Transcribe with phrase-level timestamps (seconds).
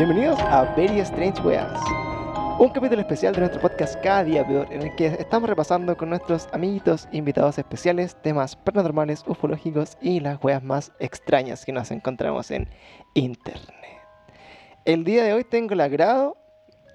[0.00, 1.78] Bienvenidos a Very Strange Weas,
[2.58, 6.08] un capítulo especial de nuestro podcast Cada Día Peor, en el que estamos repasando con
[6.08, 12.50] nuestros amiguitos invitados especiales temas paranormales, ufológicos y las weas más extrañas que nos encontramos
[12.50, 12.66] en
[13.12, 14.00] internet.
[14.86, 16.34] El día de hoy tengo el agrado,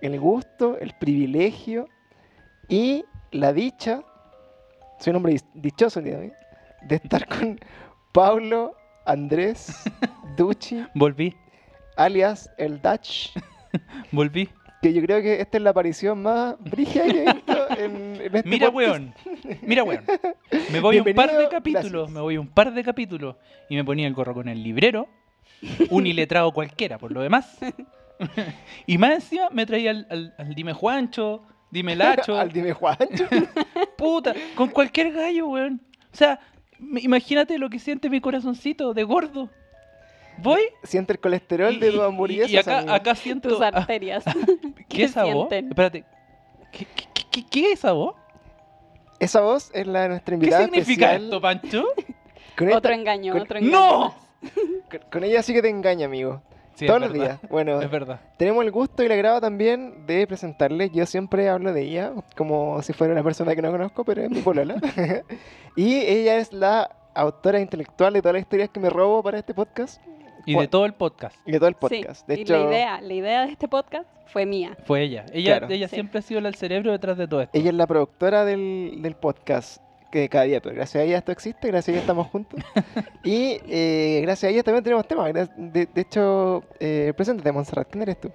[0.01, 1.87] el gusto, el privilegio
[2.69, 4.01] y la dicha,
[4.99, 6.33] soy un hombre dichoso el día de hoy,
[6.87, 7.59] de estar con
[8.11, 8.75] Pablo
[9.05, 9.83] Andrés
[10.37, 11.35] Ducci, Volví,
[11.95, 13.29] alias el Dutch,
[14.11, 14.49] volví.
[14.81, 18.35] que yo creo que esta es la aparición más brígida que he visto en, en
[18.35, 18.93] este Mira, podcast.
[18.93, 19.13] weón.
[19.63, 20.03] Mira, weón.
[20.71, 21.91] Me voy un par de capítulos.
[21.91, 22.11] gracias.
[22.11, 23.35] Me voy un par de capítulos.
[23.69, 25.07] Y me ponía el gorro con el librero.
[25.89, 27.57] Un iletrado cualquiera, por lo demás.
[28.85, 32.37] y más encima me traía al, al- al dime Juancho, dime Lacho.
[32.39, 33.25] Al dime Juancho.
[33.97, 35.81] Puta, con cualquier gallo, weón.
[36.13, 36.39] O sea,
[36.79, 39.49] imagínate lo que siente mi corazoncito de gordo.
[40.39, 40.61] Voy.
[40.83, 42.51] Siente el colesterol y- de tu y- hamburguesas.
[42.51, 42.93] Y acá, amigo.
[42.93, 43.49] acá siento.
[43.49, 44.23] tus arterias.
[44.75, 45.49] ¿Qué ¿Qué es esa voz?
[45.49, 45.67] sienten?
[45.69, 46.03] Espérate.
[46.71, 48.15] ¿Qué, qué, qué- qué es esa voz?
[49.19, 51.23] Esa voz es la de nuestra ¿Qué invitada significa especial.
[51.25, 51.85] esto, Pancho?
[52.57, 53.77] Con, esta- Otro engaño, con- otro engaño.
[53.77, 54.15] ¡No!
[54.89, 56.41] con- con ella sí que te engaña, amigo.
[56.75, 57.25] Sí, Todos los verdad.
[57.39, 57.49] días.
[57.49, 58.19] Bueno, Es verdad.
[58.37, 60.89] tenemos el gusto y el agrado también de presentarle.
[60.89, 64.29] Yo siempre hablo de ella como si fuera una persona que no conozco, pero es
[64.29, 64.75] mi polola.
[65.77, 69.53] y ella es la autora intelectual de todas las historias que me robo para este
[69.53, 70.01] podcast
[70.45, 71.35] Y de todo el podcast.
[71.45, 72.27] y de todo el Sí, podcast.
[72.27, 74.77] de y hecho, la idea, la idea de este podcast fue mía.
[74.85, 75.25] Fue ella.
[75.33, 75.73] Ella, Claro.
[75.73, 75.95] ella Sí.
[75.95, 77.57] siempre ha sido la- el cerebro detrás de todo esto.
[77.57, 81.31] ella es la productora del, del podcast que cada día, pero gracias a ella esto
[81.31, 82.59] existe, gracias a ella estamos juntos.
[83.23, 85.33] y eh, gracias a ella también tenemos temas.
[85.33, 87.87] De, de hecho, eh, preséntate, Montserrat.
[87.89, 88.31] ¿Quién eres tú?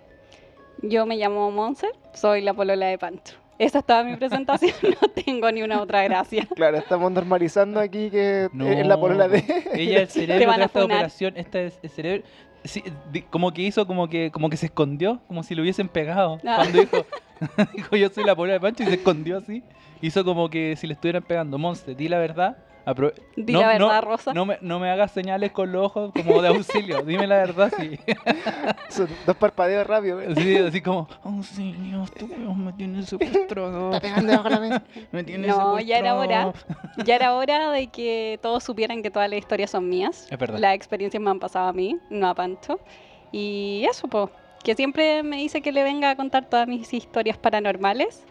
[0.82, 3.34] Yo me llamo Monse, soy la polola de Pancho.
[3.60, 4.72] Esa es toda mi presentación,
[5.02, 6.48] no tengo ni una otra gracia.
[6.56, 9.44] Claro, estamos normalizando aquí que No, es la polola de.
[9.74, 10.96] Ella es el cerebro de esta funar.
[10.96, 11.34] operación.
[11.36, 12.22] Esta es el cerebro.
[12.64, 12.82] sí,
[13.28, 16.38] como que hizo, como que, como que se escondió, como si lo hubiesen pegado.
[16.46, 16.56] Ah.
[16.56, 17.06] Cuando dijo,
[17.74, 19.62] dijo yo soy la polola de Pancho y se escondió así.
[20.00, 21.58] Hizo como que si le estuvieran pegando.
[21.58, 22.56] Monste, di la verdad.
[22.86, 24.34] Apro- Di no, la no, verdad, Rosa.
[24.34, 27.02] No me, no me hagas señales con los ojos como de auxilio.
[27.06, 27.98] Dime la verdad, sí.
[28.88, 30.22] Son dos parpadeos rápidos.
[30.22, 30.28] ¿eh?
[30.36, 33.92] Así, así como, auxilio, este weón me tiene secuestrado.
[33.94, 34.82] Está pegando la mesa.
[35.12, 36.46] Me tiene No, ya era hora.
[36.52, 37.04] secuestrado".
[37.04, 40.26] Ya era hora de que todos supieran que todas las historias son mías.
[40.30, 40.58] Es verdad.
[40.58, 42.80] Las experiencias me han pasado a mí, no a Pancho.
[43.32, 44.28] Y eso, pues,
[44.64, 48.24] que siempre me dice que le venga a contar todas mis historias paranormales.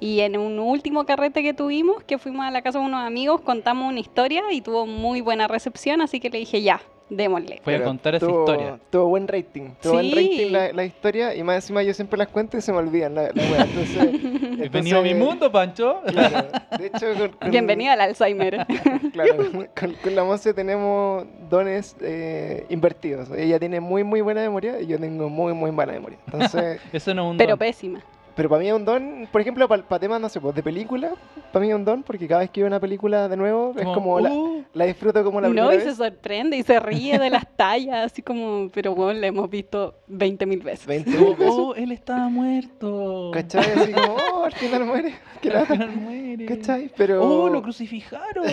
[0.00, 3.42] Y en un último carrete que tuvimos, que fuimos a la casa de unos amigos,
[3.42, 6.80] contamos una historia y tuvo muy buena recepción, así que le dije, ya,
[7.10, 7.60] démosle.
[7.64, 8.78] Voy a Pero contar esa tuvo- historia.
[8.88, 9.70] Tuvo buen rating.
[9.82, 11.34] Tuvo buen rating la, la historia.
[11.34, 13.62] Y más encima yo siempre las cuento y se me olvidan la, la wea.
[13.64, 14.22] Entonces,
[14.60, 16.00] Bienvenido a mi mundo, Pancho.
[16.06, 16.46] Claro.
[16.78, 18.66] De hecho, con, con- Bienvenido al Alzheimer.
[19.12, 19.36] Claro,
[19.78, 23.28] con, con la Monse tenemos dones eh, invertidos.
[23.36, 26.16] Ella tiene muy, muy buena memoria y yo tengo muy, muy mala memoria.
[26.26, 27.58] Entonces, Eso no es un Pero don.
[27.58, 28.00] pésima.
[28.34, 31.12] Pero para mí es un don, por ejemplo, para temas, no sé, pues de película,
[31.52, 33.84] para mí es un don porque cada vez que veo una película de nuevo es
[33.84, 37.18] como la, uh, la disfruto como la No, primera y se sorprende y se ríe
[37.18, 40.86] de las tallas, así como, pero bueno, la hemos visto 20 mil veces.
[40.86, 41.54] 20 oh, mil veces.
[41.56, 43.30] oh, él estaba muerto.
[43.32, 43.64] ¿Cachai?
[43.72, 45.14] Así como, oh, al final muere.
[45.40, 46.46] Qué Al final muere.
[46.46, 46.90] ¿Cachai?
[46.96, 47.22] Pero.
[47.22, 48.44] Oh, lo crucificaron.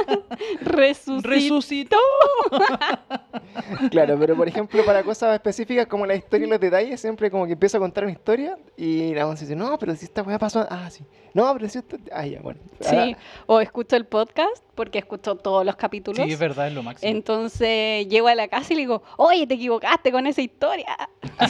[0.60, 1.28] Resucitó.
[1.28, 1.96] Resucitó.
[3.90, 7.46] Claro, pero por ejemplo, para cosas específicas como la historia y los detalles, siempre como
[7.46, 10.38] que empiezo a contar una historia y la Monse dice, no, pero si esta weá
[10.38, 10.66] pasó.
[10.70, 11.04] Ah, sí.
[11.32, 11.96] No, pero si esto.
[12.12, 12.60] Ah, ya, bueno.
[12.80, 13.16] Sí,
[13.46, 16.24] o escucho el podcast porque escucho todos los capítulos.
[16.26, 17.10] Sí, es verdad, es lo máximo.
[17.10, 20.96] Entonces llego a la casa y le digo, oye, te equivocaste con esa historia.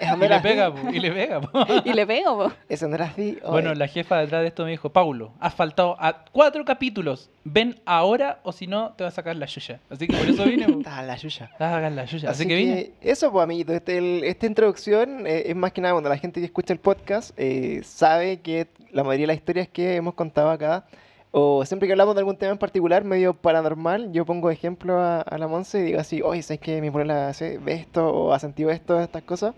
[0.00, 1.40] Y le pega, po, y le pega.
[1.40, 1.64] po.
[1.84, 2.36] Y le pego.
[2.48, 2.52] po.
[2.68, 3.38] Esa no era así.
[3.42, 7.30] Oye, Bueno, la jefa detrás de esto me dijo, Paulo, has faltado a cuatro capítulos.
[7.44, 9.80] Ven ahora o si no te va a sacar la yuya.
[9.90, 10.66] Así que por eso vine.
[10.78, 11.50] Estaba la yuya.
[11.58, 12.30] Vas sacar la yuya.
[12.30, 12.90] Así, Así que vine.
[13.00, 13.72] Eso, pues, amiguito.
[13.72, 16.80] Este, el- esta introducción eh, es más que nada cuando la gente que escucha el
[16.80, 20.84] podcast eh, sabe que la mayoría de las historias que hemos contado acá,
[21.30, 25.20] o siempre que hablamos de algún tema en particular, medio paranormal, yo pongo ejemplo a,
[25.20, 28.32] a la Monse y digo así, oye, ¿sabes que mi polola hace- ve esto o
[28.32, 29.54] ha sentido esto, estas cosas?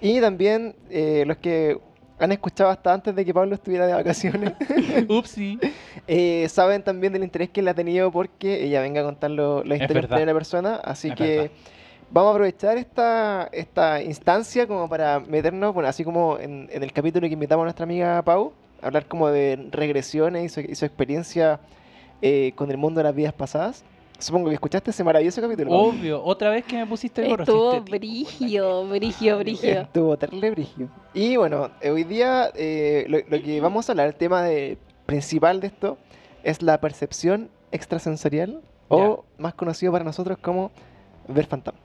[0.00, 1.78] Y también eh, los que
[2.18, 4.52] han escuchado hasta antes de que Pablo estuviera de vacaciones.
[5.08, 5.58] Upsi.
[6.08, 9.64] Eh, saben también del interés que él ha tenido porque ella venga a contar lo-
[9.64, 10.16] la historia verdad.
[10.16, 10.76] primera persona.
[10.76, 11.50] Así Es que verdad.
[12.12, 16.92] vamos a aprovechar esta, esta instancia como para meternos, bueno, así como en, en el
[16.92, 18.52] capítulo que invitamos a nuestra amiga Pau,
[18.82, 21.60] hablar como de regresiones y su, y su experiencia
[22.22, 23.84] eh, con el mundo de las vidas pasadas.
[24.18, 25.70] Supongo que escuchaste ese maravilloso capítulo.
[25.72, 26.24] Obvio.
[26.24, 27.42] Otra vez que me pusiste el gorro.
[27.42, 29.80] Estuvo este brigio, brigio, brigio.
[29.82, 30.88] Estuvo terrible brigio.
[31.12, 34.78] Y bueno, eh, hoy día eh, lo, lo que vamos a hablar, el tema de,
[35.04, 35.98] principal de esto,
[36.42, 40.70] es la percepción extrasensorial, o más conocido para nosotros como
[41.28, 41.80] ver fantasma.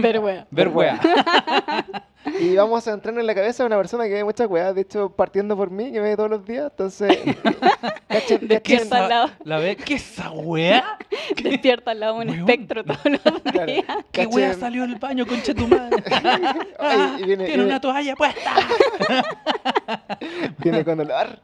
[0.00, 0.46] Pero bueno.
[0.50, 1.00] Ver wea.
[2.38, 4.82] Y vamos a entrar en la cabeza de una persona que ve muchas weas, de
[4.82, 7.18] hecho, partiendo por mí, que ve todos los días, entonces...
[8.08, 9.30] cachen- ¿De qué cachen- Está al lado.
[9.44, 10.98] La ve, ¿qué es esa wea?
[11.42, 12.40] Despierta al lado de un Weón.
[12.40, 13.66] espectro todos los Claro.
[13.72, 13.84] días.
[14.12, 16.02] ¿Qué Cachen- wea salió del baño, concha tu madre?
[16.78, 18.54] Ay, y viene, Tiene viene- una toalla puesta.
[20.58, 21.38] viene con olor.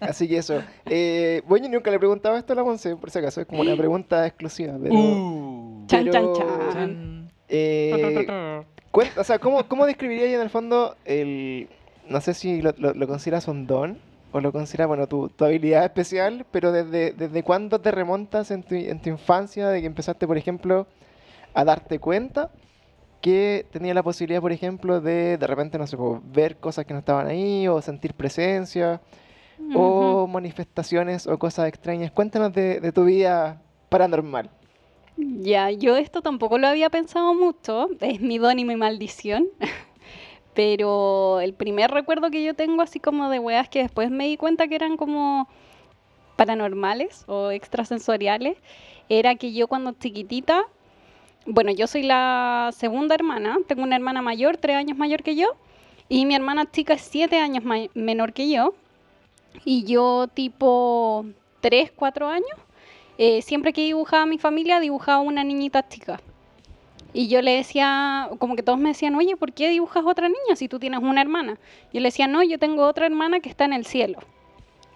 [0.00, 0.62] Así que eso.
[0.86, 3.46] Eh, bueno, yo nunca le he preguntado esto a la Monse, por si acaso, es
[3.46, 4.94] como una pregunta exclusiva, pero...
[4.94, 5.84] Uh.
[5.86, 6.72] Chan, chan, Pero- chan.
[6.72, 7.30] Chan.
[7.48, 8.62] eh,
[8.94, 11.68] Cuenta- o sea, ¿cómo, cómo describirías en el fondo el...
[12.08, 13.98] No sé si lo, lo- lo consideras un don
[14.30, 18.62] o lo consideras, bueno, tu, tu habilidad especial, pero desde, desde cuándo te remontas en
[18.62, 20.86] tu, en tu infancia de que empezaste, por ejemplo,
[21.54, 22.50] a darte cuenta
[23.20, 26.92] que tenía la posibilidad, por ejemplo, de de repente, no sé, pues, ver cosas que
[26.92, 29.00] no estaban ahí o sentir presencia
[29.74, 32.12] o manifestaciones o cosas extrañas.
[32.12, 34.50] Cuéntanos de, de tu vida paranormal.
[35.16, 39.46] Ya, yo esto tampoco lo había pensado mucho, es mi don y mi maldición,
[40.54, 44.36] pero el primer recuerdo que yo tengo así como de weas que después me di
[44.36, 45.48] cuenta que eran como
[46.36, 48.58] paranormales o extrasensoriales,
[49.08, 50.64] era que yo cuando chiquitita,
[51.46, 55.46] bueno, yo soy la segunda hermana, tengo una hermana mayor, tres años mayor que yo,
[56.08, 57.62] y mi hermana chica es siete años
[57.94, 58.74] menor que yo,
[59.64, 61.24] y yo tipo
[61.60, 62.63] tres, cuatro años
[63.18, 66.20] eh, siempre que dibujaba a mi familia, dibujaba una niñita chica.
[67.12, 70.56] Y yo le decía, como que todos me decían, oye, ¿por qué dibujas otra niña
[70.56, 71.58] si tú tienes una hermana?
[71.92, 74.18] Yo le decía, no, yo tengo otra hermana que está en el cielo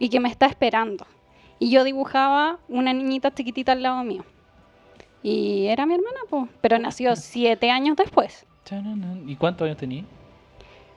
[0.00, 1.06] y que me está esperando.
[1.60, 4.24] Y yo dibujaba una niñita chiquitita al lado mío.
[5.22, 8.46] Y era mi hermana, pues, pero nació siete años después.
[9.26, 10.04] ¿Y cuántos años tenías?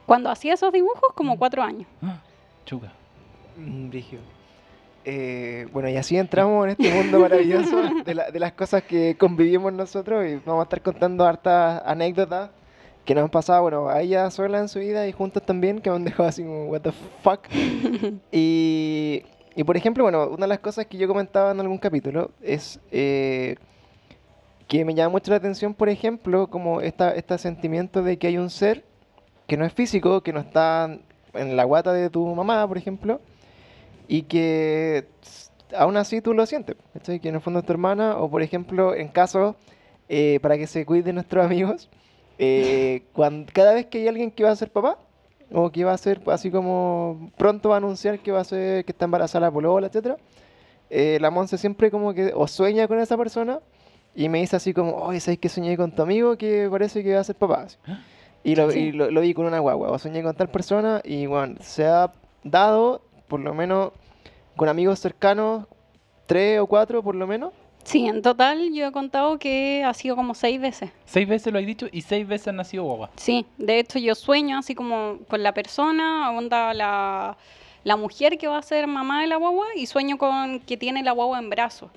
[0.05, 1.87] Cuando hacía esos dibujos, como cuatro años.
[2.01, 2.19] Ah,
[2.65, 2.91] Chuca.
[3.57, 4.21] Mm, Brígido.
[5.03, 9.15] Eh, bueno, y así entramos en este mundo maravilloso de, la- de las cosas que
[9.17, 12.51] convivimos nosotros y vamos a estar contando hartas anécdotas
[13.03, 15.89] que nos han pasado, bueno, a ella sola en su vida y juntos también, que
[15.89, 16.91] me han dejado así como, what the
[17.23, 17.39] fuck.
[18.31, 19.23] y,
[19.55, 22.79] y por ejemplo, bueno, una de las cosas que yo comentaba en algún capítulo es
[22.91, 23.55] eh,
[24.67, 28.37] que me llama mucho la atención, por ejemplo, como esta, este sentimiento de que hay
[28.37, 28.83] un ser
[29.47, 30.95] que no es físico, que no está
[31.33, 33.19] en la guata de tu mamá, por ejemplo,
[34.11, 35.05] y que
[35.77, 37.19] aún así tú lo sientes, ¿cachai?
[37.21, 39.55] Que en el fondo es tu hermana, o por ejemplo, en caso,
[40.09, 41.89] eh, para que se cuiden nuestros amigos,
[42.37, 44.97] eh, cuan- cada vez que hay alguien que va a ser papá,
[45.53, 48.83] o que va a ser así como pronto va a anunciar que va a ser,
[48.85, 50.17] que está embarazada la polola, etcétera,
[50.89, 53.59] eh, la Monse siempre como que o sueña con esa persona
[54.13, 57.13] y me dice así como, oye, ¿sabes que soñé con tu amigo que parece que
[57.13, 57.63] va a ser papá?
[57.63, 57.77] así.
[58.43, 58.79] Y, lo, Sí.
[58.79, 61.85] y lo, lo vi con una guagua, o soñé con tal persona y bueno, se
[61.85, 62.11] ha
[62.43, 63.91] dado, por lo menos
[64.61, 65.65] con amigos cercanos,
[66.27, 67.51] tres o cuatro por lo menos.
[67.83, 70.91] Sí, en total yo he contado que ha sido como seis veces.
[71.03, 73.09] Seis veces lo has dicho y seis veces han nacido guagua.
[73.15, 77.37] Sí, de hecho yo sueño así como con la persona, onda la,
[77.83, 81.01] la mujer que va a ser mamá de la guagua y sueño con que tiene
[81.01, 81.89] la guagua en brazos.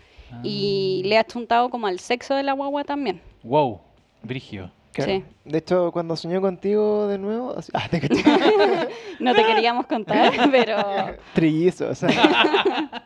[0.42, 1.08] Y Ah.
[1.08, 3.20] le ha achuntado como al sexo de la guagua también.
[3.42, 3.78] Wow,
[4.22, 4.70] Brigio.
[4.94, 5.10] Claro.
[5.12, 5.24] Sí.
[5.44, 8.22] De hecho, cuando soñó contigo de nuevo, así- ah, te caché.
[9.20, 10.76] No te queríamos contar, pero
[11.34, 11.90] Trillizos.
[11.90, 12.08] o sea.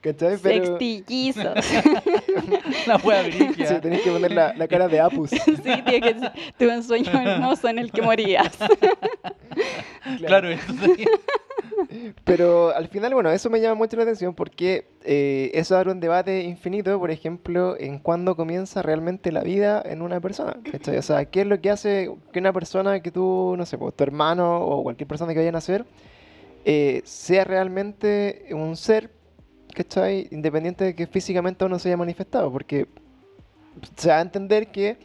[0.00, 0.38] ¿Cachai?
[0.42, 1.54] Pero sextillizos.
[2.86, 3.66] La wea brigia.
[3.66, 5.28] sí, tenés que poner la, la cara de Apus.
[5.30, 6.14] Sí, tiene que
[6.58, 8.56] tuve un sueño hermoso en el que morías.
[10.26, 11.06] Claro, eso sería.
[12.24, 16.00] Pero al final, bueno, eso me llama mucho la atención porque eh, eso abre un
[16.00, 20.56] debate infinito, por ejemplo, en cuándo comienza realmente la vida en una persona.
[20.70, 20.98] ¿cachai?
[20.98, 23.94] O sea, ¿qué es lo que hace que una persona que tú, no sé, pues,
[23.94, 25.84] tu hermano o cualquier persona que vaya a nacer,
[26.64, 29.10] eh, sea realmente un ser,
[29.74, 30.28] ¿cachai?
[30.30, 32.86] Independiente de que físicamente aún no se haya manifestado, porque
[33.96, 34.98] se va a entender que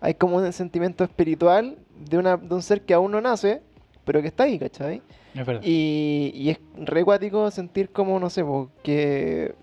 [0.00, 3.62] hay como un sentimiento espiritual de, de un ser que aún no nace,
[4.04, 5.02] pero que está ahí, ¿cachai?
[5.34, 5.62] Es verdad.
[5.64, 8.44] Y, y es re cuático sentir como, no sé,
[8.82, 9.54] que,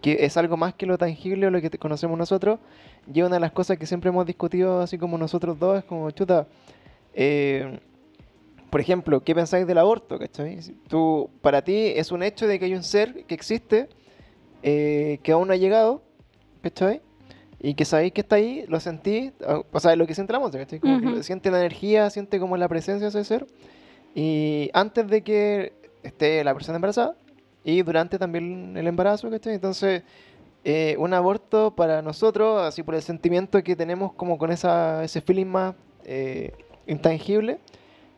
[0.00, 2.58] que es algo más que lo tangible o lo que conocemos nosotros.
[3.12, 6.10] Y una de las cosas que siempre hemos discutido, así como nosotros dos, es como,
[6.10, 6.46] chuta,
[7.14, 7.78] eh,
[8.70, 10.18] por ejemplo, ¿qué pensáis del aborto?
[10.18, 10.58] ¿cachai?
[10.88, 13.88] Tú, para ti es un hecho de que hay un ser que existe,
[14.62, 16.02] eh, que aún no ha llegado,
[16.62, 17.00] ¿cachai?
[17.60, 19.32] Y que sabéis que está ahí, lo sentí,
[19.72, 20.80] o sea, lo que siente la música, ¿cachai?
[20.80, 21.16] Como que Ujú.
[21.16, 23.46] lo- siente la energía, siente como la presencia de ese ser.
[24.14, 27.16] Y antes de que esté la persona embarazada
[27.64, 29.54] y durante también el embarazo, ¿cachai?
[29.54, 30.02] Entonces,
[30.64, 35.20] eh, un aborto para nosotros, así por el sentimiento que tenemos como con esa, ese
[35.20, 36.52] feeling más eh,
[36.86, 37.58] intangible,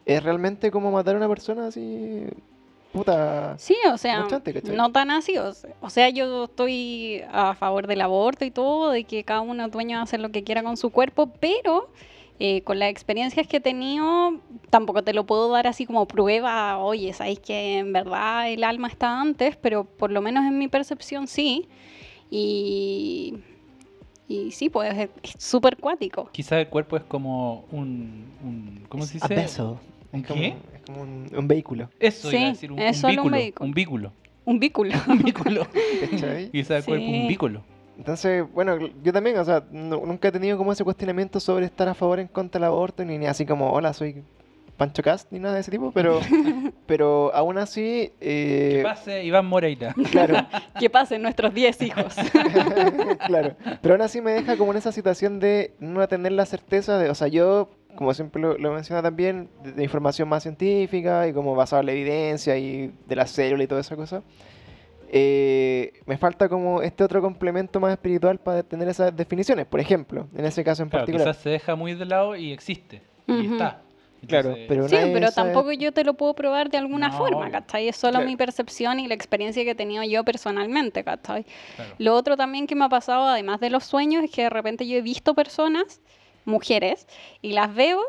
[0.05, 2.25] es realmente como matar a una persona así
[2.93, 3.55] puta.
[3.59, 4.21] Sí, o sea,
[4.77, 5.37] no tan así.
[5.39, 9.41] O se- o sea, yo estoy a favor del aborto y todo, de que cada
[9.41, 11.89] uno dueño de hacer lo que quiera con su cuerpo, pero
[12.39, 14.41] eh, con las experiencias que he tenido,
[14.71, 18.89] tampoco te lo puedo dar así como prueba, oye, sabéis que en verdad el alma
[18.89, 21.67] está antes, pero por lo menos en mi percepción sí.
[22.31, 23.35] Y,
[24.29, 26.29] y sí, pues es es súper cuático.
[26.33, 29.35] Quizás el cuerpo es como un, un ¿cómo se A dice?
[29.35, 29.67] vessel.
[30.13, 30.47] ¿Un Es como, qué?
[30.75, 31.89] es como un, un vehículo.
[32.01, 33.67] Eso Sí, iba a decir, un, es un solo vehículo.
[33.67, 34.13] un vínculo.
[34.45, 34.91] Un vínculo.
[35.09, 35.19] Un.
[36.11, 36.51] ¿Cachai?
[36.51, 37.63] Quizás el cuerpo es un Sí.
[37.99, 41.89] Entonces, bueno, yo también, o sea, nu- nunca he tenido como ese cuestionamiento sobre estar
[41.89, 44.23] a favor o en contra del aborto, ni, ni así como, hola, soy
[44.77, 46.21] Pancho Cast, ni nada de ese tipo, pero,
[46.87, 49.95] pero aún así, Que eh, pase Iván Moreira.
[50.11, 50.37] claro,
[50.79, 52.15] que pasen nuestros 10 hijos.
[53.27, 56.99] claro, pero aún así me deja como en esa situación de no tener la certeza
[56.99, 61.27] de, o sea, yo, como siempre lo, lo menciono también, de, de información más científica
[61.27, 64.23] y como basado en la evidencia y de la célula y toda esa cosa,
[65.11, 70.27] eh, me falta como este otro complemento más espiritual para tener esas definiciones, por ejemplo,
[70.37, 71.29] en ese caso en Claro, particular.
[71.29, 73.03] quizás se deja muy de lado y existe.
[73.27, 73.83] Y está.
[74.27, 77.43] Claro, pero Sí, pero sabe- tampoco yo te lo puedo probar de alguna No, forma,
[77.43, 77.53] obvio.
[77.53, 77.87] ¿cachai?
[77.89, 78.27] Es solo Claro.
[78.27, 81.45] mi percepción y la experiencia que he tenido yo personalmente, ¿cachai?
[81.77, 81.95] claro.
[81.99, 84.87] Lo otro también que me ha pasado, además de los sueños, es que de repente
[84.89, 86.01] yo he visto personas,
[86.45, 87.07] mujeres,
[87.43, 88.01] y las veo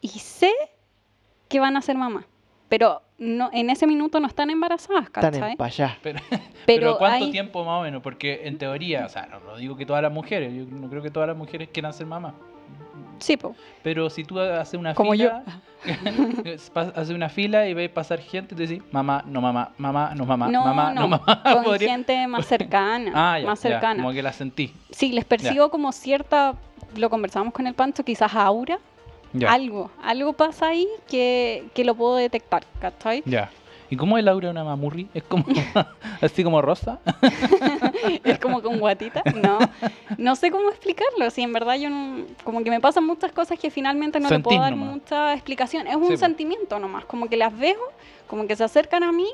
[0.00, 0.52] y sé
[1.48, 2.26] que van a ser mamá.
[2.68, 5.50] Pero no, en ese minuto no están embarazadas, Están ¿cachai?
[5.52, 5.96] en pa' allá.
[6.02, 8.02] Pero, Pero pero ¿cuánto hay- tiempo más o menos?
[8.02, 11.02] Porque en teoría, o sea, no, no digo que todas las mujeres, yo no creo
[11.02, 12.34] que todas las mujeres quieran ser mamás.
[13.20, 15.42] Sí, po, Pero si tú haces una como fila,
[16.94, 20.48] haces una fila y ves pasar gente, te decís, mamá, no mamá, mamá, no mamá,
[20.48, 21.42] No, mamá, no, no, mamá.
[21.42, 24.02] con Podría- gente más cercana, Ah, ya, más ya, cercana.
[24.02, 24.72] como que la sentí.
[24.90, 26.54] Sí, les percibo como cierta,
[26.96, 28.78] lo conversamos con el Pancho, quizás aura,
[29.32, 33.22] Ya, algo, algo pasa ahí que, que lo puedo detectar, ¿cachai?
[33.26, 33.50] ya.
[33.90, 35.08] ¿Y cómo es el aura de una mamurri?
[35.14, 35.46] ¿Es como
[36.20, 36.98] así como rosa?
[38.22, 39.58] es como con guatita, no,
[40.18, 43.58] no sé cómo explicarlo, si en verdad yo no, como que me pasan muchas cosas
[43.58, 44.94] que finalmente no le puedo Sentís dar nomás.
[44.94, 46.16] mucha explicación, es Sí, un po.
[46.18, 47.78] sentimiento nomás, como que las veo,
[48.26, 49.26] como que se acercan a mí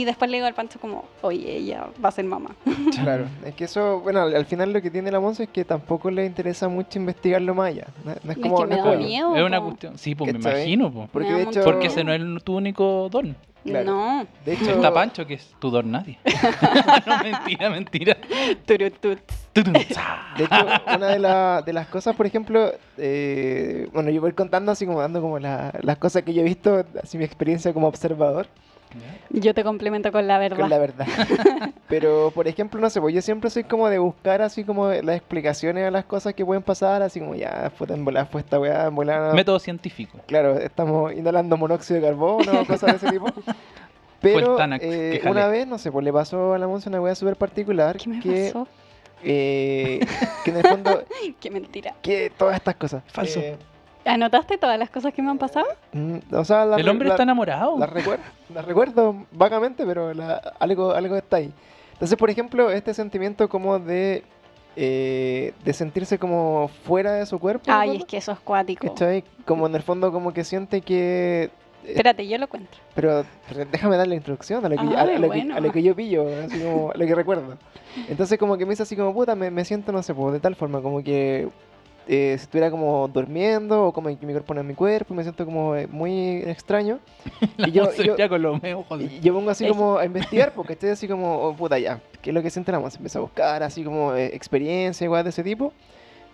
[0.00, 2.50] y después le digo al Pancho como, oye, ella va a ser mamá.
[3.00, 5.64] Claro, es que eso, bueno, al, al final lo que tiene la Monza es que
[5.64, 7.86] tampoco le interesa mucho investigarlo más allá.
[8.04, 9.36] No, no es Es como, que no me es da como- miedo.
[9.36, 9.66] es una po.
[9.66, 9.98] cuestión.
[9.98, 11.08] Sí, pues me imagino, pues.
[11.10, 13.36] Porque Me de hecho, Porque ese no es tu único don.
[13.64, 13.84] Claro.
[13.86, 16.18] No, de hecho, Está Pancho, que es tu don nadie.
[17.06, 18.16] no, mentira, mentira.
[18.74, 19.16] de hecho,
[20.96, 25.00] una de, la- de las cosas, por ejemplo, eh, bueno, yo voy contando así como
[25.00, 28.46] dando como la- las cosas que yo he visto, así mi experiencia como observador,
[29.30, 30.58] Yo te complemento con la verdad.
[30.60, 31.06] con la verdad.
[31.88, 35.16] Pero, por ejemplo, no sé, pues yo siempre soy como de buscar así como las
[35.16, 38.58] explicaciones a las cosas que pueden pasar, así como ya, puta, en volada fue esta
[38.60, 39.32] weá, en volada...
[39.34, 40.18] Método científico.
[40.26, 43.26] Claro, estamos inhalando monóxido de carbono, cosas de ese tipo.
[44.20, 47.14] Pero Tanax eh, una vez, no sé, pues le pasó a la Monza una weá
[47.14, 48.66] súper particular ¿Qué me que, pasó?
[49.22, 50.00] eh,
[50.44, 51.02] que en el fondo,
[51.40, 51.94] Qué mentira.
[52.00, 53.02] que todas estas cosas.
[53.08, 53.40] Falso.
[53.40, 53.56] eh,
[54.04, 55.66] ¿Anotaste todas las cosas que me han pasado?
[55.92, 57.78] mm, o sea, las El re- hombre la- está enamorado.
[57.78, 58.22] las recuerdo,
[58.54, 61.52] las recuerdo vagamente, pero la- algo, algo está ahí.
[61.94, 64.22] Entonces, por ejemplo, este sentimiento como de,
[64.76, 67.64] eh, de sentirse como fuera de su cuerpo.
[67.68, 67.94] Ay, ¿no?
[67.94, 68.88] es que eso es cuático.
[68.88, 69.24] ¿Cachai?
[69.46, 71.50] Como en el fondo como que siente que...
[71.84, 72.76] Espérate, yo lo cuento.
[72.94, 75.54] Pero, pero déjame dar la introducción a lo que, yo- a, lo que- bueno.
[75.56, 77.56] a lo que yo pillo, así como, a lo que recuerdo.
[78.08, 80.40] Entonces como que me dice así como, puta, me, me siento, no sé, pues, de
[80.40, 81.48] tal forma, como que
[82.06, 85.22] eh, si estuviera como durmiendo o como que mi cuerpo no es mi cuerpo, me
[85.22, 86.98] siento como eh, muy extraño.
[87.58, 88.16] Y yo- yo-.
[89.04, 92.30] Y yo pongo así como a investigar, porque estoy así como, oh, puta, ya, ¿qué
[92.30, 92.98] es lo que siente la Monse?
[92.98, 95.72] Empecé a buscar así como eh, experiencia, igual de ese tipo.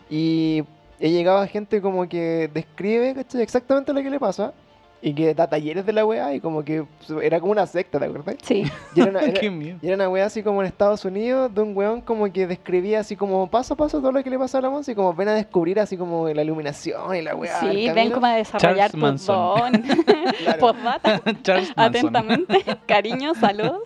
[0.08, 0.64] Y
[0.98, 3.42] he llegado a gente como que describe, ¿cachai?
[3.42, 4.52] Exactamente lo que le pasa.
[5.02, 6.84] Y que da talleres de la weá y como que
[7.22, 8.36] era como una secta, ¿te acuerdas?
[8.42, 8.64] Sí.
[8.94, 9.78] Y era una, era- Qué miedo.
[9.80, 13.00] y era una weá así como en Estados Unidos, de un weón como que describía
[13.00, 15.14] así como paso a paso todo lo que le pasa a la Monse y como
[15.14, 17.60] ven a descubrir así como la iluminación y la weá.
[17.60, 19.72] Sí, ven cómo a desarrollar tu Charles Manson.
[19.72, 19.82] don.
[20.60, 21.22] Postdata.
[21.42, 22.16] Charles Manson.
[22.16, 22.64] Atentamente.
[22.86, 23.80] Cariño, saludos.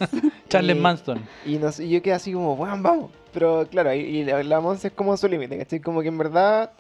[0.49, 1.21] Charles Y- Manson.
[1.47, 3.11] Y, no sé, y yo quedé así como, bueno, vamos.
[3.33, 5.79] Pero claro, y, y la, la es como su límite, ¿cachai?
[5.81, 6.71] Como que en verdad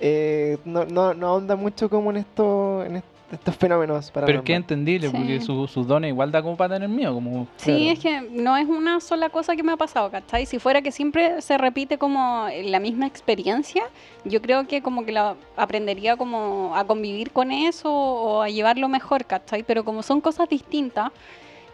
[0.00, 4.38] eh, no, no, no ahonda mucho como en, esto, en est- estos fenómenos para Pero
[4.38, 5.16] es que es entendible, Sí.
[5.16, 7.12] porque su- sus dones igual da como para tener miedo.
[7.14, 7.46] Como...
[7.56, 7.90] Sí, Claro.
[7.92, 10.46] es que no es una sola cosa que me ha pasado, ¿cachai?
[10.46, 13.82] Si fuera que siempre se repite como la misma experiencia,
[14.24, 18.88] yo creo que como que la aprendería como a convivir con eso o a llevarlo
[18.88, 19.62] mejor, ¿cachai?
[19.64, 21.10] Pero como son cosas distintas,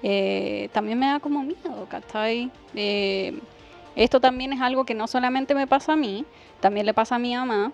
[0.03, 2.51] eh, también me da como miedo, ¿cachai?
[2.75, 3.39] Eh,
[3.95, 6.25] esto también es algo que no solamente me pasa a mí,
[6.61, 7.73] también le pasa a mi mamá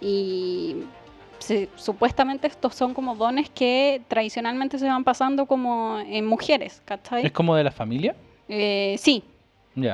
[0.00, 0.76] y
[1.38, 7.26] se- supuestamente estos son como dones que tradicionalmente se van pasando como en mujeres, ¿cachai?
[7.26, 8.14] ¿Es como de la familia?
[8.48, 9.22] Eh, sí,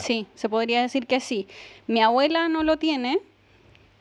[0.00, 1.46] sí, se podría decir que sí.
[1.86, 3.18] Mi abuela no lo tiene,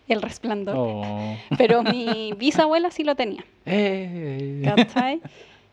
[0.07, 1.37] el resplandor, Oh.
[1.57, 4.61] pero mi bisabuela sí lo tenía, Eh.
[4.63, 5.21] ¿cachai?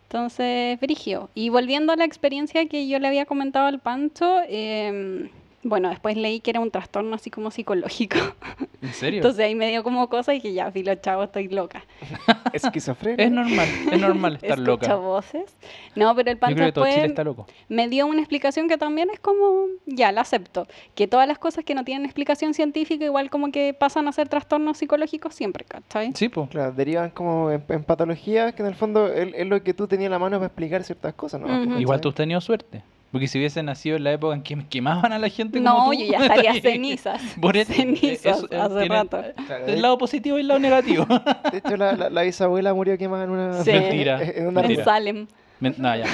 [0.05, 1.29] Entonces, Brigio.
[1.35, 5.29] Y volviendo a la experiencia que yo le había comentado al Pancho, em,
[5.65, 8.17] bueno, después leí que era un trastorno así como psicológico.
[8.83, 9.19] ¿En serio?
[9.19, 11.85] Entonces ahí me dio como cosa y que ya, filo, chavo, estoy loca.
[12.53, 13.25] Esquizofrenia.
[13.27, 14.95] es normal, es normal estar Escucho loca.
[14.95, 15.57] voces.
[15.97, 17.47] No, pero el Yo creo que todo Chile está loco.
[17.69, 20.67] me dio una explicación que también es como, ya, la acepto.
[20.95, 24.29] Que todas las cosas que no tienen explicación científica, igual como que pasan a ser
[24.29, 26.13] trastornos psicológicos siempre, ¿cachai?
[26.15, 26.49] Sí, pues.
[26.51, 29.89] Claro, derivan como en, en patologías que en el fondo es, es lo que tú
[29.89, 31.79] tenías en la mano para explicar ciertas cosas, ¿no?
[31.81, 32.83] Igual tú has tenido suerte.
[33.11, 35.69] Porque si hubiese nacido en la época en que me quemaban a la gente como
[35.71, 37.23] No, tú, yo ya estaría cenizas.
[37.41, 39.23] Por eso, cenizas eso, hace tiene rato.
[39.47, 41.07] Claro, El lado positivo y el lado negativo.
[41.53, 43.63] de hecho, la, la, la bisabuela murió quemada en una...
[43.65, 43.73] Sí.
[43.73, 44.23] Mentira.
[44.23, 44.85] En una En Mentira.
[44.85, 45.27] Salem.
[45.61, 46.05] Me- no, ya.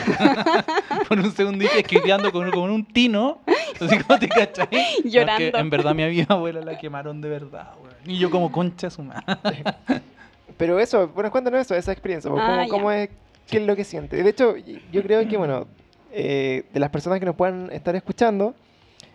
[1.08, 3.40] Por un segundo dije escribiendo con, con un tino.
[3.80, 4.68] Así como te cachai.
[4.72, 5.58] No, es que Llorando.
[5.58, 7.94] en verdad mi abuela la quemaron de verdad, weón.
[8.06, 9.24] Y yo como concha su madre.
[10.56, 13.10] Pero eso, bueno, cuéntanos eso, esa experiencia, pues, Ah, ¿cómo, es,
[13.48, 14.22] qué es lo que siente?
[14.22, 14.54] De hecho,
[14.92, 15.66] yo creo que, bueno,
[16.14, 18.54] eh, de las personas que nos puedan estar escuchando,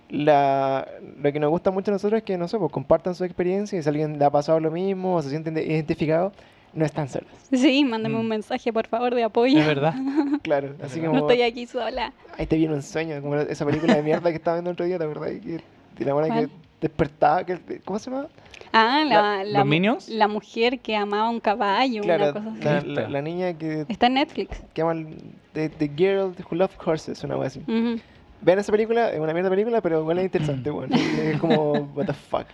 [0.09, 0.87] la,
[1.21, 3.77] lo que nos gusta mucho a nosotros es que, no sé, pues compartan su experiencia
[3.77, 6.33] y si alguien le ha pasado lo mismo o se sienten de- identificados,
[6.73, 7.29] no están solos.
[7.51, 8.19] Sí, mándame Mm.
[8.19, 9.59] un mensaje, por favor, de apoyo.
[9.59, 9.93] Es verdad.
[10.43, 11.07] Claro, así verdad.
[11.13, 12.13] como, No estoy aquí sola.
[12.37, 14.85] ahí te viene un sueño, como esa película de mierda que estaba viendo el otro
[14.85, 15.29] día, ¿te acordás?
[15.31, 15.59] Que,
[15.97, 16.47] de la buena que
[16.81, 18.27] despertaba, que, ¿cómo se llama?
[18.71, 22.87] Ah, la, ¿Los la, la mujer que amaba un caballo, una Claro, cosa así.
[22.87, 24.59] la, la- la niña que, Está en Netflix.
[24.73, 25.17] que llama el-
[25.67, 27.59] the, the Girl Who Loved Horses, una wea así.
[27.67, 27.99] Ujú.
[28.41, 30.95] Vean esa película, es una mierda película, pero igual es interesante, bueno.
[30.95, 32.45] Es como, what the fuck.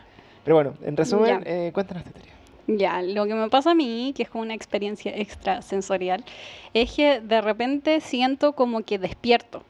[0.44, 1.52] Pero bueno, en resumen, Ya.
[1.52, 2.34] eh, cuéntanos tu teoría.
[2.68, 6.24] Ya, lo que me pasa a mí, que es como una experiencia extrasensorial,
[6.74, 9.64] es que de repente siento como que despierto.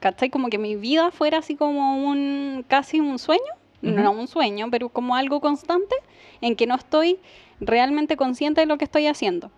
[0.00, 0.30] ¿Cachai?
[0.30, 3.42] Como que mi vida fuera así como un, casi un sueño,
[3.82, 3.92] Ujú.
[3.92, 5.94] no un sueño, pero como algo constante
[6.40, 7.18] en que no estoy
[7.60, 9.50] realmente consciente de lo que estoy haciendo.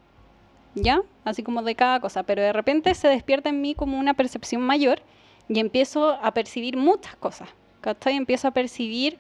[0.75, 1.03] ¿Ya?
[1.25, 4.63] Así como de cada cosa, pero de repente se despierta en mí como una percepción
[4.63, 5.03] mayor
[5.49, 7.49] y empiezo a percibir muchas cosas.
[7.81, 8.17] ¿Cachai?
[8.17, 9.19] Empiezo a percibir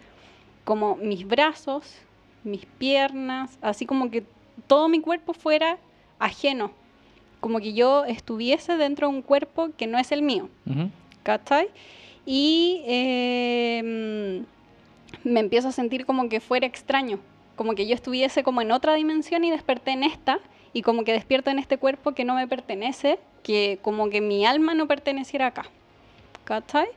[0.65, 1.97] como mis brazos,
[2.45, 4.25] mis piernas, así como que
[4.67, 5.79] todo mi cuerpo fuera
[6.19, 6.71] ajeno,
[7.41, 10.91] como que yo estuviese dentro de un cuerpo que no es el mío, Ujú.
[11.25, 11.69] ¿cachai?
[12.25, 14.45] Y eh,
[15.25, 17.19] me empiezo a sentir como que fuera extraño,
[17.57, 20.38] como que yo estuviese como en otra dimensión y desperté en esta,
[20.73, 24.47] y como que despierto en este cuerpo que no me pertenece, que como que mi
[24.47, 25.65] alma no perteneciera acá,
[26.45, 26.89] ¿cachai?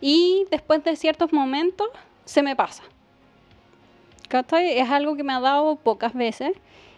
[0.00, 1.88] Y después de ciertos momentos
[2.24, 2.82] se me pasa.
[4.28, 4.78] ¿Cachai?
[4.78, 6.52] Es algo que me ha dado pocas veces,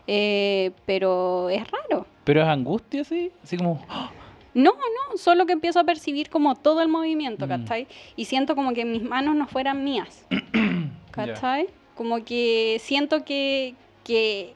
[0.07, 2.07] eh, pero es raro.
[2.25, 3.33] Pero es angustia, sí.
[3.43, 3.83] Así como.
[3.89, 4.11] ¡ah!
[4.55, 7.49] No, no, solo que empiezo a percibir como todo el movimiento, Mm.
[7.49, 7.87] ¿cachai?
[8.17, 10.27] Y siento como que mis manos no fueran mías,
[11.11, 11.69] ¿cachai?
[11.97, 14.55] Como que siento que, que,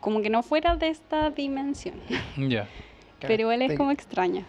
[0.00, 1.96] como que no fuera de esta dimensión,
[2.36, 2.68] Ya.
[3.20, 4.44] pero igual es como extraña.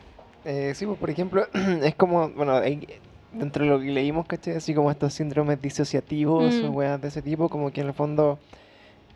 [0.46, 1.46] Eh, sí, pues por ejemplo,
[1.84, 2.88] es como, bueno, hay-
[3.34, 4.56] dentro de lo que leímos, ¿cachai?
[4.56, 6.76] Así como estos síndromes disociativos o Mm.
[6.76, 8.40] weas de ese tipo, como que en el fondo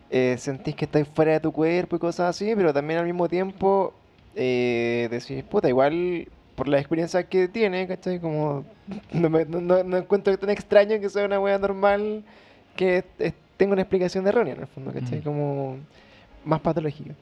[0.10, 3.30] eh, sentís que estás fuera de tu cuerpo y cosas así, pero también al mismo
[3.30, 3.94] tiempo
[4.36, 8.20] eh, decís, puta, igual por la experiencia que tiene, ¿cachai?
[8.20, 8.66] Como
[9.14, 12.24] no, me- no, no- no encuentro tan extraño que sea una wea normal
[12.76, 15.20] que es- tenga una explicación errónea en el fondo, ¿cachai?
[15.20, 15.24] Mm.
[15.24, 15.78] Como
[16.46, 17.14] más patológica.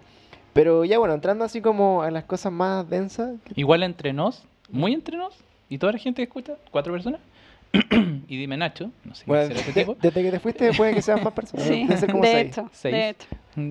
[0.53, 4.93] Pero ya bueno, entrando así como a las cosas más densas, Igual entre nos, muy
[4.93, 5.35] entre nos,
[5.69, 7.21] y toda la gente que escucha, cuatro personas.
[8.27, 9.95] y dime Nacho, no sé Bueno, será ese tipo.
[10.01, 11.67] desde que te fuiste puede que sean más personas.
[11.67, 12.47] Sí, Debe ser como de seis.
[12.47, 12.93] hecho, Seis.
[12.95, 13.27] de hecho.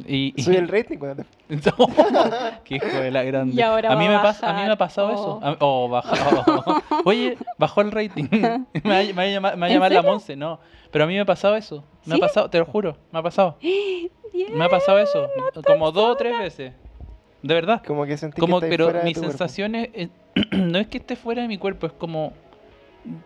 [0.07, 1.29] Y, y- Soy el rating cuando te
[2.65, 3.55] Qué hijo de la grande.
[3.57, 5.13] Y ahora a, mí me a pasa, a mí me ha pasado Oh.
[5.15, 5.41] eso.
[5.43, 6.83] A- Oh, bajó.
[7.05, 8.27] Oye, bajó el rating.
[8.31, 8.41] me
[8.89, 10.03] va, a- llamar, me va a ¿En llamar la?
[10.03, 10.61] Monse, no.
[10.93, 11.85] Pero a mí me ha pasado eso.
[12.07, 13.59] Me ha pasado, te lo juro, me ha pasado.
[14.55, 15.29] Me ha pasado eso.
[15.67, 16.73] como dos o tres veces.
[17.43, 17.83] De verdad.
[17.85, 20.09] Como que sentí Como, que pero fuera de mis sensaciones eh,
[20.53, 22.33] no es que esté fuera de mi cuerpo, es como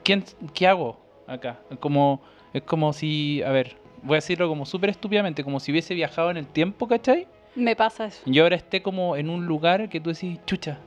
[0.03, 1.61] ¿quién, ¿qué hago acá?
[1.81, 2.21] Como
[2.53, 6.31] es como si, a ver, voy a decirlo como súper estúpidamente, como si hubiese viajado
[6.31, 7.27] en el tiempo, ¿cachai?
[7.55, 8.23] Me pasa eso.
[8.27, 10.79] Y ahora esté como en un lugar que tú decís, chucha,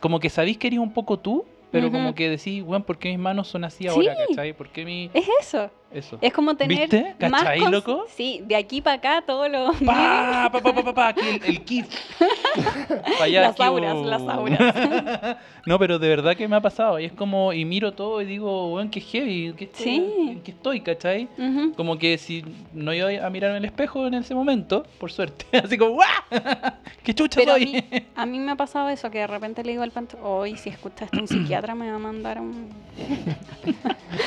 [0.00, 1.96] como que sabís que eres un poco tú, pero Ujú.
[1.96, 4.26] como que decís, weón, ¿por qué mis manos son así ahora, Sí.
[4.28, 4.52] cachai?
[4.52, 5.70] ¿Por qué mi Es eso.
[5.92, 6.18] Eso?
[6.20, 7.14] Es como tener ¿Viste?
[7.28, 8.04] más ¿Cachai, cons- loco?
[8.08, 11.60] Sí, de aquí para acá todo lo Pa, pa, pa, pa, pa, aquí el, el
[11.64, 11.86] kit.
[13.30, 15.36] Las ¿qué auras, las auras.
[15.66, 16.98] no, pero de verdad que me ha pasado.
[16.98, 20.40] Y es como, y miro todo y digo, weón, qué heavy, ¿qué estoy, Sí.
[20.44, 21.28] qué estoy, ¿cachai?
[21.38, 21.72] Ujú.
[21.74, 25.44] Como que si no iba a mirarme en el espejo en ese momento, por suerte.
[25.58, 26.08] Así como, ¡guau!
[27.02, 27.66] ¡Qué chucha Pero a soy!
[27.66, 27.84] mí,
[28.16, 30.68] a mí me ha pasado eso, que de repente le digo al panto, hoy si
[30.70, 32.68] escucha esto un psiquiatra me va a mandar un...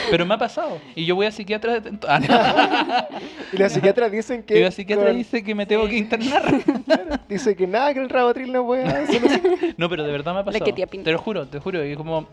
[0.09, 0.79] Pero me ha pasado.
[0.95, 1.52] Y yo voy a psiquiatra.
[1.59, 3.17] De- Ah, no.
[3.53, 4.59] Y los psiquiatras dicen que.
[4.59, 6.43] Y la psiquiatra con- dice que me tengo que internar.
[7.29, 9.21] dice que nada que el rabotril no puede hacer.
[9.77, 10.65] No, pero de verdad me ha pasado.
[10.73, 11.85] Te lo juro, te juro.
[11.85, 12.27] Y como.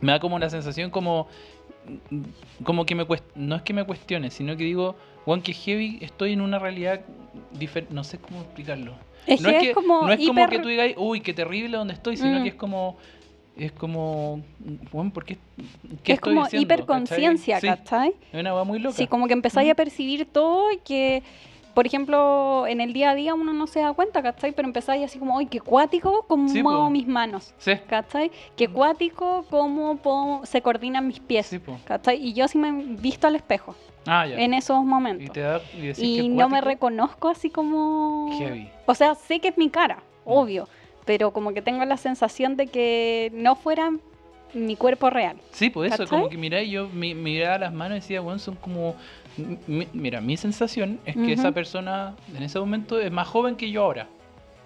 [0.00, 1.28] Me da como la sensación como.
[2.62, 3.24] Como que me cuest...
[3.34, 7.00] No es que me cuestione, sino que digo, Juan, que heavy, estoy en una realidad
[7.52, 7.94] diferente.
[7.94, 8.92] No sé cómo explicarlo.
[9.26, 11.20] Es no que es, es que, como no es como hiper- que tú digas, uy,
[11.20, 12.42] qué terrible donde estoy, sino Mm.
[12.42, 12.96] que es como.
[13.56, 14.42] Es como.
[14.92, 15.36] Bueno, ¿por qué?
[16.02, 18.14] ¿Qué es estoy como hiperconciencia, ¿Cachai?
[18.32, 18.96] Es una hueá muy loca.
[18.96, 21.22] Sí, como que empezáis a percibir todo y que,
[21.74, 24.52] por ejemplo, en el día a día uno no se da cuenta, ¿cachai?
[24.52, 26.24] Pero empezáis así como, ¡ay, qué cuático!
[26.26, 26.90] ¿Cómo Sí, muevo po.
[26.90, 27.52] mis manos?
[27.58, 28.30] Sí, ¿Cachai?
[28.56, 31.46] Qué cuático cómo puedo- se coordinan mis pies.
[31.46, 31.60] sí.
[31.84, 32.16] ¿Cachai?
[32.24, 33.74] Y yo sí me he visto al espejo
[34.06, 34.36] Ah, ya.
[34.38, 35.32] en esos Y momentos.
[35.34, 35.60] te da.
[35.98, 38.30] Y, no me reconozco así como...
[38.38, 38.70] Heavy.
[38.86, 40.32] O sea, sé que es mi cara, Mm.
[40.32, 40.68] obvio,
[41.10, 43.90] pero como que tengo la sensación de que no fuera
[44.54, 45.38] mi cuerpo real.
[45.50, 46.18] Sí, pues eso, ¿Cachai?
[46.20, 48.94] como que mirá, yo mi- miraba las manos y decía, bueno, son como.
[49.66, 53.72] mi- mira, mi sensación es que esa persona en ese momento es más joven que
[53.72, 54.06] yo ahora.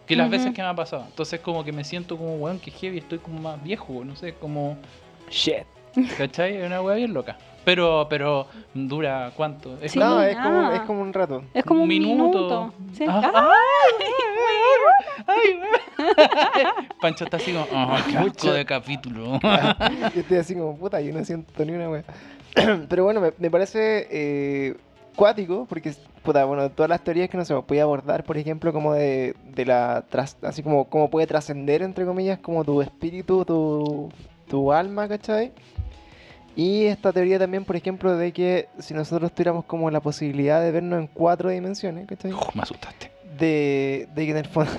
[0.07, 1.07] Que las veces que me ha pasado.
[1.09, 4.35] Entonces, como que me siento como, weón, que heavy, estoy como más viejo, no sé,
[4.35, 4.77] como.
[5.31, 5.65] Shit.
[6.19, 6.57] ¿Cachai?
[6.59, 7.39] Es una weá bien loca.
[7.65, 9.79] Pero, pero, ¿dura cuánto?
[9.81, 11.43] Es Sí, no, es como, es como un rato.
[11.55, 12.15] Es como un minuto.
[12.15, 12.75] minuto.
[12.93, 13.05] Sí.
[13.09, 13.53] Ah, Ah,
[15.27, 15.59] Ay.
[17.01, 19.39] Pancho está así como, oh, qué asco de capítulo.
[20.15, 22.05] Yo estoy así como, puta, yo no siento ni una wea.
[22.89, 24.77] Pero bueno, me, me parece eh,
[25.17, 28.93] cuático, porque, puta, bueno, todas las teorías que no se puede abordar, por ejemplo, como
[28.95, 34.11] de, de la, tras- así como, cómo puede trascender, entre comillas, como tu espíritu, tu,
[34.49, 35.53] tu alma, ¿cachai?
[36.57, 40.71] Y esta teoría también, por ejemplo, de que si nosotros tuviéramos como la posibilidad de
[40.71, 42.33] vernos en cuatro dimensiones, ¿cachai?
[42.33, 43.11] Uf, me asustaste.
[43.39, 44.71] De, de que en el fondo...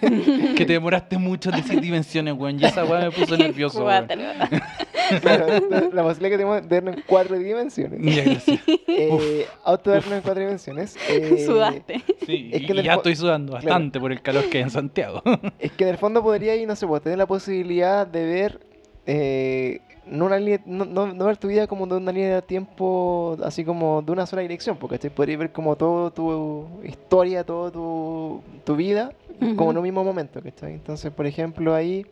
[0.56, 2.60] Que te demoraste mucho en decir dimensiones, weón.
[2.60, 4.06] Y esa weá me puso nervioso, weón.
[5.20, 5.46] claro,
[5.92, 8.00] la, posibilidad que tenemos de vernos en cuatro dimensiones.
[8.14, 8.60] Ya, gracias.
[8.86, 10.96] eh, autovernos en cuatro dimensiones.
[11.08, 12.02] eh, Sudaste.
[12.24, 15.20] Sí, Es y- que ya estoy sudando bastante por el calor que hay en Santiago.
[15.58, 18.60] Es que en el fondo podría ir, no sé, pues, tener la posibilidad de ver,
[19.06, 22.42] eh, no, una línea, no, no- no ver tu vida como de una línea de
[22.42, 27.70] tiempo, así como de una sola dirección, porque podrías ver como todo tu historia, toda
[27.70, 29.12] tu, tu vida,
[29.56, 30.74] como en un mismo momento, ¿cachai?
[30.74, 32.06] Entonces, por ejemplo, ahí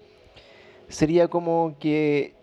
[0.88, 2.34] sería como que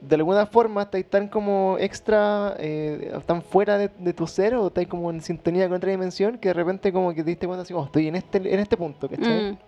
[0.00, 4.68] de alguna forma estáis tan como extra, eh, tan fuera de, de tu ser o
[4.68, 7.62] estáis como en sintonía con otra dimensión que de repente como que te diste cuenta
[7.62, 9.52] así, como estoy en este, en este punto, ¿cachai?
[9.52, 9.58] Mm.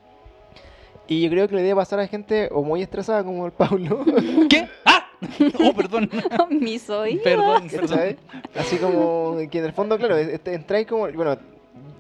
[1.09, 4.05] Y yo creo que le debe pasar a gente o muy estresada como el Pablo,
[4.49, 4.69] ¿Qué?
[4.85, 5.07] ¡Ah!
[5.65, 6.11] Oh, perdón.
[6.51, 7.23] Mis oídos.
[7.23, 8.17] Perdón, perdón.
[8.57, 11.37] Así como que en el fondo, claro, este, entráis como, bueno,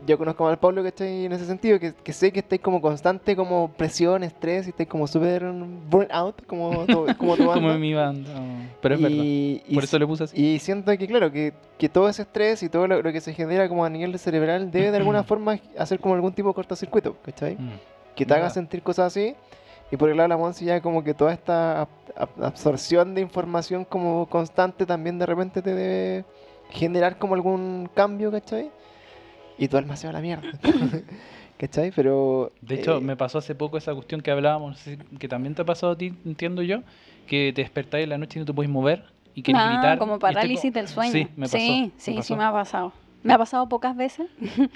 [0.07, 2.81] yo conozco al Pablo que estáis en ese sentido, que, que sé que estáis como
[2.81, 5.45] constante como presión, estrés y estáis como súper
[5.89, 7.75] burnout, como tu, como tu Como banda.
[7.75, 8.31] en mi banda.
[8.37, 9.17] oh, Pero es verdad.
[9.23, 10.41] Y- y Por eso le puse así.
[10.43, 13.35] Y siento que, claro, que, que todo ese estrés y todo lo, lo que se
[13.35, 17.17] genera como a nivel cerebral debe de alguna forma hacer como algún tipo de cortocircuito,
[17.23, 17.57] ¿cachai?
[17.57, 17.71] Mm.
[18.17, 18.55] que te haga Verdad.
[18.55, 19.35] sentir cosas así.
[19.91, 23.15] Y por el lado de la Monsi ya como que toda esta ab- ab- absorción
[23.15, 26.25] de información como constante también de repente te debe
[26.71, 28.71] generar como algún cambio, ¿cachai?
[29.59, 30.47] Y tu alma se va a la mierda.
[31.59, 31.91] ¿Cachai?
[31.95, 32.53] Pero...
[32.63, 35.63] De hecho, eh, me pasó hace poco esa cuestión que hablábamos, no que también te
[35.63, 36.79] ha pasado a ti, entiendo yo,
[37.27, 39.99] que te despertáis en la noche y no te puedes mover y querés Ah, gritar.
[39.99, 41.13] como parálisis co- del sueño.
[41.13, 41.57] Sí, me pasó.
[41.59, 42.23] Sí, me sí, pasó.
[42.29, 42.93] sí me ha pasado.
[43.23, 44.31] Me ha pasado pocas veces,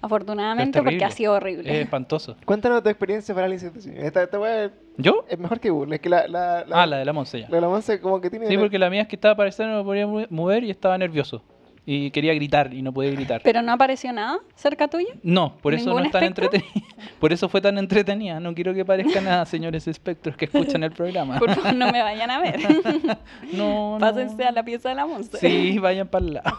[0.00, 1.70] afortunadamente, porque ha sido horrible.
[1.70, 2.36] Es espantoso.
[2.44, 4.00] Cuéntanos tu experiencia parálisis de sueño.
[4.00, 5.24] Esta, esta es- ¿Yo?
[5.28, 5.96] es mejor que Google.
[5.96, 6.26] Es que la...
[6.28, 7.48] la, la Ah, la de la Monse ya.
[7.48, 8.46] la de la Monse como que tiene...
[8.48, 10.96] Sí, porque la mía es que estaba pareciendo no me podía mo- mover y estaba
[10.98, 11.42] nervioso.
[11.90, 13.40] Y quería gritar y no podía gritar.
[13.42, 15.08] Pero no apareció nada cerca tuyo.
[15.22, 16.68] No, por eso no ¿Ningún es tan entretenida.
[17.18, 18.38] Por eso fue tan entretenida.
[18.40, 21.38] No quiero que parezca nada, señores espectros que escuchan el programa.
[21.38, 22.58] Por favor, no me vayan a ver.
[23.54, 23.98] No, no.
[23.98, 25.38] Pásense a la pieza de la monza.
[25.38, 26.58] Sí, vayan para el lado.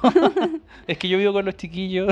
[0.88, 2.08] es que yo vivo con los chiquillos,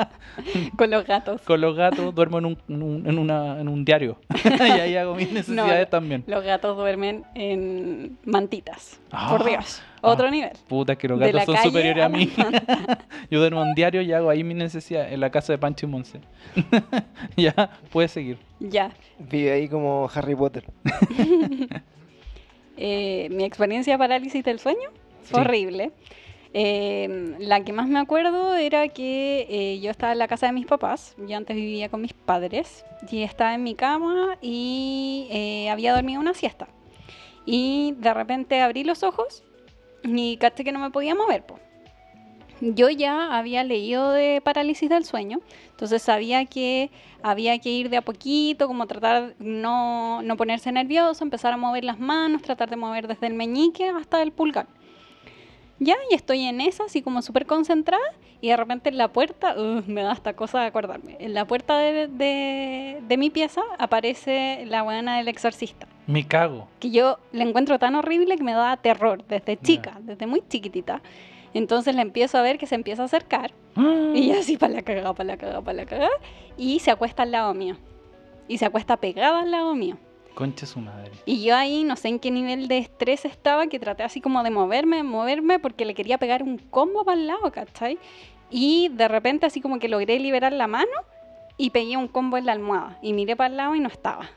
[0.76, 1.40] Con los gatos.
[1.42, 4.18] con los gatos, duermo en un, en un, en una- en un diario.
[4.44, 6.24] y ahí hago mis necesidades No, también.
[6.26, 9.00] Los gatos duermen en mantitas.
[9.10, 9.28] Ah.
[9.30, 9.82] Por Dios.
[10.02, 10.30] Otro Ah.
[10.30, 10.50] nivel.
[10.68, 12.30] Puta, que los gatos son superiores a mí.
[13.30, 15.88] yo duermo en diario y hago ahí mis necesidades en la casa de Pancho y
[15.88, 16.20] Monse.
[17.36, 18.38] ya, puedes seguir.
[18.60, 18.90] Ya.
[19.18, 20.64] Vive ahí como Harry Potter.
[22.76, 24.88] Eh, mi experiencia de parálisis del sueño
[25.22, 25.46] fue Sí.
[25.46, 25.90] horrible.
[26.54, 30.52] Eh, la que más me acuerdo era que eh, yo estaba en la casa de
[30.52, 35.70] mis papás, yo antes vivía con mis padres, y estaba en mi cama y eh,
[35.70, 36.66] había dormido una siesta.
[37.44, 39.44] Y de repente abrí los ojos
[40.04, 41.44] y caché que no me podía mover.
[41.44, 41.58] po.
[42.60, 47.96] Yo ya había leído de parálisis del sueño, entonces sabía que había que ir de
[47.96, 52.76] a poquito, como tratar no, no ponerse nervioso, empezar a mover las manos, tratar de
[52.76, 54.68] mover desde el meñique hasta el pulgar.
[55.80, 58.04] Ya, y estoy en esa, así como súper concentrada,
[58.40, 61.44] y de repente en la puerta, uh, me da esta cosa de acordarme, en la
[61.44, 66.68] puerta de, de- de mi pieza aparece la buena del exorcista, Me cago.
[66.80, 71.00] que yo la encuentro tan horrible que me da terror desde chica, desde muy chiquitita.
[71.54, 73.52] Entonces la empiezo a ver que se empieza a acercar,
[74.14, 76.10] y yo así para la cagada, para la cagada, para la cagada,
[76.56, 77.76] y se acuesta al lado mío,
[78.48, 79.96] y se acuesta pegada al lado mío.
[80.34, 81.10] Concha su madre.
[81.26, 84.42] Y yo ahí no sé en qué nivel de estrés estaba, que traté así como
[84.42, 87.98] de moverme, moverme, porque le quería pegar un combo para el lado, ¿cachai?
[88.50, 90.90] Y de repente así como que logré liberar la mano
[91.58, 92.98] y pegué un combo en la almohada.
[93.02, 94.30] Y miré para el lado y no estaba.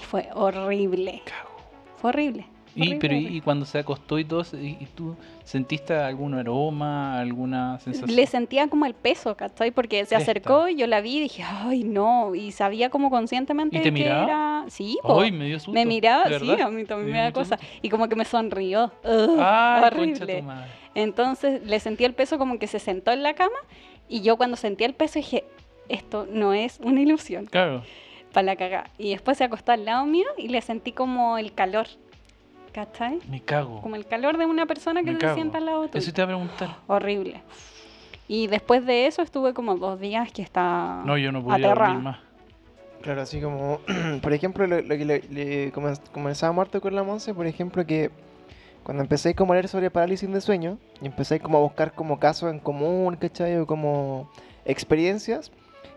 [0.00, 1.22] Y fue horrible.
[1.24, 1.50] Cago.
[1.96, 2.46] Fue horrible.
[2.76, 3.36] Y, horrible, pero y, horrible.
[3.36, 8.14] y cuando se acostó y todo, y, y tú sentiste algún aroma, alguna sensación?
[8.14, 9.72] Le sentía como el peso, ¿cachai?
[9.72, 12.32] Porque se acercó y yo la vi y dije, ay, no.
[12.36, 14.64] Y sabía como conscientemente ¿Y te que era...
[14.68, 15.20] Sí, po.
[15.20, 15.72] Ay, me dio susto.
[15.72, 17.58] me miraba, ¿de sí, a mí también Me da cosa.
[17.58, 17.72] susto.
[17.82, 18.92] Y como que me sonrió.
[19.04, 20.36] Ugh, Ay, horrible.
[20.38, 20.70] tu madre.
[20.94, 23.56] Entonces le sentí el peso como que se sentó en la cama
[24.08, 25.44] y yo cuando sentí el peso dije,
[25.88, 27.82] esto no es una ilusión, Claro.
[28.32, 28.90] Para la cagada.
[28.98, 31.86] Y después se acostó al lado mío y le sentí como el calor,
[32.72, 33.18] ¿cachai?
[33.28, 33.80] Me cago.
[33.82, 35.34] Como el calor de una persona que Me se cago.
[35.34, 35.98] sienta al lado tuyo.
[35.98, 36.76] Eso te iba a preguntar.
[36.86, 37.42] Horrible.
[38.28, 41.88] Y después de eso estuve como dos días que estaba No, yo no podía aterrada.
[41.94, 42.18] dormir más.
[43.02, 43.80] Claro, así como,
[44.22, 47.84] por ejemplo, lo, lo que le, le comen- comenzaba muerto con la Monse, por ejemplo,
[47.86, 48.10] que
[48.84, 52.18] cuando empecé como a leer sobre parálisis de sueño y empecé como a buscar como
[52.20, 53.56] casos en común, ¿cachai?
[53.56, 54.30] O como
[54.64, 55.50] experiencias,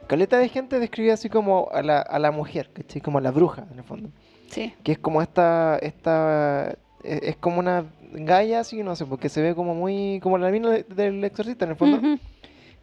[0.07, 3.01] caleta de gente describía así como a la, a la mujer, ¿cachai?
[3.01, 4.09] Como a la bruja, en el fondo.
[4.47, 4.73] Sí.
[4.83, 6.71] Que es como esta, esta,
[7.03, 10.49] es, es como una galla así, no sé, porque se ve como muy, como la
[10.51, 11.97] mina de- del exorcista, en el fondo.
[11.97, 12.19] Ujú.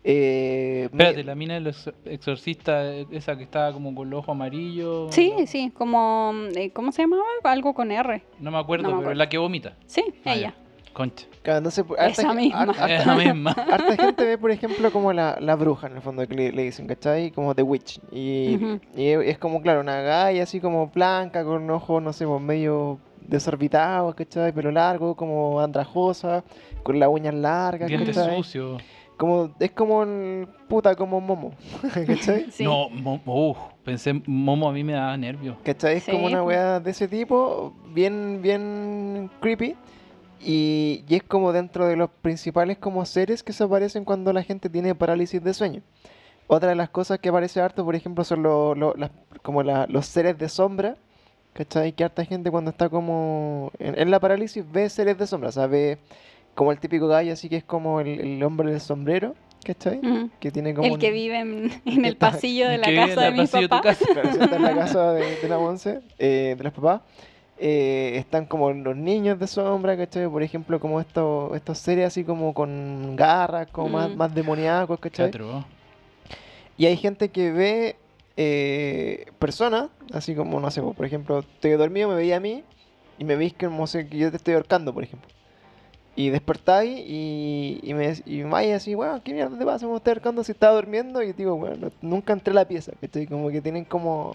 [0.02, 4.20] Eh, me- Espérate, la mina del ex- exorcista, eh, esa que estaba como con los
[4.20, 5.14] ojos amarillos.
[5.14, 7.22] Sí, no- sí, como, eh, ¿cómo se llamaba?
[7.44, 8.22] Algo con R.
[8.38, 9.76] No me acuerdo, No me pero la que vomita.
[9.86, 10.40] Sí, Ah, ella.
[10.40, 10.54] ya.
[10.92, 11.26] Concha.
[11.42, 12.58] Claro, entonces, pues, Esa harta, misma.
[12.62, 13.50] har- harta- Es la misma.
[13.70, 16.62] harta gente ve, por ejemplo, como la, la bruja, en el fondo, que le, le
[16.64, 17.30] dicen, ¿cachai?
[17.30, 18.00] Como The Witch.
[18.12, 18.80] Y, Ujú.
[18.96, 22.98] y es como, claro, una galla así como blanca, con ojos, no sé, pues, medio
[23.22, 24.52] desorbitados, ¿cachai?
[24.52, 26.44] Pelo largo, como andrajosa,
[26.82, 28.36] con las uñas largas, Dientes ¿cachai?
[28.36, 28.82] sucios.
[29.16, 31.52] Como, es como, el- puta, como Momo,
[32.06, 32.46] ¿cachai?
[32.50, 32.64] Sí.
[32.64, 35.56] No, mo- uf, pensé, Momo a mí me daba nervios.
[35.62, 35.98] ¿Cachai?
[35.98, 36.48] Es como Sí, una po.
[36.48, 39.76] weá de ese tipo, bien, bien creepy.
[40.40, 44.42] Y, y es como dentro de los principales como seres que se aparecen cuando la
[44.42, 45.82] gente tiene parálisis de sueño.
[46.46, 49.10] Otra de las cosas que aparece harto, por ejemplo, son lo- lo- las-
[49.42, 50.96] como la- los seres de sombra.
[51.52, 51.92] ¿Cachai?
[51.92, 55.48] Que harta gente cuando está como en, en la parálisis ve seres de sombra.
[55.48, 55.98] O sea, ve
[56.54, 59.34] como el típico gallo así que es como el, el hombre del sombrero.
[59.64, 59.98] ¿Cachai?
[59.98, 60.30] Ujú.
[60.40, 63.30] Que tiene como El que un- vive en, en el pasillo de la casa de
[63.32, 63.90] mi papá.
[63.90, 67.02] está en la casa de, de la once, eh, de los papás,
[67.62, 70.26] eh, están como los niños de sombra, ¿cachai?
[70.28, 74.16] Por ejemplo, como estos, estos seres así como con garras, como más, Mm.
[74.16, 75.30] más demoníacos, ¿cachai?
[75.30, 75.64] Teatro.
[76.78, 77.96] Y hay gente que ve
[78.36, 82.64] eh, personas, así como, no sé, por ejemplo, estoy dormido, me veía a mí
[83.18, 85.28] y me veis como sé que yo te estoy ahorcando, por ejemplo.
[86.16, 89.86] Y despertáis y, y me y me vais así, bueno, ¿qué mierda te pasa?
[89.86, 93.26] Me estoy ahorcando si estaba durmiendo y digo, bueno, nunca entré a la pieza, ¿cachai?
[93.26, 94.34] Como que tienen como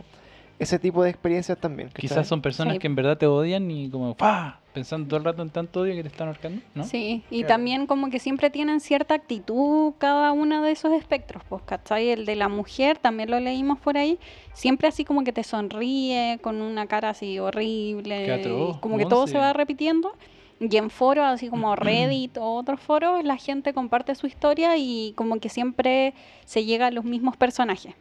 [0.59, 1.89] ese tipo de experiencias también.
[1.89, 2.79] Quizás son personas Sí.
[2.79, 4.59] que en verdad te odian y como, ¡pah!
[4.73, 6.83] Pensando todo el rato en tanto odio que te están ahorcando, ¿no?
[6.83, 7.47] Sí, y Claro.
[7.53, 12.09] también como que siempre tienen cierta actitud cada uno de esos espectros, pues, ¿cachai?
[12.09, 14.19] El de la mujer, también lo leímos por ahí,
[14.53, 19.05] siempre así como que te sonríe, con una cara así horrible, Qué atroz, como que
[19.05, 20.11] todo se va repitiendo.
[20.59, 25.13] Y en foros, así como Reddit o otros foros, la gente comparte su historia y
[25.15, 26.13] como que siempre
[26.45, 27.93] se llega a los mismos personajes.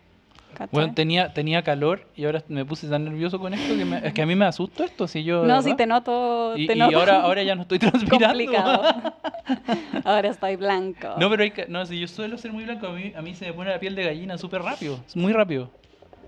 [0.55, 0.69] ¿Cachai?
[0.73, 4.15] Bueno, tenía, tenía calor y ahora me puse tan nervioso con esto que me- es
[4.15, 5.45] que a mí me asusta esto, si yo...
[5.45, 5.77] no, sí verdad.
[5.77, 8.27] te noto, Y, te y noto ahora, ahora ya no estoy transpirando.
[8.29, 8.83] complicado.
[10.05, 11.09] ahora estoy blanco.
[11.19, 13.47] No, pero hay no, si yo suelo ser muy blanco, a mí, a mí se
[13.47, 15.71] me pone la piel de gallina súper rápido, es muy rápido.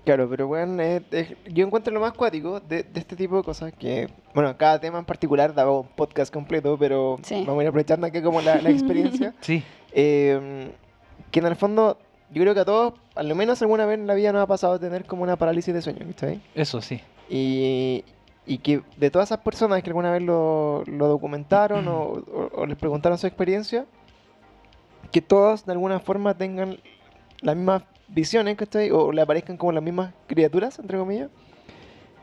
[0.05, 3.43] Claro, pero bueno, es- es- yo encuentro lo más cuático de, de este tipo de
[3.43, 7.43] cosas que, bueno, cada tema en particular daba un podcast completo, pero Sí.
[7.45, 9.33] vamos a ir aprovechando aquí como la, la experiencia.
[9.41, 10.71] Sí, Eh,
[11.31, 11.97] que en el fondo,
[12.31, 14.79] yo creo que a todos, al menos alguna vez en la vida nos ha pasado
[14.79, 16.39] tener como una parálisis de sueño, ¿viste?
[16.55, 17.01] eso sí.
[17.29, 18.03] Y,
[18.45, 22.65] y que de todas esas personas que alguna vez lo, lo documentaron o, o- o
[22.65, 23.85] les preguntaron su experiencia,
[25.11, 26.77] que todos de alguna forma tengan
[27.41, 28.91] las mismas visiones, ¿cachai?
[28.91, 31.29] O le aparezcan como las mismas criaturas, entre comillas.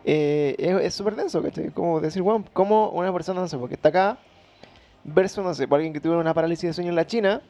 [0.05, 1.71] eh, es es súper denso, ¿cachai?
[1.71, 4.19] Como decir, bueno, como una persona, no sé, porque está acá,
[5.03, 7.43] versus, no sé, por alguien que tuvo una parálisis de sueño en la China,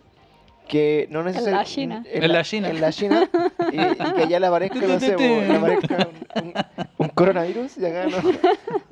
[0.68, 1.70] que no necesariamente...
[1.70, 2.04] China.
[2.10, 2.68] En la China.
[2.70, 3.30] En la China,
[3.72, 6.54] y, y que allá le aparezca, no sé, po, le aparezca un, un-
[6.98, 8.16] un coronavirus, y acá no.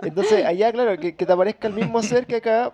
[0.02, 2.72] Entonces, allá, claro, que, que te aparezca el mismo ser que acá,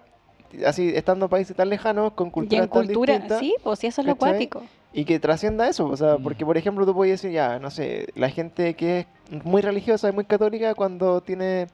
[0.66, 3.38] así, estando en países tan lejanos, con Y culturas en tan cultura, distintas.
[3.40, 4.62] sí, pues sí, eso es lo acuático.
[4.92, 6.22] Y que trascienda eso, o sea, Mm.
[6.22, 10.08] porque por ejemplo tú puedes decir, ya, no sé, la gente que es muy religiosa
[10.08, 11.66] y muy católica cuando tiene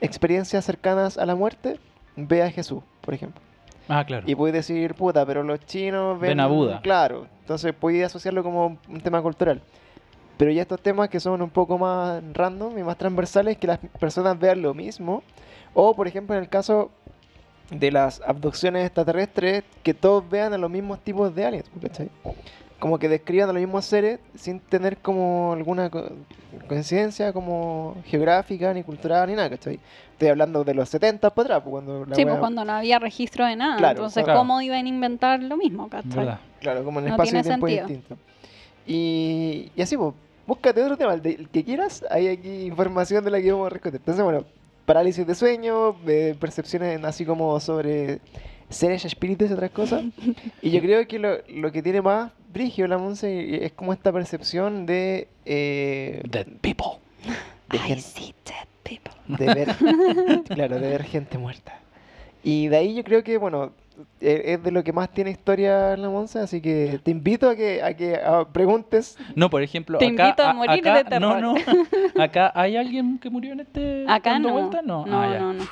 [0.00, 1.78] experiencias cercanas a la muerte,
[2.16, 3.40] ve a Jesús, por ejemplo.
[3.88, 4.24] Ah, claro.
[4.28, 6.80] Y puedes decir, puta, pero los chinos ven, Ven a Buda.
[6.82, 9.60] Claro, entonces puedes asociarlo como un tema cultural.
[10.36, 13.78] Pero ya estos temas que son un poco más random y más transversales, que las
[14.00, 15.22] personas vean lo mismo.
[15.74, 16.90] O, por ejemplo, en el caso
[17.70, 22.10] de las abducciones extraterrestres, que todos vean a los mismos tipos de aliens, ¿cachai?
[22.80, 26.10] Como que describan a los mismos seres sin tener como alguna co-
[26.68, 29.78] coincidencia como geográfica, ni cultural, ni nada, ¿cachai?
[30.14, 32.98] Estoy hablando de los 70 para atrás, pues, cuando la Sí, pues cuando no había
[32.98, 33.76] registro de nada.
[33.76, 34.38] Claro, Entonces, claro.
[34.40, 35.88] ¿cómo iban a inventar lo mismo.
[36.60, 37.86] Claro, como en No espacio y tiene tiempo sentido.
[37.88, 38.16] distinto.
[38.86, 40.14] Y, y así, pues,
[40.46, 43.66] búscate otro tema, el, de- el que quieras, hay aquí información de la que vamos
[43.66, 43.98] a rescatar.
[44.00, 44.44] Entonces, bueno,
[44.86, 48.20] parálisis de sueño, eh, percepciones así como sobre
[48.68, 50.04] seres, espíritus y otras cosas.
[50.62, 54.12] Y yo creo que lo, lo que tiene más brigio la Monse es como esta
[54.12, 56.98] percepción de, eh, Dead people.
[57.70, 59.12] de I gente- see dead people.
[59.26, 59.68] de ver,
[60.48, 61.74] claro, de ver gente muerta.
[62.42, 63.72] Y de ahí yo creo que, bueno,
[64.20, 67.56] eh, es de lo que más tiene historia la Monza, así que te invito a
[67.56, 68.20] que, a que
[68.52, 69.16] preguntes.
[69.34, 71.40] No, por ejemplo, Te acá, invito a morir de terror.
[71.40, 71.60] No, no.
[72.22, 74.52] Acá hay alguien que murió en este Acá no.
[74.52, 74.84] vueltas?
[74.84, 75.64] No, No, Ah, no, no.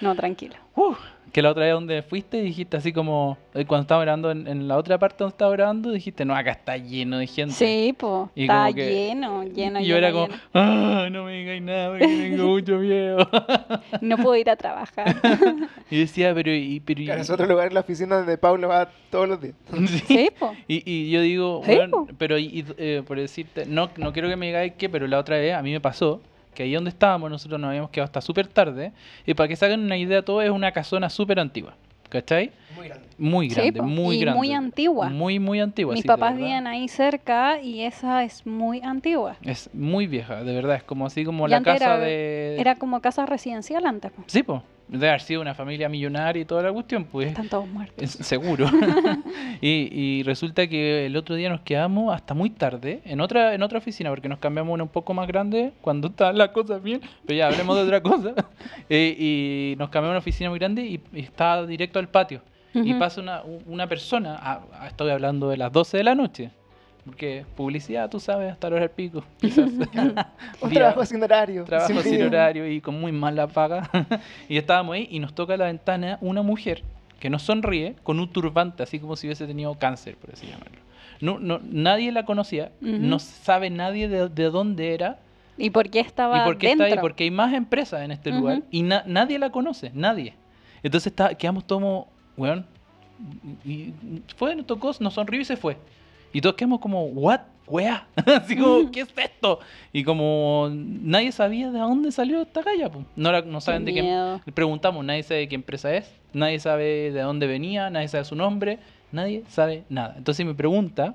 [0.00, 0.54] No, tranquilo.
[0.76, 0.98] Uf,
[1.32, 4.66] que la otra vez donde fuiste dijiste así como eh, cuando estaba grabando en, en
[4.68, 8.28] la otra parte donde estaba grabando dijiste no acá está lleno de gente Sí, pues.
[8.34, 10.38] Y Está que- lleno, lleno, y lleno, yo era como lleno.
[10.54, 13.18] ah no me digáis nada porque tengo mucho miedo
[14.00, 15.16] No puedo ir a trabajar.
[15.90, 18.88] y decía pero y pero y- es otro lugar en la oficina donde Pablo va
[19.10, 19.54] todos los días.
[19.86, 19.98] Sí.
[20.06, 20.52] sí, pues.
[20.68, 22.06] Y, y yo digo, Sí, po.
[22.18, 25.18] pero y- y, eh, por decirte, no, no quiero que me digáis que, pero la
[25.18, 26.20] otra vez a mí me pasó
[26.58, 28.90] que ahí donde estábamos nosotros nos habíamos quedado hasta súper tarde.
[29.24, 31.76] Y para que se hagan una idea, todo es una casona súper antigua.
[32.08, 32.50] ¿Cachai?
[32.78, 33.08] Muy grande.
[33.18, 33.86] Muy Sí, grande, po.
[33.86, 34.38] muy y grande.
[34.38, 35.08] muy antigua.
[35.10, 35.92] Muy, muy antigua.
[35.94, 39.36] Mis sí, de papás viven ahí cerca y esa es muy antigua.
[39.42, 40.76] Es muy vieja, de verdad.
[40.76, 42.56] Es como así como Y la casa era- de.
[42.60, 44.12] Era como casa residencial antes.
[44.12, 44.22] po.
[44.26, 44.62] Sí, pues.
[44.88, 47.28] Debe haber sido una familia millonaria y toda la cuestión, pues.
[47.28, 48.02] Están todos muertos.
[48.02, 48.64] Es- seguro.
[49.60, 53.62] y, y resulta que el otro día nos quedamos hasta muy tarde en otra en
[53.62, 57.02] otra oficina porque nos cambiamos una un poco más grande cuando estaban las cosas bien,
[57.26, 58.34] pero ya hablemos de otra cosa.
[58.90, 62.40] Eh, y nos cambiamos a una oficina muy grande y, y estaba directo al patio.
[62.74, 66.50] Y pasa una, una persona, ah, ah, estoy hablando de las 12 de la noche,
[67.04, 69.24] porque publicidad, tú sabes, hasta la hora del pico.
[69.40, 69.70] Quizás.
[69.70, 69.80] Un
[70.70, 71.64] Día- trabajo sin horario.
[71.64, 73.88] trabajo sin horario y con muy mala paga.
[74.48, 76.82] y estábamos ahí y nos toca a la ventana una mujer
[77.18, 80.78] que nos sonríe con un turbante, así como si hubiese tenido cáncer, por así llamarlo.
[81.20, 85.18] No, no, nadie la conocía, no sabe nadie de, de dónde era
[85.56, 86.86] ¿Y por qué estaba y por qué dentro?
[86.86, 88.66] está ahí, porque hay más empresas en este lugar Ujú.
[88.70, 90.34] y na- nadie la conoce, nadie.
[90.84, 92.04] Entonces está, quedamos todos,
[92.38, 92.64] weón,
[93.64, 93.92] y,
[94.36, 95.76] fue, nos tocó, nos sonrió y se fue.
[96.32, 99.60] Y todos quedamos como, what, wea, así como, ¿qué es esto?
[99.92, 104.02] Y como nadie sabía de dónde salió esta calle, no, la- no saben de qué,
[104.02, 104.40] miedo.
[104.44, 108.24] le preguntamos, nadie sabe de qué empresa es, nadie sabe de dónde venía, nadie sabe
[108.24, 108.78] su nombre,
[109.12, 110.14] nadie sabe nada.
[110.16, 111.14] Entonces me pregunta,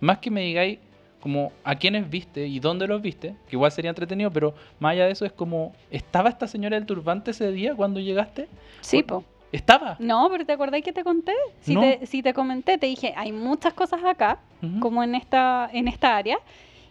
[0.00, 0.78] más que me digáis
[1.20, 5.06] como a quiénes viste y dónde los viste, que igual sería entretenido, pero más allá
[5.06, 8.46] de eso es como, ¿estaba esta señora del turbante ese día cuando llegaste?
[8.82, 9.24] Sí, po.
[9.54, 9.96] ¿Estaba?
[10.00, 11.32] No, pero ¿te acordáis que te conté?
[11.60, 11.80] Si, No.
[11.80, 14.38] te, si te comenté, te dije, hay muchas cosas acá,
[14.80, 16.38] como en esta, en esta área,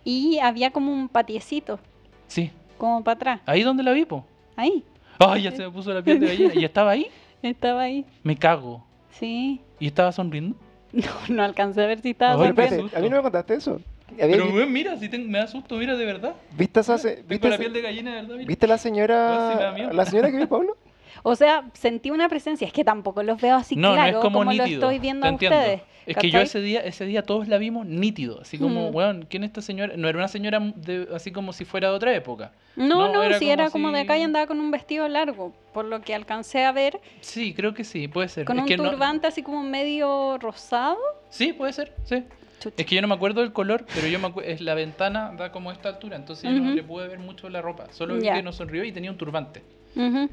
[0.05, 1.79] y había como un patiecito,
[2.27, 3.41] Sí, como para atrás.
[3.45, 4.25] ahí donde la vi, po.
[4.55, 4.83] Ahí,
[5.19, 6.53] Ay, ya se me puso la piel de gallina.
[6.55, 7.07] ¿Y estaba ahí?
[7.41, 8.05] estaba ahí.
[8.23, 8.85] Me cago.
[9.11, 9.59] Sí.
[9.79, 10.55] ¿Y estaba sonriendo?
[10.93, 12.61] No, no alcancé a ver si estaba sonriendo.
[12.63, 13.81] espérate, a mí no me contaste eso.
[14.11, 16.35] Había Pero, vi- mira, si tengo- me da susto, mira, de verdad.
[16.55, 18.47] ¿Viste, esa, se- Tengo viste, la piel de gallina, de verdad, mira.
[18.47, 20.77] ¿Viste la señora la señora que vio Pablo?
[21.23, 22.67] O sea, sentí una presencia.
[22.67, 24.81] Es que tampoco los veo así no, claro no es como, lo nítido.
[24.81, 25.81] estoy viendo a ustedes.
[26.05, 28.95] Es que yo ese día, ese día todos la vimos nítido, así como, Mm.
[28.95, 29.95] weón, ¿quién es esta señora?
[29.95, 32.51] No era una señora de- así como si fuera de otra época.
[32.75, 35.07] No, No, no, era si como era como de acá y andaba con un vestido
[35.07, 38.43] largo, por lo que alcancé a ver, Sí, creo que sí, puede ser.
[38.45, 40.97] con es un que turbante así como medio rosado.
[41.29, 42.25] Sí, puede ser, sí.
[42.63, 42.75] Chucha.
[42.81, 45.31] Es que yo no me acuerdo del color, pero yo me acuerdo, es la ventana
[45.37, 47.87] da como a esta altura, entonces yo no le pude ver mucho la ropa.
[47.91, 49.61] Solo vi que nos sonrió y tenía un turbante.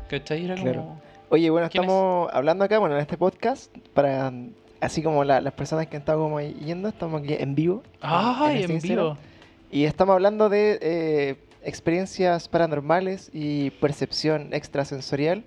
[0.08, 0.44] ¿Cachai?
[0.44, 0.80] Era Claro.
[0.80, 1.02] como...
[1.30, 4.32] Oye, bueno, estamos hablando acá, bueno, en este podcast, para
[4.80, 7.82] así como la- las personas que han estado como ahí yendo, estamos aquí en vivo.
[8.00, 9.04] Ay, este en Instagram.
[9.06, 9.18] vivo.
[9.70, 15.44] Y estamos hablando de eh, experiencias paranormales y percepción extrasensorial.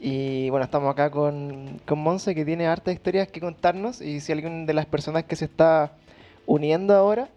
[0.00, 4.00] Y bueno, estamos acá con, con Monse que tiene hartas historias que contarnos.
[4.00, 5.92] Y si alguien de las personas que se está
[6.48, 7.28] uniendo ahora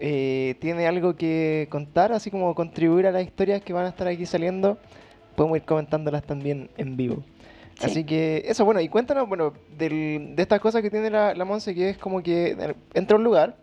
[0.00, 4.06] eh, tiene algo que contar, así como contribuir a las historias que van a estar
[4.08, 4.76] aquí saliendo,
[5.36, 7.22] podemos ir comentándolas también en vivo.
[7.78, 7.86] Sí.
[7.86, 11.44] Así que eso, bueno, y cuéntanos, bueno, del- de estas cosas que tiene la, la
[11.44, 13.56] Monse, que es como que eh, entra a un lugar,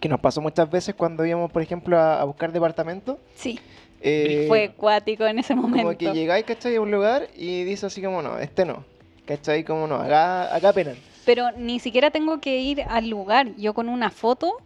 [0.00, 3.18] que nos pasó muchas veces cuando íbamos, por ejemplo, a, a buscar departamento.
[3.34, 3.58] Sí,
[4.00, 5.78] eh, fue cuático en ese momento.
[5.86, 6.76] como que llegáis, ¿cachai?
[6.76, 8.84] A un lugar y dice así como, no, este no,
[9.26, 9.62] ¿cachai?
[9.64, 10.96] Como no, acá, acá penan.
[11.26, 13.54] Pero ni siquiera tengo que ir al lugar.
[13.56, 14.56] Yo con una foto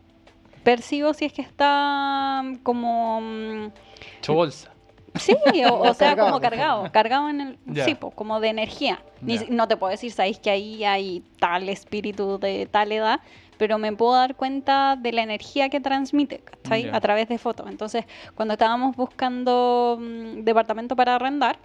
[0.62, 3.20] percibo si es que está mm, como...
[3.20, 3.72] mm,
[4.18, 4.70] Hecho bolsa.
[5.16, 5.34] Sí,
[5.68, 7.58] o, o sea, Cargado, como cargado, cargado en el...
[7.66, 7.84] Ya.
[7.84, 9.02] Sí, pues, como de energía.
[9.22, 13.20] Ni no te puedo decir, sabéis que ahí hay tal espíritu de tal edad,
[13.58, 16.88] pero me puedo dar cuenta de la energía que transmite, ¿cachai?
[16.90, 17.68] A través de fotos.
[17.68, 18.04] Entonces,
[18.34, 21.58] cuando estábamos buscando mm, departamento para arrendar,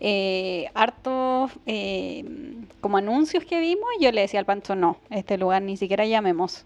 [0.00, 2.24] eh, hartos eh,
[2.80, 6.64] como anuncios que vimos, yo le decía al Pancho, no, este lugar ni siquiera llamemos.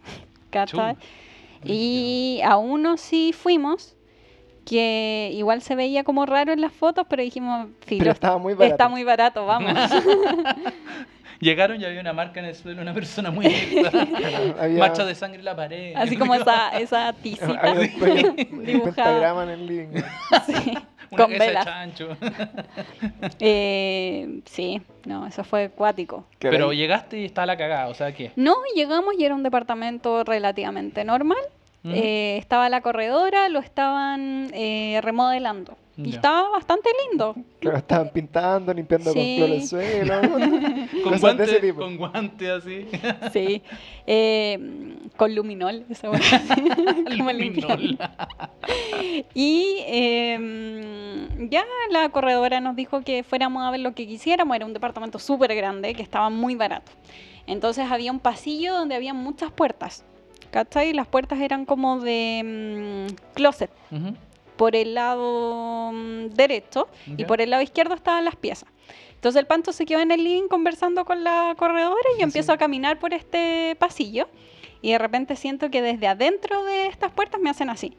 [1.64, 3.97] Y a uno sí fuimos,
[4.64, 8.55] que igual se veía como raro en las fotos, pero dijimos, filo, Pero estaba muy
[8.55, 8.74] barato.
[8.74, 9.72] está muy barato, vamos.
[11.41, 13.47] Llegaron y había una marca en el suelo, una persona muy.
[14.61, 15.95] Había- Mancha de sangre en la pared.
[15.97, 18.95] Así como esa, esa tisita Había un, pe- un dibujada.
[18.95, 19.89] pentagrama en el living.
[20.47, 20.74] Sí,
[21.11, 21.64] Una con de velas.
[21.64, 22.09] chancho.
[23.40, 26.24] Eh, sí, no, eso fue acuático.
[26.38, 28.32] Claro, Pero llegaste y estaba la cagada, o sea, ¿qué?
[28.36, 31.38] No, llegamos y era un departamento relativamente normal.
[31.84, 35.76] Eh, estaba la corredora, lo estaban eh, remodelando.
[35.96, 36.16] Y Ya.
[36.16, 37.34] estaba bastante lindo.
[37.61, 39.18] claro, estaban pintando, limpiando Sí.
[39.18, 40.20] con cloro el suelo.
[41.02, 41.80] Con cosas de ese guantes, tipo.
[41.80, 42.86] con guantes así.
[43.32, 43.62] Sí.
[44.06, 44.59] Eh,
[45.19, 46.09] con luminol, esa.
[47.19, 47.33] Como.
[47.33, 47.99] Luminol.
[49.35, 54.55] Y eh, ya la corredora nos dijo que fuéramos a ver lo que quisiéramos.
[54.57, 56.93] Era un departamento súper grande que estaba muy barato.
[57.47, 60.05] Entonces había un pasillo donde había muchas puertas.
[60.53, 60.93] ¿Cachai?
[60.93, 63.71] Las puertas eran como de mm, closet.
[64.57, 68.69] Por el lado mm, derecho y por el lado izquierdo estaban las piezas.
[69.14, 72.53] Entonces el panto se quedó en el living conversando con la corredora y yo empiezo
[72.53, 74.29] a caminar por este pasillo.
[74.83, 77.97] Y de repente siento que desde adentro de estas puertas me hacen así.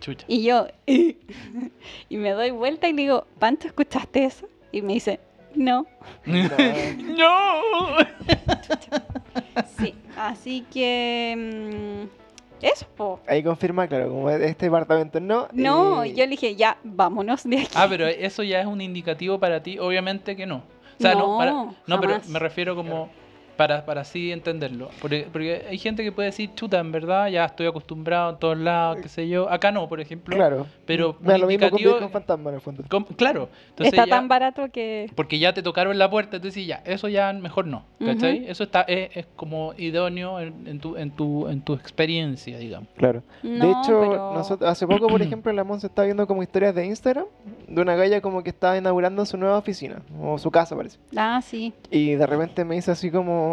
[0.00, 0.24] Chucha.
[0.28, 4.48] Y yo, y me doy vuelta y le digo, Panto, ¿escuchaste eso?
[4.72, 5.20] Y me dice,
[5.54, 5.86] no.
[6.26, 7.60] ¡No!
[9.78, 12.06] Sí, así que...
[12.06, 13.20] mm, eso, po.
[13.26, 15.48] Ahí confirma, claro, como este departamento no.
[15.52, 17.68] No, y- yo le dije, ya, vámonos de aquí.
[17.74, 20.56] Ah, pero eso ya es un indicativo para ti, obviamente que no.
[20.98, 21.52] O sea, no, No, para-
[21.86, 23.10] no pero me refiero como
[23.56, 24.90] para, para así entenderlo.
[25.00, 28.58] Porque, porque hay gente que puede decir, chuta, en verdad ya estoy acostumbrado en todos
[28.58, 29.50] lados, qué sé yo.
[29.50, 30.34] Acá no, por ejemplo.
[30.36, 30.66] Claro.
[30.86, 32.84] Pero Me lo mismo con fantasmas en el fondo.
[32.88, 33.48] Com- claro.
[33.70, 35.10] Entonces Está ya- tan barato que...
[35.14, 38.44] Porque ya te tocaron la puerta, entonces ya, eso ya mejor no, ¿cachai?
[38.48, 42.88] Eso está, es, es como idóneo en, en tu, en, tu, en tu experiencia, digamos.
[42.96, 43.22] Claro.
[43.42, 46.86] de hecho, pero- nosotros, hace poco, por ejemplo, la Monse estaba viendo como historias de
[46.86, 47.24] Instagram
[47.68, 50.98] de una galla como que estaba inaugurando su nueva oficina, o su casa parece.
[51.16, 51.72] Ah, sí.
[51.90, 53.43] Y de repente me dice así como,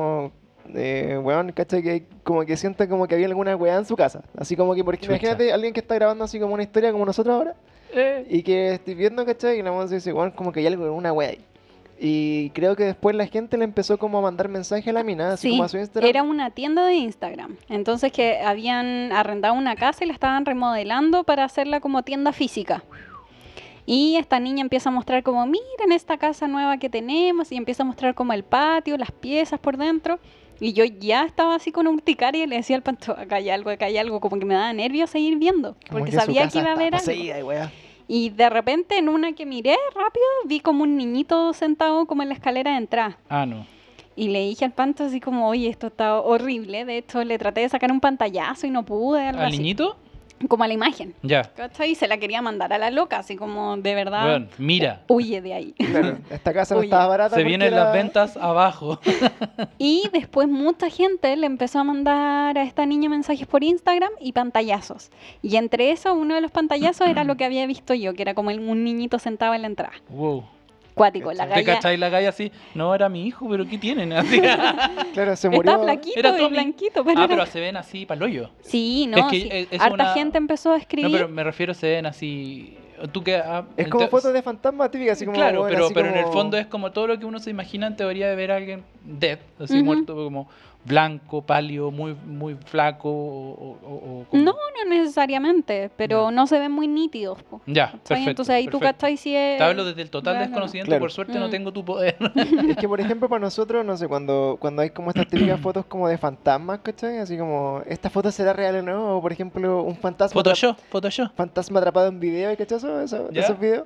[0.74, 1.82] eh, weón, ¿cachai?
[1.82, 4.24] Que como que siente como que había alguna weá en su casa.
[4.38, 5.28] Así como que, por ejemplo, Chucha.
[5.28, 7.56] imagínate alguien que está grabando así como una historia como nosotros ahora,
[8.30, 9.60] y que estoy viendo, ¿cachai?
[9.60, 11.40] Y la Monse dice, weón, como que hay algo, una weá ahí.
[12.04, 15.34] Y creo que después la gente le empezó como a mandar mensaje a la mina,
[15.34, 16.10] así Sí, como a su Instagram.
[16.10, 17.58] era una tienda de Instagram.
[17.70, 22.84] Entonces que habían arrendado una casa y la estaban remodelando para hacerla como tienda física.
[23.94, 27.84] Y esta niña empieza a mostrar como, miren esta casa nueva que tenemos y empieza
[27.84, 30.18] a mostrar como el patio, las piezas por dentro.
[30.62, 33.70] Y yo ya estaba así con urticaria y le decía al panto, acá hay algo,
[33.70, 36.70] acá hay algo, como que me daba nervios seguir viendo, porque que sabía que iba
[36.70, 37.06] a haber algo.
[37.06, 37.70] poseída
[38.08, 42.30] y de repente en una que miré rápido, vi como un niñito sentado como en
[42.30, 43.18] la escalera de entrada.
[43.28, 43.66] Ah, no.
[44.16, 46.86] Y le dije al panto así como, oye, esto está horrible.
[46.86, 49.58] De hecho, le traté de sacar un pantallazo y no pude, algo ¿Al así.
[49.58, 49.98] niñito?
[50.48, 51.14] Como a la imagen.
[51.24, 51.44] Ya.
[51.44, 51.92] ¿Cachai?
[51.92, 55.02] Y se la quería mandar a la loca, así como, de verdad, Weón, mira.
[55.08, 55.74] huye de ahí.
[55.74, 57.36] Claro, esta casa no estaba barata.
[57.36, 59.00] Se vienen era- las ventas abajo.
[59.78, 64.32] Y después mucha gente le empezó a mandar a esta niña mensajes por Instagram y
[64.34, 65.10] pantallazos.
[65.42, 68.34] Y entre eso, uno de los pantallazos era lo que había visto yo, que era
[68.34, 69.94] como un niñito sentado en la entrada.
[70.10, 70.44] wow.
[71.02, 71.74] Cuático, la ¿Te galla.
[71.76, 72.52] cachai la galla así?
[72.76, 74.14] No, era mi hijo, pero ¿qué tienen?
[74.14, 74.40] Así.
[75.14, 75.72] Claro, se murió.
[75.72, 78.50] Está flaquito Era y blanquito, pero, ah, era- pero se ven así para hoyo.
[78.62, 79.50] Sí, no, Es que sí.
[79.52, 81.12] es- es Harta una- gente empezó a No, escribir.
[81.12, 82.78] pero me refiero, se ven así.
[83.12, 85.36] tú que ah, Es como fotos de fantasma típicas, así como.
[85.36, 87.40] claro, bueno, pero, así pero en el como- fondo es como todo lo que uno
[87.40, 89.86] se imagina en teoría de ver a alguien dead, así Ujú.
[89.86, 90.48] muerto, como
[90.84, 96.36] blanco, pálido, muy, muy flaco o, o- o- No, no necesariamente, pero Ya.
[96.36, 97.42] no se ven muy nítidos.
[97.44, 98.30] po, Ya, perfecto.
[98.32, 98.98] Entonces ahí tú perfecto.
[98.98, 99.58] cachai si es...
[99.60, 100.48] Te hablo desde el total Claro.
[100.48, 101.02] desconocimiento, Claro.
[101.02, 101.52] por suerte no Mm.
[101.52, 102.16] tengo tu poder.
[102.76, 105.86] Es que, por ejemplo, para nosotros, no sé, cuando, cuando hay como estas típicas fotos
[105.86, 107.20] como de fantasmas, ¿cachai?
[107.20, 109.18] Así como, ¿esta foto será real o no?
[109.18, 111.32] O, por ejemplo, un fantasma, Photoshop, Photoshop.
[111.36, 112.78] fantasma atrapado en video, ¿cachai?
[112.80, 113.42] Eso, eso- ¿Ya?
[113.42, 113.86] esos videos.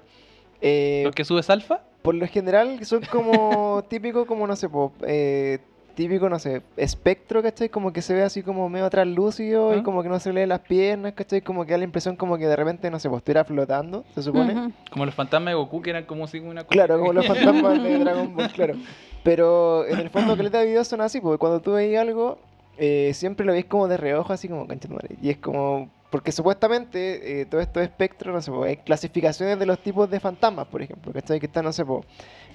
[0.61, 1.81] Eh, ¿Los que subes alfa?
[2.01, 5.59] por lo general son como típico, como no sé, po, eh,
[5.95, 7.69] típico, no sé, espectro, ¿cachai?
[7.69, 9.83] Como que se ve así como medio translúcido y ¿Ah?
[9.83, 11.41] como que no se lee las piernas, ¿cachai?
[11.41, 14.21] Como que da la impresión como que de repente, no sé, pues estuviera flotando, se
[14.21, 14.53] supone.
[14.53, 14.71] Ujú.
[14.91, 16.73] Como los fantasmas de Goku que eran como así una cosa.
[16.73, 18.75] Claro, como los fantasmas de Dragon Ball, claro.
[19.23, 22.37] Pero en el fondo, caleta de videos son así, porque cuando tú veis algo,
[22.77, 25.15] eh, siempre lo veis como de reojo, así como cancha madre.
[25.21, 25.89] Y es como.
[26.11, 30.09] Porque supuestamente eh, todo esto es espectro, no sé, po, hay clasificaciones de los tipos
[30.09, 31.39] de fantasmas, por ejemplo, ¿cachai?
[31.39, 32.05] Que están, no sé, po,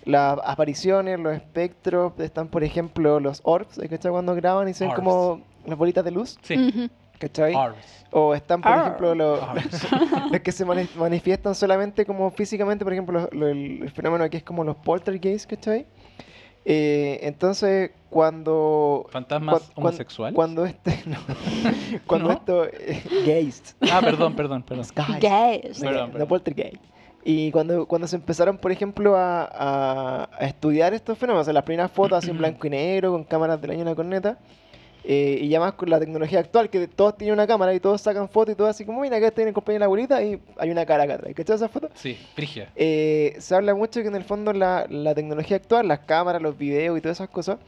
[0.05, 4.11] las apariciones, los espectros, están, por ejemplo, los orbs, ¿cachai?
[4.11, 6.91] Cuando graban y se ven como las bolitas de luz, Sí.
[7.19, 7.55] ¿cachai?
[7.55, 8.07] Orbs.
[8.13, 8.81] O están, por Arr.
[8.81, 9.41] ejemplo, los,
[10.43, 14.39] que se mani- manifiestan solamente como físicamente, por ejemplo, lo- lo- el, el fenómeno que
[14.39, 15.87] es como los poltergeists, ¿cachai?
[16.65, 19.07] Eh, entonces, cuando...
[19.11, 20.35] ¿Fantasmas homosexuales?
[20.35, 21.03] Cuando este...
[21.07, 21.17] no.
[22.07, 22.35] cuando ¿No?
[22.35, 22.65] esto...
[22.67, 23.73] eh, geist.
[23.91, 24.85] Ah, perdón, perdón, perdón.
[25.21, 25.83] Geist.
[25.83, 26.29] No, Perdón, no perdón.
[26.29, 26.83] poltergeist.
[27.23, 31.53] Y cuando, cuando se empezaron, por ejemplo, a, a- a estudiar estos fenómenos, o sea,
[31.53, 34.39] las primeras fotos así en blanco y negro, con cámaras del año una corneta,
[35.05, 38.01] eh, y ya más con la tecnología actual, que todos tienen una cámara y todos
[38.03, 40.71] sacan fotos y todo así como, mira, acá tienen compañía de la abuelita y hay
[40.71, 41.33] una cara acá atrás.
[41.35, 41.91] ¿Cachai esa foto?
[41.95, 42.71] Sí, Frigia.
[42.77, 46.57] Eh, se habla mucho que en el fondo la, la tecnología actual, las cámaras, los
[46.57, 47.59] videos y todas esas cosas,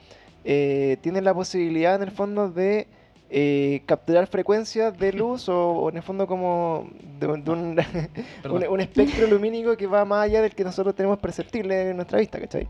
[0.44, 2.86] eh, tienen la posibilidad en el fondo de
[3.34, 7.76] eh, capturar frecuencias de luz o, o en el fondo como de, un- de un,
[8.50, 12.18] un, un espectro lumínico que va más allá del que nosotros tenemos perceptible en nuestra
[12.18, 12.68] vista, ¿cachai?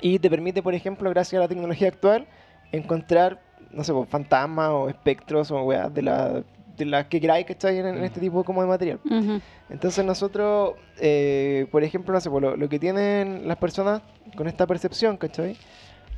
[0.00, 2.26] Y te permite, por ejemplo, gracias a la tecnología actual,
[2.72, 3.38] encontrar,
[3.70, 6.42] no sé, pues, fantasmas o espectros o weas de la
[6.76, 7.78] de las que queráis, ¿cachai?
[7.78, 8.98] En, en este tipo como de material.
[9.04, 9.40] Ujú.
[9.70, 14.02] Entonces nosotros, eh, por ejemplo, no sé, pues, lo, lo que tienen las personas
[14.36, 15.56] con esta percepción, ¿cachai?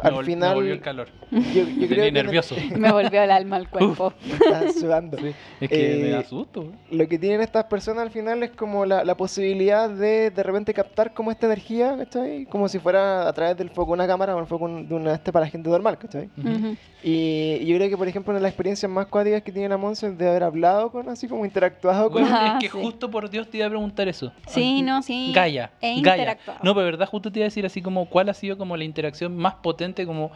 [0.03, 1.09] Me Al me final, volvió el calor.
[1.30, 2.55] yo, yo Me creo que el- nervioso.
[2.76, 4.12] Me volvió el alma al cuerpo.
[4.30, 5.16] está sudando.
[5.16, 6.64] Sí, es que me Eh, asusto.
[6.64, 6.74] güey.
[6.90, 10.74] Lo que tienen estas personas al final es como la, la posibilidad de de repente
[10.74, 12.44] captar como esta energía, ¿cachai?
[12.47, 15.14] Como si fuera a través del foco de una cámara o el foco de una
[15.14, 16.28] este para la gente normal, ¿cachai?
[16.36, 16.49] Ujú.
[16.49, 16.76] Ujú.
[17.03, 19.68] Y, y yo creo que, por ejemplo, una de las experiencias más cuáticas que tiene
[19.68, 22.22] la Monse es de haber hablado con, así como interactuado con...
[22.22, 22.82] Bueno, Ah, es que sí.
[22.84, 24.32] justo por Dios te iba a preguntar eso.
[24.49, 25.32] Sí, no, sí.
[25.34, 25.70] Gaia.
[25.80, 26.16] He Gaia.
[26.16, 26.61] interactuado.
[26.64, 28.76] No, pero de verdad justo te iba a decir así como cuál ha sido como
[28.76, 30.32] la interacción más potente como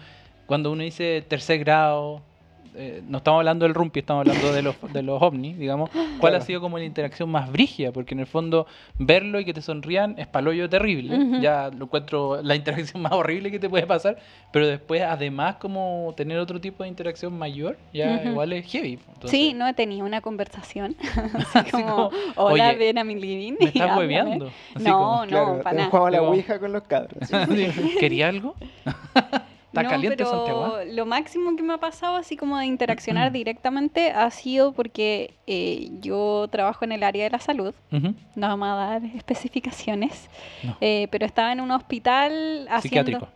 [0.47, 2.23] cuando uno dice tercer grado.
[2.75, 5.91] Eh, no estamos hablando del rumpi, estamos hablando de los, de los ovnis, digamos.
[5.91, 6.45] ¿Cuál ha Claro.
[6.45, 7.93] sido como la interacción más brígida?
[7.93, 8.67] Porque en el fondo
[8.99, 11.41] verlo y que te sonrían es palollo terrible.
[11.41, 14.19] Ya lo encuentro la interacción más horrible que te puede pasar.
[14.53, 18.99] Pero después, además, como tener otro tipo de interacción mayor, ya igual es heavy.
[19.09, 20.97] Entonces, Sí, no he tenido una conversación.
[21.55, 23.53] Así como, como, hola, ven a mi living.
[23.59, 23.99] Me y estás háblame".
[24.01, 24.51] hueveando.
[24.79, 25.91] No, como- no, Claro, para nada.
[25.91, 27.29] jugamos la ouija con los cabros.
[27.99, 28.55] ¿Quería algo?
[29.71, 30.77] ¿Está No, caliente pero Santiago?
[30.93, 35.91] lo máximo que me ha pasado así como de interaccionar directamente ha sido porque eh,
[36.01, 40.29] yo trabajo en el área de la salud, no vamos a dar especificaciones,
[40.65, 40.77] No.
[40.81, 42.81] eh, pero estaba en un hospital haciendo...
[42.83, 43.29] Psiquiátrico.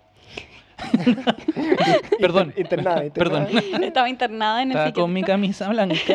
[2.20, 2.48] Perdón.
[2.48, 3.46] Inter- internada, internada.
[3.46, 3.82] Perdón.
[3.84, 5.94] Estaba internada en el Estaba con mi camisa blanca.
[6.04, 6.14] de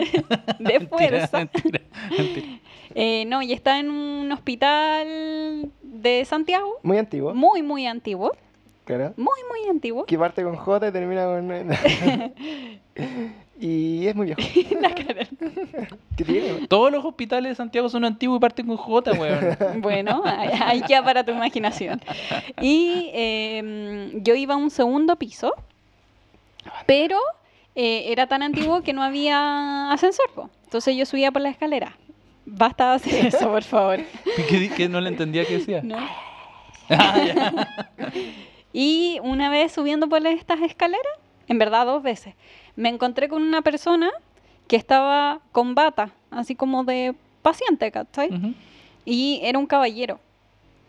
[0.60, 1.38] Mentira, fuerza.
[1.38, 1.82] mentira,
[2.18, 2.48] mentira.
[2.96, 8.32] Eh, no, y estaba en un hospital de Santiago, Muy antiguo, muy, muy antiguo,
[8.96, 9.14] claro.
[9.18, 10.06] muy, muy antiguo.
[10.06, 11.50] Que parte con J y termina con...
[13.60, 14.42] y es muy viejo.
[14.82, 15.28] La cara.
[16.18, 16.68] ¿Qué tiene?
[16.68, 19.58] Todos los hospitales de Santiago son antiguos y parten con J, weón.
[19.82, 22.02] Bueno, ahí queda para tu imaginación.
[22.62, 25.54] Y eh, yo iba a un segundo piso,
[26.88, 27.20] pero
[27.76, 30.30] eh, era tan antiguo que no había ascensor.
[30.34, 30.50] po.
[30.64, 31.96] Entonces yo subía por la escalera.
[32.46, 34.00] Basta de hacer eso, por favor.
[34.48, 35.82] ¿Qué, no le entendía qué decía?
[35.84, 35.98] ¿no?
[36.90, 37.68] Ah, ya.
[38.74, 41.14] Y una vez subiendo por estas escaleras,
[41.48, 42.36] en verdad dos veces,
[42.76, 44.12] me encontré con una persona
[44.68, 48.30] que estaba con bata, así como de paciente, ¿cachai?
[48.34, 48.54] Ujú.
[49.06, 50.20] Y era un caballero,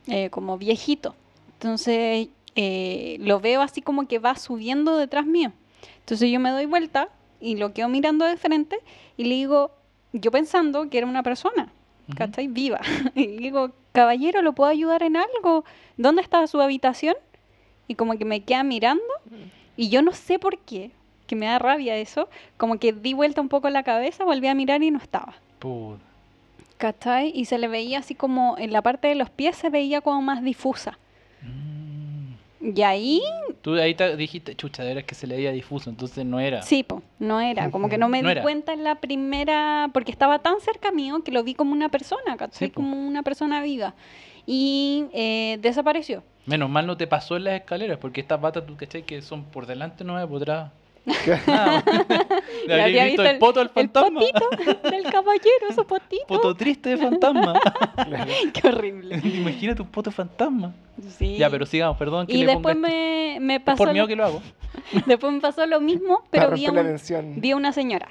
[0.07, 1.14] eh, como viejito.
[1.55, 5.53] Entonces eh, lo veo así como que va subiendo detrás mío.
[6.01, 7.09] Entonces yo me doy vuelta
[7.41, 8.78] y lo quedo mirando de frente
[9.16, 9.70] y le digo,
[10.12, 11.72] yo pensando que era una persona,
[12.09, 12.16] Ujú.
[12.18, 12.49] ¿cachai?
[12.49, 12.81] Viva.
[13.14, 15.64] Y le digo, caballero, ¿lo puedo ayudar en algo?
[15.97, 17.14] ¿Dónde está su habitación?
[17.91, 19.03] Y como que me queda mirando
[19.76, 20.93] y yo no sé por qué,
[21.26, 24.55] que me da rabia eso, como que di vuelta un poco la cabeza, volví a
[24.55, 25.34] mirar y no estaba.
[25.59, 25.99] Puta.
[26.76, 27.32] ¿cachai?
[27.34, 30.22] Y se le veía así como en la parte de los pies se veía como
[30.22, 30.99] más difusa.
[31.43, 32.76] Mm.
[32.76, 33.22] Y ahí,
[33.62, 36.62] Tú ahí te dijiste, chucha, de veras que se le veía difuso, entonces no era.
[36.62, 38.43] sí, po, no era, como que no me No di era.
[38.43, 42.36] cuenta en la primera, porque estaba tan cerca mío que lo vi como una persona,
[42.36, 42.68] ¿cachai?
[42.68, 43.95] Sí, como una persona viva.
[44.47, 46.22] Y eh, desapareció.
[46.47, 49.45] Menos mal no te pasó en las escaleras, porque estas batas, tú cachai, que son
[49.45, 50.70] por delante, no atrás.
[51.24, 51.82] Que- Nada.
[52.66, 54.20] Le habría habría visto visto el poto al El fantasma.
[54.20, 54.49] potito
[54.91, 56.26] del caballero, su potito.
[56.26, 57.61] Poto triste de fantasma.
[58.53, 59.16] Qué horrible.
[59.24, 60.72] Imagínate un poto fantasma.
[61.16, 61.36] Sí.
[61.36, 62.99] Ya, pero sigamos, perdón que Y le después ponga esto.
[62.99, 64.43] me, me pasó por lo, miedo que lo hago.
[65.07, 68.09] después me pasó lo mismo, pero vi un- vi a una señora.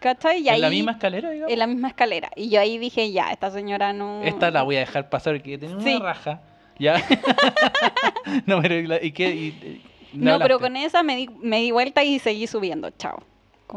[0.00, 0.40] ¿Cachai?
[0.42, 1.52] Y ¿En ahí, la misma escalera, digamos?
[1.52, 2.30] en la misma escalera.
[2.34, 4.22] Y yo ahí dije, ya, esta señora no...
[4.22, 5.98] Esta la voy a dejar pasar porque tiene una Sí.
[5.98, 6.40] raja.
[6.80, 6.96] Ya.
[8.46, 9.30] no, pero ¿y la- ¿y qué?
[9.34, 13.22] Y- No, pero con esa me di, me di vuelta y seguí subiendo, chao.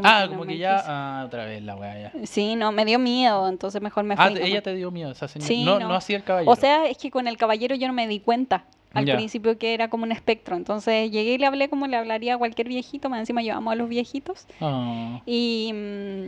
[0.04, 0.82] Ah, como que ya.
[0.88, 2.26] Ah, otra vez la weá ya.
[2.26, 4.26] Sí, no, me dio miedo, entonces mejor me fui.
[4.26, 5.48] Ah, ella te dio miedo, esa señora.
[5.48, 5.90] Sí, no, no.
[5.90, 6.52] no hacía el caballero.
[6.52, 9.16] O sea, es que con el caballero yo no me di cuenta al Ya.
[9.16, 10.56] principio que era como un espectro.
[10.56, 13.76] Entonces llegué y le hablé como le hablaría a cualquier viejito, más encima llevamos a
[13.76, 14.48] los viejitos.
[14.62, 15.20] Ah.
[15.28, 16.28] Y mm,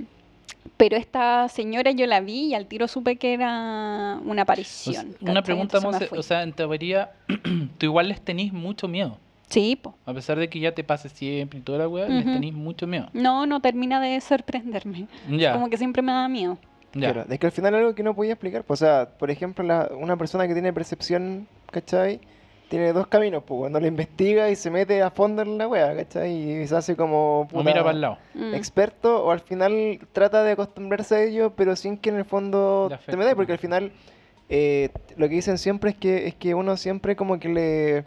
[0.77, 4.41] pero esta señora yo la vi y al tiro supe que era una O sea,
[4.43, 5.15] aparición.
[5.21, 7.11] una pregunta, Monse, o sea, en teoría,
[7.77, 9.17] tú igual les tenís mucho miedo.
[9.47, 9.95] Sí, po.
[10.05, 12.87] A pesar de que ya te pase siempre y toda la weá, les tenís mucho
[12.87, 13.09] miedo.
[13.13, 15.07] No, no termina de sorprenderme.
[15.29, 16.57] Ya, Como que siempre me da miedo.
[16.93, 17.11] ya.
[17.13, 18.63] Claro, es que al final algo que no podía explicar.
[18.63, 22.19] pues, o sea, por ejemplo, la- una persona que tiene percepción, ¿cachai?
[22.69, 25.95] Tiene dos caminos, pues cuando lo investiga y se mete a fondo en la wea,
[25.95, 26.61] ¿cachai?
[26.61, 28.17] Y se hace como O puta, mira para el lado.
[28.33, 28.53] Mm.
[28.55, 32.89] experto, o al final trata de acostumbrarse a ello, pero sin que en el fondo
[33.05, 33.91] te metas, porque al final
[34.49, 38.05] eh, lo que dicen siempre es que, es que uno siempre como que le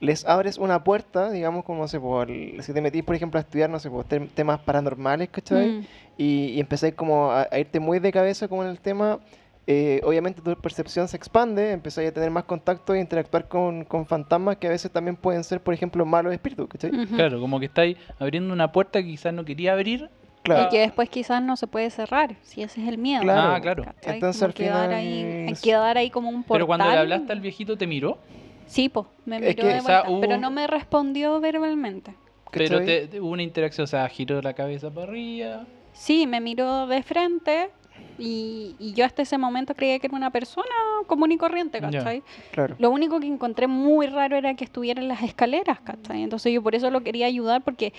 [0.00, 3.42] les abres una puerta, digamos, como, no sé, por, si te metís, por ejemplo, a
[3.42, 5.68] estudiar, no sé, por tem- temas paranormales, ¿cachai?
[5.68, 5.86] Mm.
[6.18, 9.20] y, y empezáis como a, a irte muy de cabeza como en el tema,
[9.66, 14.06] eh, obviamente tu percepción se expande, empezáis a tener más contacto e interactuar con, con
[14.06, 16.66] fantasmas que a veces también pueden ser, por ejemplo, malos espíritus.
[17.14, 20.10] Claro, como que estáis abriendo una puerta que quizás no quería abrir.
[20.42, 20.64] Claro.
[20.66, 23.22] Y que después quizás no se puede cerrar, si ese es el miedo.
[23.22, 23.52] Claro.
[23.54, 23.84] Ah, claro.
[23.84, 24.14] ¿cachai?
[24.14, 26.54] Entonces, Como al quedar final ahí, quedar ahí como un portal.
[26.56, 28.18] Pero cuando le hablaste al viejito, ¿te miró?
[28.66, 32.14] Sí, po, me Es miró que, de o sea, vuelta, pero no me respondió verbalmente.
[32.50, 35.64] Pero te- hubo una interacción, o sea, giró la cabeza para arriba.
[35.92, 37.70] Sí, me miró de frente
[38.18, 40.66] y, y yo hasta ese momento creía que era una persona
[41.06, 41.80] común y corriente.
[41.80, 42.22] ¿cachai?
[42.50, 42.76] Claro.
[42.78, 46.22] Lo único que encontré muy raro era que estuviera en las escaleras, ¿cachai?
[46.22, 47.92] Entonces yo por eso lo quería ayudar porque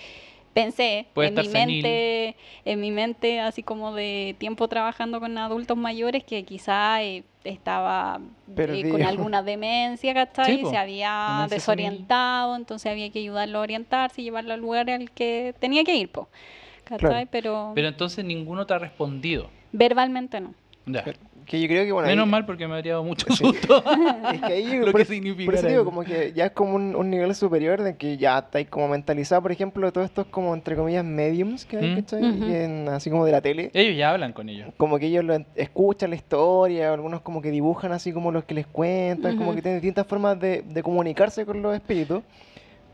[0.54, 1.76] pensé Puede en mi senil.
[1.84, 2.36] mente,
[2.66, 8.22] en mi mente así como de tiempo trabajando con adultos mayores que quizá eh, estaba
[8.56, 10.58] eh, con alguna demencia, ¿cachai?
[10.58, 14.89] Sí, Se había demencia desorientado, entonces había que ayudarlo a orientarse y llevarlo al lugar
[14.89, 16.30] al que tenía que ir, po.
[16.84, 17.10] ¿cachai?
[17.10, 17.28] Claro.
[17.32, 19.49] Pero, Pero entonces ninguno te ha respondido.
[19.74, 20.53] Verbalmente no.
[20.86, 21.03] Ya.
[21.45, 23.36] Que yo creo que, bueno, Menos ahí- mal porque me habría dado mucho Sí.
[23.38, 23.84] susto.
[24.34, 25.45] es que ahí, lo por, que significa.
[25.45, 28.39] por eso digo, como que ya es como un, un nivel superior de que ya
[28.39, 31.95] estáis como mentalizado, por ejemplo, todos estos como, entre comillas, mediums que hay, Mm.
[31.95, 32.24] ¿cachai?
[32.24, 33.71] En- así como de la tele.
[33.74, 34.69] Ellos ya hablan con ellos.
[34.78, 38.53] como que ellos lo escuchan la historia, algunos como que dibujan así como los que
[38.53, 42.24] les cuentan, como que tienen distintas formas de, de comunicarse con los espíritus,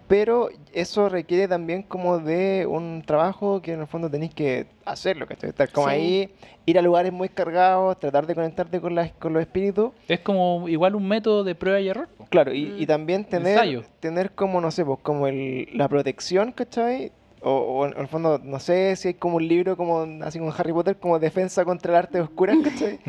[0.10, 5.28] pero eso requiere también como de un trabajo que en el fondo tenéis que hacerlo,
[5.28, 5.51] ¿cachai?
[5.51, 5.93] Estar como Sí.
[5.93, 6.36] ahí,
[6.66, 10.68] ir a lugares muy cargados, tratar de conectarte con, las, con los espíritus, Es como
[10.68, 12.10] igual un método de prueba y error.
[12.30, 12.88] claro, y, y Mm.
[12.88, 13.84] también tener, Ensayo.
[13.99, 17.12] tener como, no sé, pues como el, la protección, ¿cachai?
[17.42, 20.52] O, o en el fondo, no sé si hay como un libro como así como
[20.58, 23.00] Harry Potter, como defensa contra el arte oscura, ¿cachai?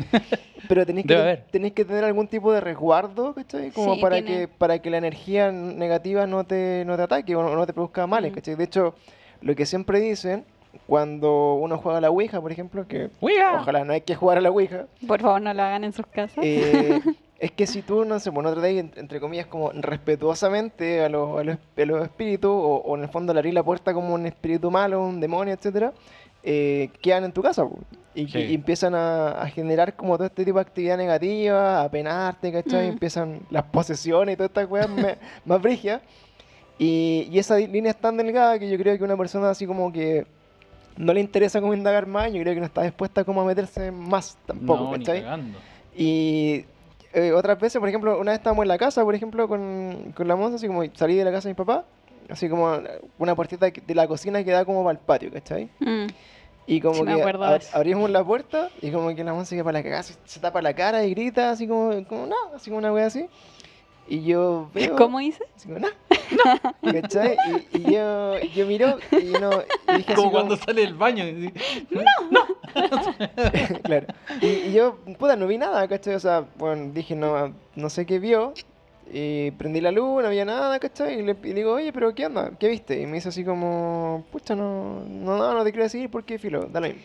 [0.69, 3.71] Pero tenéis que, tenéis que tener algún tipo de resguardo, ¿cachai?
[3.71, 4.31] Como Sí, para, tiene.
[4.41, 7.73] que, para que la energía negativa no te, no te ataque o no, no te
[7.73, 8.35] produzca males, Mm.
[8.35, 8.55] ¿cachai?
[8.55, 8.95] De hecho,
[9.41, 10.45] lo que siempre dicen
[10.87, 13.59] cuando uno juega a la Ouija, por ejemplo, que ¡Uiga!
[13.61, 16.05] ojalá no hay que jugar a la Ouija, Por favor, no lo hagan en sus
[16.07, 16.37] casas.
[16.41, 17.01] eh,
[17.41, 21.09] es que si tú, no sé, pues no tratáis, en- entre comillas, como respetuosamente a
[21.09, 23.93] los, a los, a los espíritus, o, o en el fondo le abrís la puerta
[23.93, 25.91] como un espíritu malo, un demonio, etcétera,
[26.43, 27.79] eh, quedan en tu casa, po.
[28.15, 28.39] y, Sí.
[28.39, 32.87] y empiezan a, a generar como todo este tipo de actividad negativa, a penarte, ¿cachai?
[32.87, 32.91] Mm.
[32.93, 36.01] Empiezan las posesiones y todas estas weas me- más brigias.
[36.77, 39.91] Y, y esa línea es tan delgada que yo creo que una persona así como
[39.93, 40.25] que
[40.97, 43.91] no le interesa como indagar más, yo creo que no está dispuesta como a meterse
[43.91, 45.23] más tampoco, no, ¿cachai?
[45.95, 46.65] Y
[47.13, 50.27] eh, otras veces, por ejemplo, una vez estábamos en la casa, por ejemplo, con, con
[50.27, 51.85] la Monza, así como salí de la casa de mi papá,
[52.29, 52.71] así como
[53.17, 55.69] una puertita de la cocina que da como para el patio, ¿cachai?
[55.79, 56.07] Mm.
[56.67, 57.11] Y como Sí, que
[57.47, 60.39] ab- abrimos la puerta y como que la Monza que para la cagada se, se
[60.39, 63.27] tapa la cara y grita así como, como no, así como una wea así.
[64.11, 64.97] Y yo veo...
[64.97, 65.41] ¿Cómo hice?
[65.55, 65.87] Así como, no,
[66.81, 67.37] no, ¿cachai?
[67.71, 70.95] Y, y yo, yo miro y, no, y dije así Como como- cuando sale del
[70.95, 71.23] baño.
[71.25, 71.53] y dice,
[73.83, 74.07] claro.
[74.41, 76.15] Y, y yo, puta, no vi nada, ¿cachai?
[76.15, 78.53] O sea, bueno, dije, no, no sé qué vio.
[79.13, 81.19] Y prendí la luz, no había nada, ¿cachai?
[81.19, 82.51] Y le, y le digo, oye, pero ¿qué onda?
[82.59, 82.99] ¿Qué viste?
[83.01, 86.65] Y me dice así como, pucha, no, no, no, no te quiero decir porque filo,
[86.71, 86.95] dale.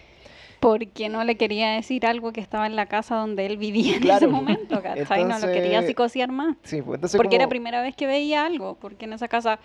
[0.60, 4.00] Porque no le quería decir algo que estaba en la casa donde él vivía en
[4.00, 4.18] Claro.
[4.18, 5.24] ese momento, ¿cachai?
[5.24, 6.56] No lo quería psicosear más.
[6.62, 9.58] Sí, pues entonces Porque era como- primera vez que veía algo, porque en esa casa,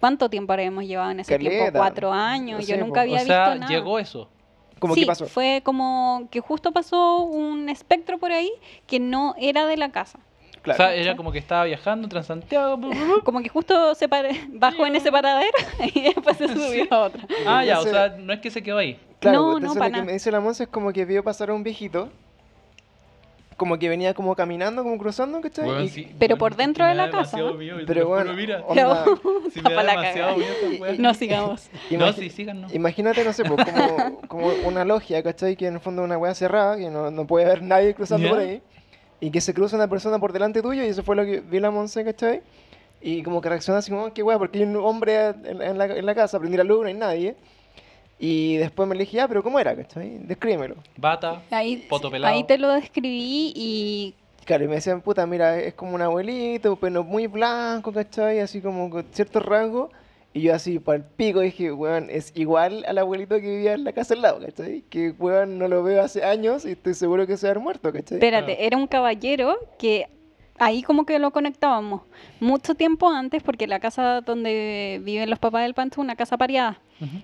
[0.00, 1.72] ¿cuánto tiempo habíamos llevado en ese tiempo?
[1.78, 3.72] Cuatro años, Sí, yo nunca había o sea, visto nada.
[3.72, 4.28] llegó eso.
[4.78, 5.26] como sí, que pasó.
[5.26, 8.50] fue como que justo pasó un espectro por ahí
[8.86, 10.18] que no era de la casa.
[10.60, 10.74] Claro.
[10.74, 12.78] O sea, era como que estaba viajando Transantiago.
[13.24, 15.56] Como que justo se pare- bajó en ese paradero
[15.94, 17.26] y después se subió a otra.
[17.46, 18.98] ah, ya, o sea, no es que se quedó ahí.
[19.22, 21.22] Claro, No, no, entonces pa' lo que me dice la Monza es como que vio
[21.22, 22.10] pasar a un viejito,
[23.56, 25.84] como que venía como caminando, como cruzando, ¿cachai?
[25.84, 27.56] Y- sí, Pero weón, por dentro de la casa, ¿no?
[27.56, 28.64] te Pero bueno, mira.
[28.66, 29.04] onda,
[29.54, 30.94] Si me da demasiado miedo.
[30.98, 31.70] No sigamos.
[31.90, 32.74] No, sí, síganos.
[32.74, 35.54] Imagínate, no sé, pues, como, como una logia, ¿cachai?
[35.54, 38.24] Que en el fondo es una weá cerrada, que no, no puede haber nadie cruzando
[38.26, 38.30] Ya.
[38.34, 38.60] por ahí.
[39.20, 41.60] Y que se cruza una persona por delante tuyo, y eso fue lo que vi
[41.60, 42.42] la Monse, ¿cachai?
[43.00, 45.78] Y como que reacciona así como, "Oh, qué weá, porque hay un hombre en, en
[45.78, 47.36] la, en la casa, prendí la luz, no hay nadie.
[48.24, 50.18] Y después me le dije, ah, pero ¿cómo era, cachai?
[50.20, 50.76] Descríbemelo.
[50.96, 52.32] Bata, Ahí, poto pelado.
[52.32, 54.14] ahí te lo describí y
[54.44, 58.38] Claro, y me decían, puta, mira, es como un abuelito, pero muy blanco, ¿cachai?
[58.38, 59.90] Así como con ciertos rasgos.
[60.32, 63.82] Y yo así, para el pico, dije, weón, es igual al abuelito que vivía en
[63.82, 64.82] la casa al lado, ¿cachai?
[64.88, 67.62] Que, weón, no lo veo hace años y estoy seguro que se va a haber
[67.64, 68.18] muerto, ¿cachai?
[68.18, 68.66] Espérate, Claro.
[68.66, 70.06] era un caballero que
[70.58, 72.02] ahí como que lo conectábamos
[72.38, 76.36] mucho tiempo antes porque la casa donde viven los papás del panto es una casa
[76.36, 76.80] pareada.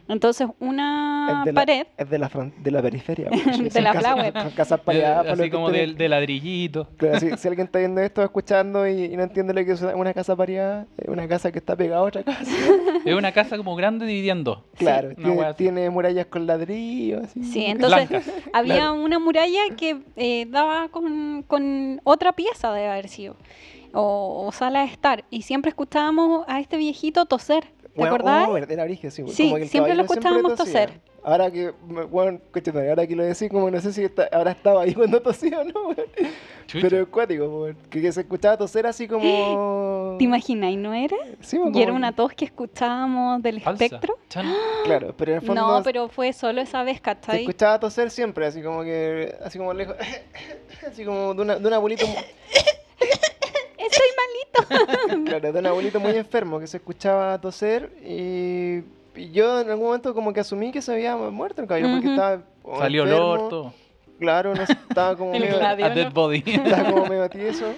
[0.09, 2.31] Entonces una es de la, pared, es de la,
[2.63, 3.31] de la periferia.
[3.33, 3.69] weón.
[3.69, 4.33] De la Flower.
[4.57, 6.89] casas pareadas Así como de, de ladrillito.
[6.97, 9.83] Claro, si, si alguien está viendo esto, escuchando y, y no entiende lo que es
[9.83, 12.51] una, casa pareada, es una casa que está pegada a otra casa.
[13.05, 14.65] Es una casa como grande dividiendo.
[14.77, 15.57] Claro, una tiene, wea así.
[15.59, 17.43] tiene murallas con ladrillo, así.
[17.45, 18.31] sí, entonces Blancas.
[18.53, 18.95] había Claro.
[18.95, 23.37] una muralla que eh, daba con, con otra pieza de haber sido.
[23.95, 25.25] O, o sala de estar.
[25.31, 27.65] Y siempre escuchábamos a este viejito toser.
[27.99, 28.49] ¿Te Bueno, acordás?
[28.49, 29.25] oh, era origen, sí.
[29.27, 31.01] Sí, como que el siempre lo escuchábamos toser.
[31.25, 31.73] Ahora que,
[32.11, 32.39] bueno,
[32.89, 35.65] ahora que lo decís, como no sé si está- ahora estaba ahí cuando tosía o
[35.65, 35.95] no.
[36.73, 40.15] Pero es cuático, que, que se escuchaba toser así como...
[40.19, 40.71] ¿Te imaginas?
[40.71, 41.17] ¿Y no era?
[41.41, 43.85] Sí, weón, Y era como- una tos que escuchábamos del Falsa.
[43.87, 44.17] espectro.
[44.29, 44.47] Chan.
[44.85, 47.41] Claro, pero en el fondo No, pero fue solo esa vez, se ¿cachai?
[47.41, 49.97] escuchaba toser siempre, así como que, así como lejos,
[50.89, 52.15] así como de, una, de un abuelito, mu-
[53.91, 55.25] Estoy malito.
[55.27, 58.83] claro, de un abuelito muy enfermo que se escuchaba toser y...
[59.15, 62.11] y yo en algún momento como que asumí que se había muerto el caballero porque
[62.11, 62.43] estaba
[62.79, 63.75] Salió olor, todo.
[64.19, 65.87] Claro, no sé, estaba como El medio, gladio.
[65.87, 66.43] A dead body.
[66.47, 67.73] estaba como medio tieso,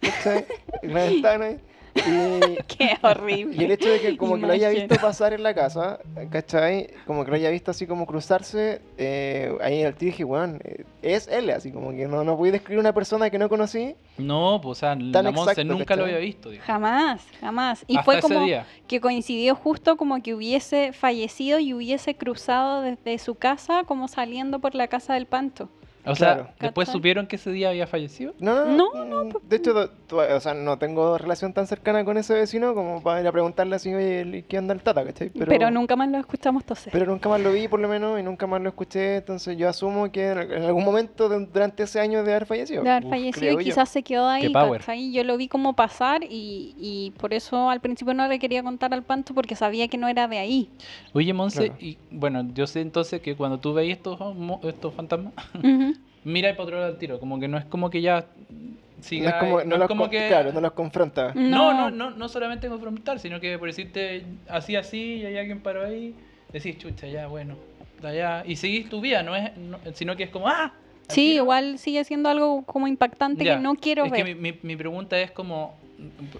[0.00, 0.44] ¿cachai?
[0.82, 1.56] En la ventana.
[1.94, 3.56] Y, Qué horrible.
[3.56, 6.88] y el hecho de que como que lo haya visto pasar en la casa, ¿cachai?
[7.06, 10.60] Como que lo haya visto así como cruzarse, eh, ahí en el tío dije, weón,
[10.64, 13.48] eh, es él, así como que no, no voy a describir una persona que no
[13.48, 13.94] conocí.
[14.18, 16.50] No, pues, o sea, la Monse nunca lo había visto.
[16.50, 16.62] digo.
[16.66, 17.84] Jamás, jamás.
[17.86, 18.66] Y Hasta fue como día.
[18.88, 24.58] que coincidió justo como que hubiese fallecido y hubiese cruzado desde su casa como saliendo
[24.58, 25.68] por la casa del panto.
[26.06, 26.50] O sea, Claro.
[26.60, 28.34] después supieron que ese día había fallecido.
[28.38, 29.40] No, No, no, no.
[29.48, 33.02] De hecho, do- to- o sea, no tengo relación tan cercana con ese vecino como
[33.02, 35.30] para ir a preguntarle así, oye, ¿qué anda el tata, cachai?
[35.30, 36.92] Pero, nunca más lo escuchamos toser.
[36.92, 39.16] Pero nunca más lo vi, por lo menos, y nunca más lo escuché.
[39.16, 42.82] Entonces yo asumo que en, en algún momento de- durante ese año de haber fallecido.
[42.82, 43.70] de haber Uf, fallecido y yo.
[43.70, 44.52] quizás se quedó ahí.
[44.52, 45.12] ¿cachai?
[45.12, 48.92] Yo lo vi como pasar y, y por eso al principio no le quería contar
[48.92, 50.68] al panto porque sabía que no era de ahí.
[51.14, 51.76] Oye, Monse, Claro.
[51.80, 55.93] y bueno, yo sé entonces que cuando tú veis estos, mo- estos fantasmas, Ujú.
[56.24, 57.20] Mira y para otro lado al tiro.
[57.20, 59.30] Como que no es como que ya No siga.
[59.30, 60.28] es como, no no es los como con- que.
[60.28, 61.32] Claro, no los confronta.
[61.34, 65.60] No, no, no, no solamente confrontar, sino que por decirte así, así, y hay alguien
[65.60, 66.14] paró ahí,
[66.52, 67.56] decís, chucha, ya, bueno,
[68.02, 70.72] allá, y seguís tu vida, no es, no- sino que es como, ¡ah!
[71.08, 71.42] Sí, tiro.
[71.44, 74.24] igual sigue siendo algo como impactante Ya, que no quiero es ver.
[74.24, 75.74] que mi, mi, mi pregunta es como,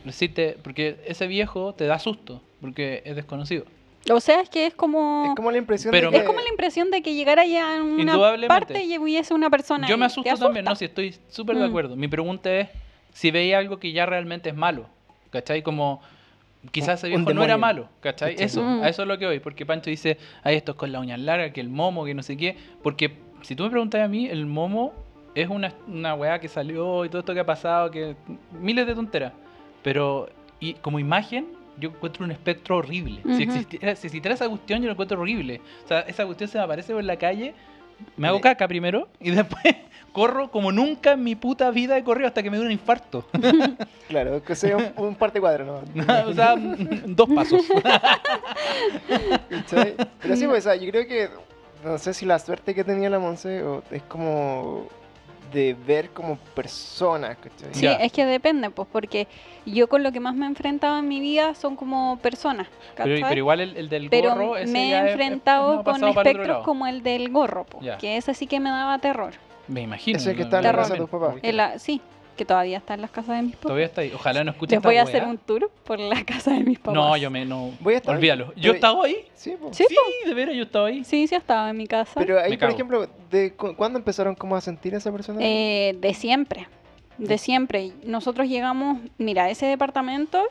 [0.04, 3.64] decirte, porque ese viejo te da susto, porque es desconocido.
[4.12, 5.26] O sea, es que es como...
[5.30, 6.26] Es como la impresión Pero de Es que...
[6.26, 9.96] como la impresión de que llegara ya en una parte y hubiese una persona Yo
[9.96, 10.08] me ahí.
[10.22, 11.68] ¿Te asusto también, no, si estoy súper de Mm.
[11.70, 11.96] acuerdo.
[11.96, 12.68] Mi pregunta es
[13.12, 14.86] si veía algo que ya realmente es malo,
[15.30, 15.62] ¿cachai?
[15.62, 16.02] Como
[16.70, 18.36] quizás ese viejo no era malo, ¿cachai?
[18.38, 18.82] Eso, Mm.
[18.82, 21.16] a eso es lo que voy, porque Pancho dice, ay, esto es con la uña
[21.16, 24.26] larga, que el momo, que no sé qué, porque si tú me preguntas a mí,
[24.26, 24.92] el momo
[25.34, 28.16] es una, una weá que salió y todo esto que ha pasado, que
[28.60, 29.32] miles de tonteras,
[29.82, 30.28] pero
[30.60, 31.46] y como imagen
[31.78, 33.20] yo encuentro un espectro horrible.
[33.36, 35.60] Si existiera, si existiera esa cuestión, yo lo encuentro horrible.
[35.84, 37.54] O sea, esa cuestión se me aparece por la calle,
[38.16, 39.62] me hago caca primero y después
[40.12, 43.26] corro como nunca en mi puta vida he corrido hasta que me dio un infarto.
[44.08, 46.04] Claro, que sea un, un par de cuadros, ¿no?
[46.26, 46.54] o sea,
[47.06, 47.62] dos pasos.
[50.20, 51.30] Pero sí, pues, o sea, yo creo que
[51.82, 54.88] no sé si la suerte que tenía la Monse o es como
[55.52, 57.74] de ver como personas, ¿cachai?
[57.74, 57.92] Sí, Ya.
[57.94, 59.26] es que depende, pues, porque
[59.66, 62.66] yo con lo que más me he enfrentado en mi vida son como personas,
[62.96, 66.64] Pero, igual el, el del Pero gorro, ese me he es- es- enfrentado con espectros
[66.64, 67.98] como el del gorro, po, Ya.
[67.98, 69.34] que ese sí que me daba terror.
[69.68, 70.18] Me imagino.
[70.18, 70.82] Ese que está en la Terror.
[70.82, 71.80] casa de tus papás.
[71.80, 72.00] Sí,
[72.34, 73.62] que todavía está en las casas de mis papás.
[73.62, 74.12] Todavía está ahí.
[74.14, 76.94] Ojalá no escuche Les voy a hacer un tour por la casa de mis papás.
[76.94, 77.70] No, yo me no.
[77.80, 78.18] Voy a estar ahí.
[78.18, 78.52] Olvídalo.
[78.56, 79.16] ¿Yo he estado ahí?
[79.34, 79.72] Sí, po.
[79.72, 79.96] Sí, Sí,
[80.28, 81.04] de veras, yo estaba ahí.
[81.04, 82.12] Sí, sí, estaba en mi casa.
[82.20, 82.72] Pero ahí, Me por cago.
[82.74, 85.38] ejemplo, de cu- ¿cuándo empezaron como a sentir a esa persona?
[85.42, 86.66] Eh, de siempre,
[87.18, 87.92] de siempre.
[88.04, 90.42] Nosotros llegamos, mira, ese departamento,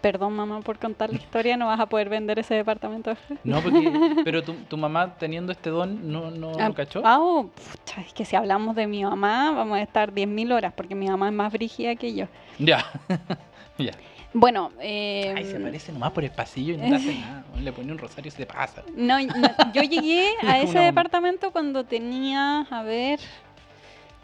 [0.00, 3.38] perdón mamá por contar la historia, no vas a poder vender ese departamento después.
[3.44, 4.20] No, porque.
[4.24, 7.02] pero tu, tu mamá teniendo este don no, no, Ah, cachó.
[7.04, 10.72] Ah, oh, pucha, es que si hablamos de mi mamá, vamos a estar 10.000 horas,
[10.74, 12.26] porque mi mamá es más brígida que yo.
[12.58, 12.84] Ya.
[13.78, 13.92] ya.
[14.34, 17.44] Bueno, eh, Ay, se aparece nomás por el pasillo y no hace nada.
[17.62, 18.82] Le pone un rosario y se te pasa.
[18.94, 23.18] no, no, yo llegué a ese departamento cuando tenía, a ver,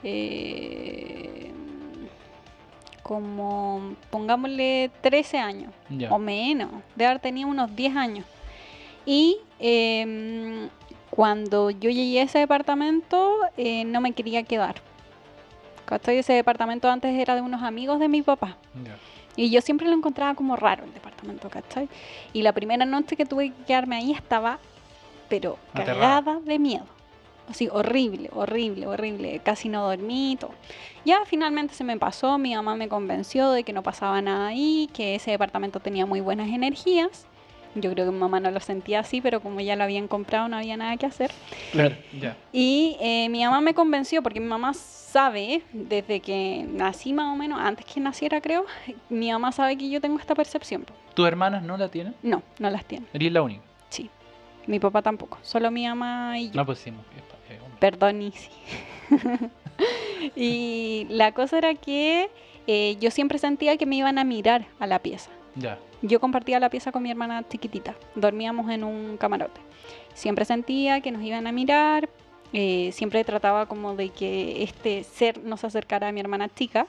[0.03, 1.51] eh,
[3.05, 5.73] como, pongámosle 13 años.
[6.11, 8.27] O menos, de haber tenido unos 10 años.
[9.05, 10.71] Y em,
[11.11, 14.77] cuando yo llegué a ese departamento, eh, no me quería quedar.
[15.85, 16.17] ¿Cachai?
[16.17, 18.57] Ese departamento antes era de unos amigos de mi papá.
[19.37, 21.91] Y yo siempre lo encontraba como raro el departamento, ¿cachai?
[22.33, 24.59] Y la primera noche que tuve que quedarme ahí estaba,
[25.29, 26.23] pero Aterrada.
[26.23, 26.87] cagada de miedo.
[27.49, 29.41] Así, horrible, horrible, horrible.
[29.45, 30.53] Casi no dormí todo.
[31.05, 34.89] Ya finalmente se me pasó, mi mamá me convenció de que no pasaba nada ahí,
[34.95, 37.27] que ese departamento tenía muy buenas energías.
[37.75, 40.49] Yo creo que mi mamá no lo sentía así, pero como ya lo habían comprado
[40.49, 41.33] no había nada que hacer.
[41.73, 41.97] Claro.
[42.19, 42.37] Ya.
[42.53, 47.37] Y eh, mi mamá me convenció, porque mi mamá sabe, desde que nací más o
[47.37, 48.65] menos, antes que naciera creo,
[49.09, 50.87] mi mamá sabe que yo tengo esta percepción.
[51.15, 52.15] ¿Tus hermanas no la tienen?
[52.23, 53.07] No, no las tiene.
[53.13, 53.63] Eres la única.
[53.91, 54.09] Sí.
[54.67, 55.39] Mi papá tampoco.
[55.43, 56.55] Solo mi mamá y yo.
[56.55, 56.91] No, pues sí.
[56.91, 57.34] es hombre.
[57.85, 58.49] Perdón, Isi.
[60.37, 62.31] y la cosa era que
[62.67, 65.29] eh, yo siempre sentía que me iban a mirar a la pieza.
[65.55, 65.79] Ya.
[66.01, 67.95] Yo compartía la pieza con mi hermana chiquitita.
[68.15, 69.61] Dormíamos en un camarote.
[70.15, 72.09] Siempre sentía que nos iban a mirar.
[72.55, 76.87] eh, siempre trataba como de que este ser no se acercara a mi hermana chica.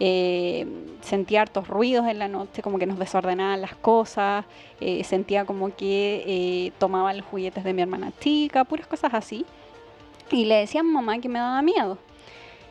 [0.00, 0.66] Eh,
[1.02, 4.44] sentía hartos ruidos en la noche, como que nos desordenaban las cosas.
[4.80, 9.46] eh, sentía como que eh, tomaba los juguetes de mi hermana chica, puras cosas así.
[10.30, 11.98] Y le decía a mi mamá que me daba miedo.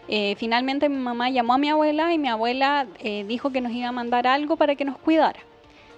[0.08, 3.72] Eh, finalmente mi mamá llamó a mi abuela y mi abuela eh, dijo que nos
[3.72, 5.40] iba a mandar algo para que nos cuidara.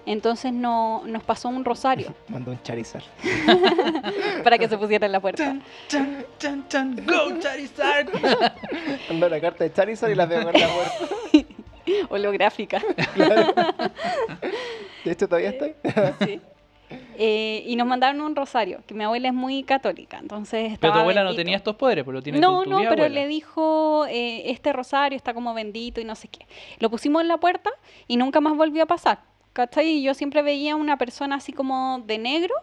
[0.06, 3.04] Entonces no, nos pasó un rosario Mandó un Charizard.
[4.44, 5.44] para que se pusiera en la puerta.
[5.44, 7.06] Chan, chan, chan, chan.
[7.06, 8.08] Go, Charizard.
[9.10, 11.14] Mandó la carta de Charizard y la pegó en la puerta.
[12.08, 12.82] Holográfica.
[13.14, 13.54] Claro.
[15.04, 15.74] De hecho, todavía está ahí.
[16.24, 16.40] Sí.
[17.18, 20.98] Eh, y nos mandaron un rosario, que mi abuela es muy católica, entonces Pero tu
[21.00, 24.06] abuela no tenía estos poderes, pero lo tiene No, tu, tu no, pero le dijo,
[24.08, 26.46] eh, este rosario está como bendito y no sé qué.
[26.78, 27.70] Lo pusimos en la puerta
[28.06, 29.20] y nunca más volvió a pasar.
[29.52, 29.88] ¿Cachai?
[29.88, 32.54] Y yo siempre veía una persona así como de negro,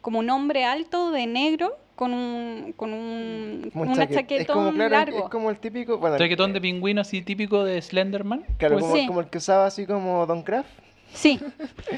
[0.00, 4.90] como un hombre alto de negro, con un, con un, un chaquetón es como, claro,
[4.90, 5.18] largo.
[5.24, 5.98] Es como el típico.
[5.98, 8.44] Bueno, Chaquetón de pingüino así típico de Slenderman.
[8.56, 9.06] Claro, Pues- como, Sí.
[9.08, 10.70] como el que usaba así como Don Kraft.
[11.12, 11.40] Sí,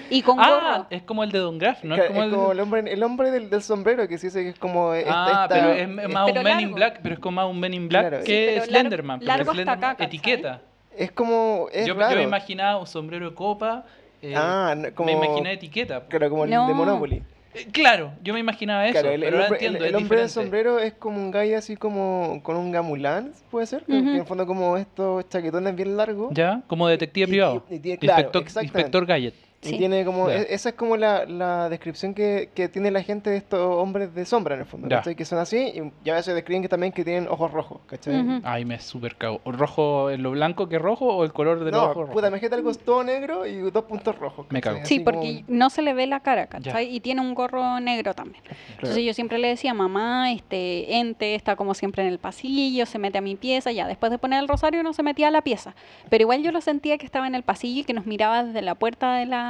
[0.08, 0.86] y con Ah, gorro.
[0.90, 1.94] es como el de Don Graff, ¿no?
[1.96, 4.50] Claro, es como el, el hombre, el hombre del, del sombrero que se dice que
[4.50, 4.94] es como.
[4.94, 6.76] esta- Ah, esta- pero es, es más Pero un Men in largo.
[6.76, 8.20] Black, pero es como más un Men in Black Claro.
[8.24, 9.18] Sí, que largo- Slenderman.
[9.18, 10.06] pero largo hasta Slenderman, acá, ¿cachai?
[10.06, 10.60] etiqueta.
[10.96, 11.66] Es como.
[11.72, 12.16] Es yo, yo raro.
[12.16, 13.84] me imaginaba un sombrero de copa.
[14.22, 15.06] eh, ah, como.
[15.06, 16.04] Me imaginé etiqueta.
[16.08, 17.22] Claro, como el de Monopoly.
[17.52, 19.94] Eh, claro, yo me imaginaba eso, Claro, el, el pero ahora hombre, entiendo, el- el
[19.96, 20.32] hombre del diferente.
[20.50, 24.24] sombrero es como un gallo así como con un gamulán, puede ser, que en el
[24.24, 26.32] fondo como estos chaquetones bien largos.
[26.32, 26.62] ¿Ya?
[26.68, 27.64] Como detective Y- privado.
[27.68, 29.34] y- y tiene- claro, inspector, inspector Gadget.
[29.62, 33.28] Y tiene como, e- esa es como la, la descripción que, que tiene la gente
[33.28, 34.88] de estos hombres de sombra en el fondo.
[35.14, 38.40] Que son así y ya a veces describen que también que tienen ojos rojos, ¿cachai?
[38.42, 39.40] Ay, me super cago.
[39.44, 42.12] ¿O ¿Rojo en lo blanco que rojo o el color de los No, ojos rojo?
[42.14, 44.46] puta, imagínate algo todo negro y dos puntos rojos.
[44.48, 44.78] Me cago.
[44.78, 46.94] Sí, Así porque como- no se le ve la cara, ¿cachai?
[46.94, 48.42] Y tiene un gorro negro también.
[48.76, 52.98] Entonces yo siempre le decía, mamá, este ente está como siempre en el pasillo, se
[52.98, 55.42] mete a mi pieza, ya después de poner el rosario no se metía a la
[55.42, 55.74] pieza.
[56.08, 58.62] Pero igual yo lo sentía que estaba en el pasillo y que nos miraba desde
[58.62, 59.49] la puerta de la,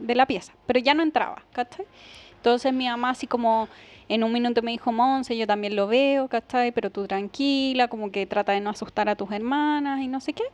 [0.00, 0.52] de la pieza.
[0.66, 1.86] Pero ya no entraba, ¿cachai?
[2.36, 3.68] Entonces mi mamá así como
[4.08, 6.72] en un minuto me dijo, Monse, yo también lo veo, ¿cachai?
[6.72, 10.32] Pero tú tranquila, como que trata de no asustar a tus hermanas y no sé
[10.32, 10.44] qué.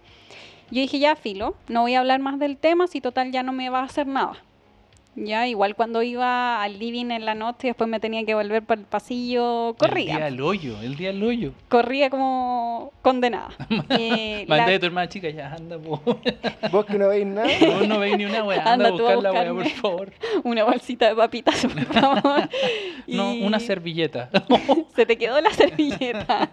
[0.70, 3.52] Yo dije, ya, filo, no voy a hablar más del tema si total ya no
[3.52, 4.36] me va a hacer nada.
[5.16, 8.62] Ya, igual cuando iba al living en la noche y después me tenía que volver
[8.62, 10.18] por el pasillo, El día corría.
[10.24, 11.52] del hoyo, el día del hoyo.
[11.68, 13.48] Corría como condenada.
[13.90, 16.00] Eh, la- Mandé a tu hermana chica, ya anda, po.
[16.70, 17.48] Vos que no veis nada.
[17.60, 20.12] Vos no veis ni una wea, anda, Anda a buscar la wea, por favor.
[20.44, 22.48] una bolsita de papitas, por favor.
[23.08, 24.30] No, Y una servilleta.
[24.94, 26.50] Se te quedó la servilleta.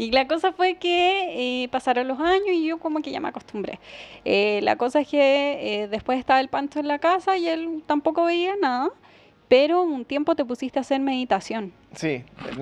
[0.00, 3.28] Y la cosa fue que eh, pasaron los años y yo como que ya me
[3.28, 3.78] acostumbré.
[4.24, 7.82] Eh, la cosa es que eh, después estaba el pancho en la casa y él
[7.84, 8.88] tampoco veía nada,
[9.50, 11.72] pero un tiempo te pusiste a hacer meditación.
[11.96, 12.56] Sí, en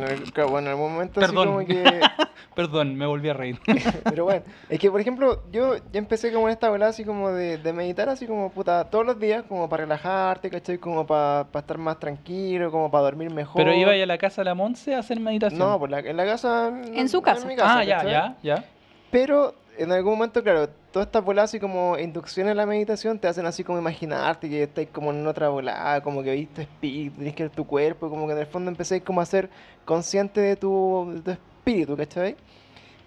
[0.51, 1.49] bueno, en algún momento Perdón.
[1.61, 2.01] así como que...
[2.57, 3.61] Perdón, me volví a reír.
[4.05, 7.31] Pero bueno, es que por ejemplo, yo ya empecé como en esta bola así como
[7.31, 10.79] de, de meditar así como puta todos los días, como para relajarte, ¿cachai?
[10.79, 13.63] Como para estar más tranquilo, como para dormir mejor.
[13.63, 15.59] Pero iba a la casa de la Monse a hacer meditación.
[15.61, 16.73] No, pues la- en la casa.
[16.95, 17.47] En su casa.
[17.47, 18.65] mi casa, ah, ya, ya, ya.
[19.11, 23.29] Pero en algún momento, claro, todas estas bolas así como inducciones a la meditación te
[23.29, 27.35] hacen así como imaginarte que estás como en otra volada, como que viste espíritu, tienes
[27.37, 29.49] que ver tu cuerpo, como que en el fondo empecé como a ser
[29.85, 32.35] consciente de tu, de tu espíritu, ¿cachai?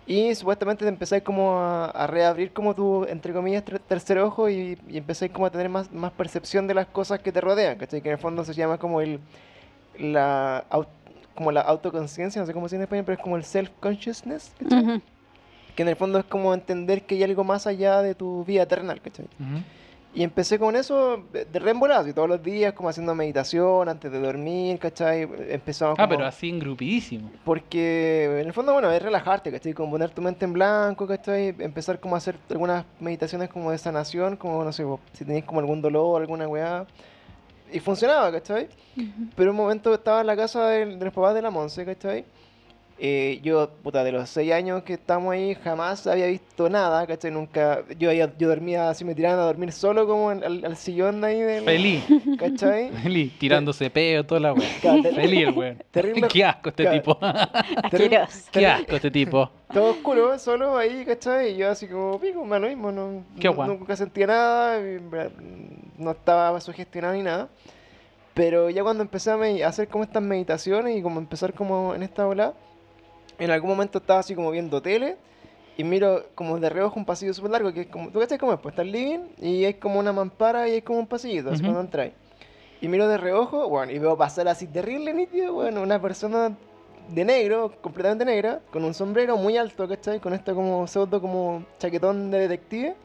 [0.08, 4.50] Y supuestamente te empezáis como a, a reabrir como tu, entre comillas, ter- tercer ojo
[4.50, 7.78] y, y empezáis como a tener más, más percepción de las cosas que te rodean,
[7.78, 8.02] ¿cachai?
[8.02, 9.20] Que en el fondo se llama como el,
[10.00, 10.66] la,
[11.36, 14.54] como la autoconciencia, no sé cómo se dice en español, pero es como el self-consciousness,
[14.64, 14.80] ¿cachai?
[14.86, 15.02] Ujú.
[15.76, 18.66] Que en el fondo es como entender que hay algo más allá de tu vida
[18.66, 19.26] terrenal, ¿cachai?
[19.40, 19.64] Ujú.
[20.14, 24.12] Y empecé con eso de de reembolado, y todos los días como haciendo meditación antes
[24.12, 25.22] de dormir, ¿cachai?
[25.50, 26.10] Empezamos Ah, como...
[26.18, 27.32] pero así engrupidísimo.
[27.46, 29.72] Porque en el fondo, bueno, es relajarte, ¿cachai?
[29.74, 31.56] Como poner tu mente en blanco, ¿cachai?
[31.60, 35.62] Empezar como a hacer algunas meditaciones como de sanación, como, no sé, si tenéis como
[35.62, 36.86] algún dolor, alguna weá.
[37.72, 38.68] Y funcionaba, ¿cachai?
[39.38, 42.26] Pero un momento estaba en la casa del- de, los papás de la Monse, ¿cachai?
[43.04, 47.32] Eh, yo, puta, de los seis años que estamos ahí, jamás había visto nada, ¿cachai?
[47.32, 50.78] Nunca, yo, había- yo dormía así, me tiraban a dormir solo como en- al, al
[50.78, 51.64] sillón ahí del...
[51.64, 52.04] Feliz,
[52.38, 52.92] ¿Cachai?
[53.04, 54.70] feliz, tirándose peo, toda la wea.
[55.16, 55.84] Feliz el weón.
[55.92, 56.98] Terrible- Qué asco este claro.
[57.02, 57.18] tipo.
[57.84, 58.50] Asqueroso.
[58.52, 59.50] Qué asco este tipo.
[59.74, 61.54] Todo oscuro, solo ahí, ¿cachai?
[61.54, 64.80] Y yo así como, pico, lo mismo, no, Qué no- nunca sentía nada,
[65.98, 67.50] no estaba sugestionado ni nada.
[68.36, 72.28] Pero ya cuando empecé a hacer como estas meditaciones y como empezar como en esta
[72.28, 72.54] ola,
[73.42, 75.18] en algún momento estaba así como viendo tele
[75.76, 78.54] y miro como de reojo un pasillo súper largo, que es como, ¿tú cachai cómo
[78.54, 78.60] es?
[78.60, 81.58] Pues está el living y hay como una mampara y hay como un pasillito, así
[81.58, 81.66] Ujú.
[81.66, 82.14] cuando entráis.
[82.82, 86.56] Y miro de reojo, bueno, y veo pasar así terrible nítido, bueno, una persona
[87.10, 90.20] de negro, completamente negra, con un sombrero muy alto, ¿cachai?
[90.20, 92.96] Con esto como pseudo como chaquetón de detective.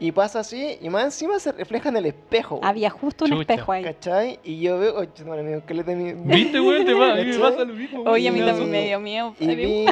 [0.00, 3.42] Y pasa así, y más encima se refleja en el espejo, Había justo un Chucha.
[3.52, 3.84] espejo ahí.
[3.84, 4.40] ¿cachai?
[4.42, 6.12] Y yo veo, oye, madre mía, que le mi...
[6.14, 6.86] ¿Viste, weón?
[6.86, 7.50] Te va- a mí me ¿Cachai?
[7.52, 8.02] pasa lo mismo.
[8.04, 9.34] Oye, a mí también me dio miedo.
[9.38, 9.84] Y vi,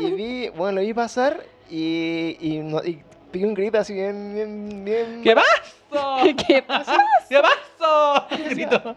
[0.00, 3.02] y vi, bueno, lo vi pasar y, y, no, y
[3.34, 5.20] un grito así bien, bien, bien...
[5.24, 5.34] ¿Qué
[5.90, 6.34] pasó?
[6.46, 6.96] ¿Qué pasa?
[7.28, 8.96] ¿Qué pasó?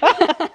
[0.00, 0.50] Grito.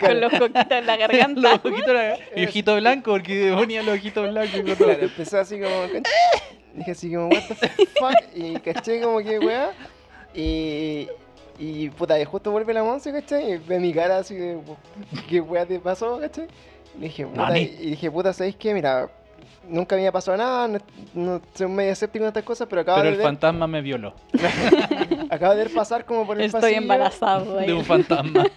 [0.00, 1.40] Con los coquitos en la garganta.
[1.40, 4.60] Los ojitos la- y ojito blanco, porque ponía los ojitos blancos.
[4.76, 5.74] Claro, empecé así como.
[6.74, 8.14] Dije así como, what the fuck.
[8.34, 9.70] Y caché como que weá.
[10.34, 11.08] Y.
[11.56, 13.52] Y puta, y justo vuelve la Monse, ¿cachai?
[13.52, 14.58] Y ve mi cara así de.
[15.28, 16.48] ¿Qué weá te pasó, cachai?
[16.98, 18.74] Y dije, puta, y dije, puta, ¿sabéis qué?
[18.74, 19.08] Mira,
[19.68, 20.78] nunca me había pasado nada, no,
[21.14, 23.80] no soy medio escéptico en estas cosas, pero acabo Pero de el ver, fantasma me
[23.82, 24.14] violó.
[25.30, 26.78] acabo de ver pasar como por el Estoy pasillo.
[26.80, 27.56] embarazado.
[27.56, 27.72] De ahí.
[27.72, 28.44] un fantasma.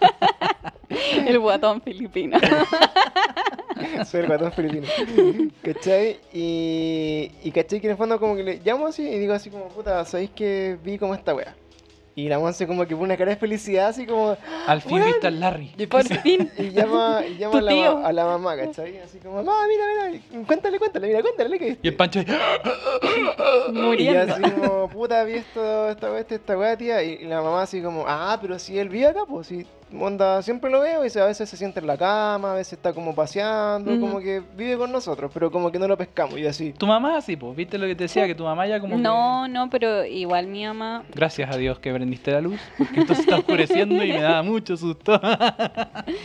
[1.26, 2.38] El guatón filipino.
[4.06, 4.86] Soy el guatón filipino.
[5.62, 6.18] ¿Cachai?
[6.32, 9.50] Y, y cachai que en el fondo como que le llamo así y digo así
[9.50, 11.54] como, puta, ¿sabéis que vi como esta wea?
[12.18, 14.36] Y la Monse como que pone una cara de felicidad así como...
[14.66, 15.72] Al fin viste al Larry.
[15.78, 16.50] Y, Por fin.
[16.58, 18.98] y llama, y llama a, la, a la mamá, ¿cachai?
[18.98, 21.78] Así como, mamá, mira, mira, cuéntale, cuéntale, mira, cuéntale que...
[21.80, 22.18] Y el Pancho.
[23.68, 24.34] Y Muriendo.
[24.34, 27.02] así como, puta, vi esto, esta wea, esta wea, tía.
[27.04, 29.64] Y la mamá así como, ah, pero si él vive acá, pues si,
[29.98, 32.74] onda, siempre lo veo y se- a veces se sienta en la cama, a veces
[32.74, 34.00] está como paseando, Ujú.
[34.00, 36.38] como que vive con nosotros, pero como que no lo pescamos.
[36.38, 37.56] Y así, Tu mamá así, pues.
[37.56, 38.26] ¿Viste lo que te decía?
[38.26, 38.96] Que tu mamá ya como.
[38.96, 41.04] que- No, no, pero igual mi mamá.
[41.14, 42.60] Gracias a Dios que prendiste la luz.
[42.76, 45.20] Porque esto se está oscureciendo y me daba mucho susto.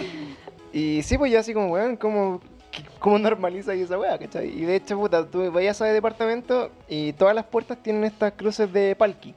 [0.71, 2.41] Y sí, pues yo así como, weón, ¿cómo,
[2.71, 4.47] qué- cómo normaliza esa weá, cachai?
[4.49, 8.33] Y de hecho, puta, tú vayas a ese departamento y todas las puertas tienen estas
[8.33, 9.35] cruces de palki.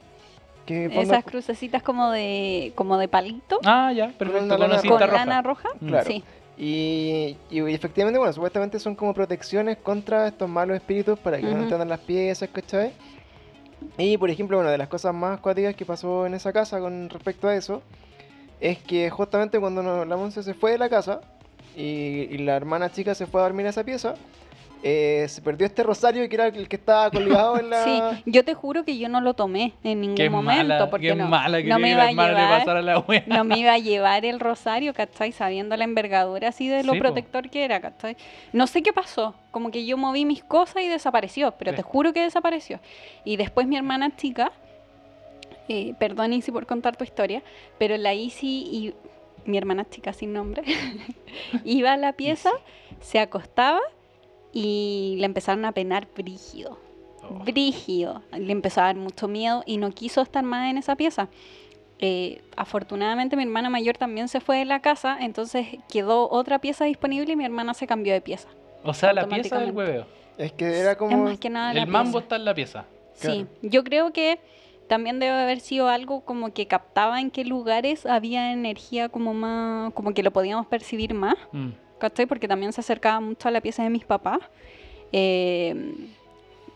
[0.67, 3.59] Que Esas crucecitas como de como de palito.
[3.65, 4.33] ah, ya, perfecto.
[4.33, 5.25] Con una lana cinta con roja.
[5.25, 5.69] lana roja.
[5.79, 5.87] Mm.
[5.87, 6.05] Claro.
[6.07, 6.23] Sí.
[6.59, 11.51] Y, y efectivamente, bueno, supuestamente son como protecciones contra estos malos espíritus para que no
[11.53, 11.61] Ujú.
[11.63, 12.91] entren en las piezas, ¿cachai?
[13.97, 17.09] Y por ejemplo, una de las cosas más cuáticas que pasó en esa casa con
[17.09, 17.81] respecto a eso
[18.59, 21.21] es que justamente cuando no- la Monse se fue de la casa
[21.75, 21.81] y,
[22.29, 24.15] y la hermana chica se fue a dormir a esa pieza,
[24.83, 27.83] eh, se perdió este rosario que era el que estaba colgado en la...
[27.83, 31.07] Sí, yo te juro que yo no lo tomé en ningún Qué momento mala, porque
[31.07, 32.33] qué no, mala que no me iba a llevar,
[32.83, 35.31] la no me iba a llevar el rosario, ¿cachai?
[35.31, 37.03] Sabiendo la envergadura así de lo Sí, po.
[37.05, 38.17] protector que era, ¿cachai?
[38.53, 41.77] No sé qué pasó, como que yo moví mis cosas y desapareció, pero Sí.
[41.77, 42.79] te juro que desapareció.
[43.25, 44.51] Y después mi hermana chica,
[45.69, 47.41] eh, perdón Isi por contar tu historia,
[47.77, 48.93] pero la Isi y
[49.45, 50.63] mi hermana chica sin nombre,
[51.65, 52.51] iba a la pieza,
[53.01, 53.79] se acostaba
[54.53, 56.77] y le empezaron a penar brígido
[57.29, 57.33] Oh.
[57.43, 58.21] brígido.
[58.31, 61.27] Le empezó a dar mucho miedo y no quiso estar más en esa pieza.
[61.99, 66.85] Eh, afortunadamente mi hermana mayor también se fue de la casa, entonces quedó otra pieza
[66.85, 68.47] disponible y mi hermana se cambió de pieza.
[68.83, 70.05] O sea, la pieza del hueveo.
[70.37, 71.17] Es que era Es como...
[71.17, 72.23] más que nada la El mambo pieza.
[72.23, 72.85] está en la pieza.
[73.13, 74.39] Sí, yo creo que
[74.87, 79.91] también debe haber sido algo como que captaba en qué lugares había energía como más,
[79.93, 81.35] como que lo podíamos percibir más.
[81.51, 81.69] Mm.
[81.99, 82.25] ¿Cachai?
[82.25, 84.39] Porque también se acercaba mucho a la pieza de mis papás.
[85.11, 85.95] Eh,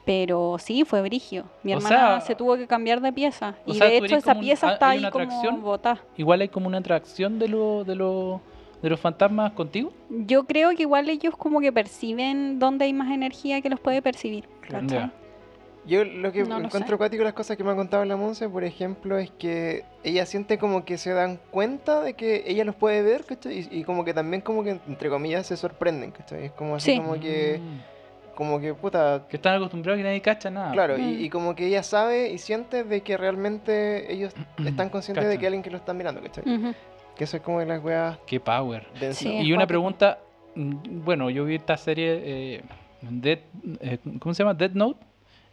[0.06, 1.46] pero sí, fue brigio.
[1.64, 3.56] Mi O hermana sea- se tuvo que cambiar de pieza.
[3.66, 6.02] Y sea, de hecho esa un- pieza hay está ahí como botada.
[6.18, 8.42] Igual hay como una atracción de, lo, de, lo-
[8.82, 9.94] de los fantasmas contigo.
[10.10, 14.02] Yo creo que igual ellos como que perciben dónde hay más energía que los puede
[14.02, 14.48] percibir.
[14.62, 15.12] Claro.
[15.86, 16.98] Yo lo que No lo encuentro sé.
[16.98, 20.58] cuático las cosas que me ha contado la Monse, por ejemplo, es que ella siente
[20.60, 23.68] como que se dan cuenta de que ella los puede ver, ¿cachai?
[23.72, 26.46] Y, y como que también como que, entre comillas, se sorprenden, ¿cachai?
[26.46, 26.98] Es como así Sí.
[27.00, 27.60] como que,
[28.36, 30.72] como que, puta, Que están acostumbrados que nadie cacha nada.
[30.72, 31.22] claro, y, Mm.
[31.22, 34.34] y como que ella sabe y siente de que realmente ellos
[34.66, 36.44] están conscientes de que hay alguien que lo están mirando, ¿cachai?
[37.16, 38.86] Que eso es como de las weas Qué power.
[39.14, 39.30] Sí.
[39.30, 40.20] y una pregunta,
[40.54, 42.62] mm, bueno, yo vi esta serie, eh,
[43.02, 43.40] Dead,
[43.80, 44.54] eh, ¿cómo se llama?
[44.54, 45.00] Dead Note.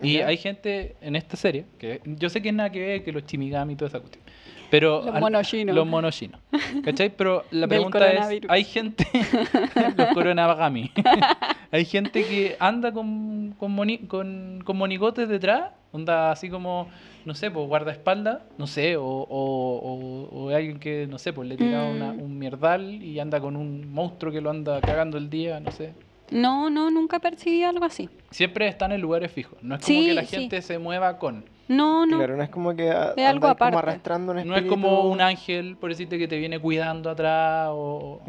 [0.01, 0.29] Y Ya.
[0.29, 3.25] hay gente en esta serie, que yo sé que es nada que ver, que los
[3.27, 4.25] chimigami y toda esa cuestión.
[4.71, 5.75] Pero Los al- monos chinos.
[5.75, 6.41] Los monos chinos.
[6.85, 7.11] ¿Cachai?
[7.17, 9.07] Pero la pregunta es, hay gente,
[9.97, 10.91] los coronavagami,
[11.73, 16.89] hay gente que anda con, con, moni- con, con monigotes detrás, onda así como,
[17.25, 21.49] no sé, pues guardaespaldas, no sé, o, o, o- o alguien que, no sé, pues
[21.49, 22.21] le tira una- Mm.
[22.23, 25.95] un mierdal y anda con un monstruo que lo anda cagando el día, no sé.
[26.31, 28.09] No, no, nunca percibí algo así.
[28.31, 29.59] Siempre están en lugares fijos.
[29.63, 30.37] No es como Sí, que la sí.
[30.37, 31.45] gente se mueva con.
[31.69, 32.17] No, no.
[32.17, 33.77] Claro, no es como que a- Es algo andáis como aparte.
[33.91, 34.71] arrastrando un No es espíritu.
[34.71, 38.23] como un ángel, por decirte, que te viene cuidando atrás o...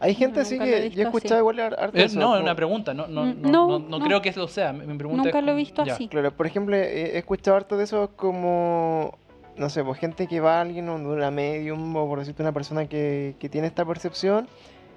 [0.00, 2.42] Hay gente No, así que yo he escuchado igual har- harto Eh, eso, no, es
[2.42, 4.04] una pregunta, no, no, no, no, no, no no.
[4.04, 4.72] creo que lo sea.
[4.72, 5.92] Mi pregunta Nunca es lo he visto ya.
[5.94, 6.08] así.
[6.08, 9.18] Claro, por ejemplo, he escuchado harto de eso como,
[9.58, 12.52] no sé, pues gente que va a alguien, un- una medium o por decirte una
[12.52, 14.48] persona que, que tiene esta percepción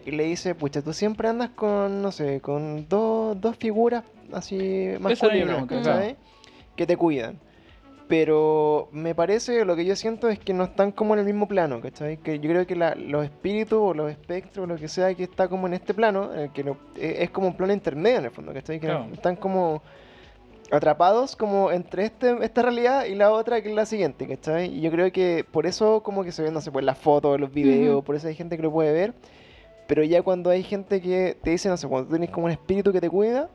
[0.05, 4.87] y le dice, pucha, tú siempre andas con, no sé, con dos, dos figuras así
[4.99, 6.15] masculinas, pregunta, ¿cachai?
[6.75, 7.37] Que te cuidan.
[8.07, 11.47] Pero me parece, lo que yo siento es que no están como en el mismo
[11.47, 12.17] plano, ¿cachai?
[12.17, 15.47] Que yo creo que la- los espíritus o los espectros, lo que sea que está
[15.47, 18.25] como en este plano, en el que no- es, es como un plano intermedio en
[18.25, 18.79] el fondo, ¿cachai?
[18.81, 19.07] Que Claro.
[19.13, 19.81] están como
[20.71, 24.73] atrapados como entre este, esta realidad y la otra que es la siguiente, ¿cachai?
[24.77, 27.39] Y yo creo que por eso como que se ven, no sé, pues las fotos,
[27.39, 29.13] los videos, por eso hay gente que lo puede ver,
[29.87, 32.91] pero ya cuando hay gente que te dice, no sé, cuando tienes como un espíritu
[32.91, 33.49] que te cuida,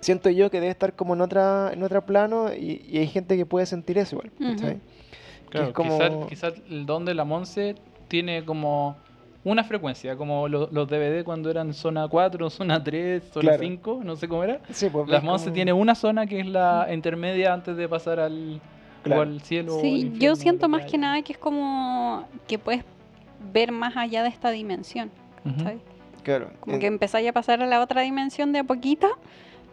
[0.00, 3.36] siento yo que debe estar como en otra en otro plano y, y hay gente
[3.36, 4.80] que puede sentir eso igual,
[5.50, 5.96] Claro, es como...
[6.28, 7.74] quizás quizás el don de la Monse
[8.06, 8.96] tiene como
[9.44, 13.62] una frecuencia, como lo- los DVD cuando eran zona 4, zona 3, zona Claro.
[13.62, 14.60] 5, no sé cómo era.
[14.70, 18.20] Sí, pues, Las Monse como- tiene una zona que es la intermedia antes de pasar
[18.20, 18.60] al,
[19.02, 19.22] Claro.
[19.22, 19.78] al cielo.
[19.80, 22.84] Sí, infierno, yo siento más que nada que es como que puedes
[23.52, 25.10] ver más allá de esta dimensión.
[26.60, 29.08] Como en- que empezáis a pasar a la otra dimensión de a poquito,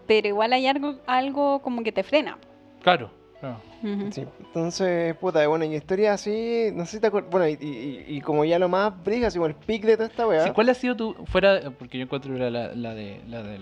[0.08, 2.38] pero igual hay algo, algo como que te frena.
[2.82, 3.10] Claro,
[3.46, 4.12] claro.
[4.12, 8.04] Sí, entonces, puta, bueno, y historia así, no sé si te acuerdas, bueno, y, y-
[8.18, 10.44] y como ya lo más briga, así como el pic de toda esta weá.
[10.44, 13.62] Sí, ¿Cuál ha sido tu, fuera, porque yo encuentro la, la, la de, la del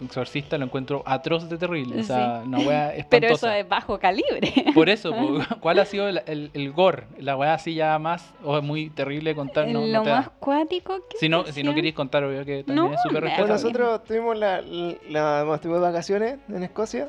[0.00, 3.08] exorcista, lo encuentro atroz de terrible, o sea, una wea espantosa.
[3.10, 4.52] Pero eso es bajo calibre.
[4.74, 5.12] Por eso,
[5.60, 7.04] ¿cuál ha sido el, el, el gore?
[7.18, 10.10] La weá así ya más, o es muy terrible de contar, no, Lo no te
[10.10, 10.16] da.
[10.18, 13.24] más cuático que Si no, si no queréis contar, obvio que también No, es súper
[13.24, 14.60] Bueno, nosotros tuvimos la,
[15.08, 17.08] la, de vacaciones en Escocia,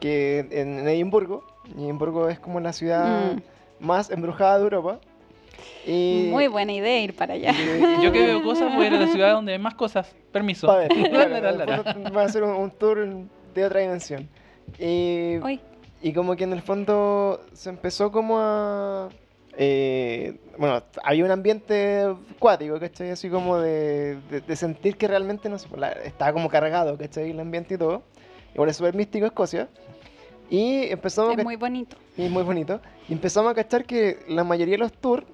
[0.00, 1.42] que en, en Edimburgo.
[1.76, 3.40] Edimburgo es como la ciudad Mm.
[3.86, 5.00] más embrujada de Europa.
[5.86, 7.52] Y, Muy buena idea ir para allá.
[7.52, 10.14] y- Yo que veo cosas, voy a ir a la ciudad donde hay más cosas.
[10.32, 10.66] Permiso.
[10.66, 11.56] Pa' ver, claro,
[12.14, 13.06] va a ser un, un tour
[13.54, 14.28] de otra dimensión.
[14.78, 15.36] Y,
[16.02, 19.08] y como que en el fondo se empezó como a...
[19.56, 22.06] eh, bueno, había un ambiente
[22.38, 23.10] cuático, ¿cachai?
[23.10, 26.98] Así como de, de- de sentir que realmente, no sé, pues, la- estaba como cargado,
[26.98, 27.30] ¿cachai?
[27.30, 28.02] El ambiente y todo.
[28.66, 29.68] Es súper místico Escocia.
[30.50, 31.96] Y empezamos a es cach- muy bonito.
[32.16, 32.80] y muy bonito.
[33.08, 35.24] Y empezamos a cachar que la mayoría de los tours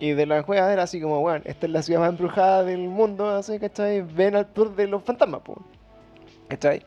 [0.00, 2.88] y de las juegas era así como, bueno, esta es la ciudad más embrujada del
[2.88, 4.02] mundo, así, ¿cachai?
[4.02, 5.58] Ven al tour de los fantasmas, pues.
[6.48, 6.82] ¿Cachai?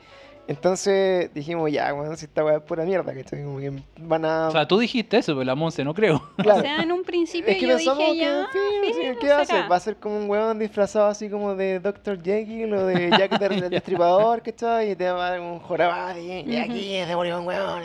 [0.47, 3.43] Entonces dijimos, ya, bueno, si esta weá es pura mierda, ¿cachai?
[3.43, 4.47] Como que van a...
[4.47, 6.21] O sea, tú dijiste eso, pero la Monse no creo.
[6.37, 6.59] claro.
[6.59, 9.07] O sea, en un principio es que yo pensamos dije que, ya, sí, sí, sí,
[9.13, 9.71] no ¿qué va a hacer?
[9.71, 12.23] Va a ser como un weón disfrazado así como de Dr.
[12.23, 14.91] Jekyll o de Jack the- del Destripador, ¿cachai?
[14.91, 17.83] Y te va a dar un jorobado y, y aquí se murió un weón.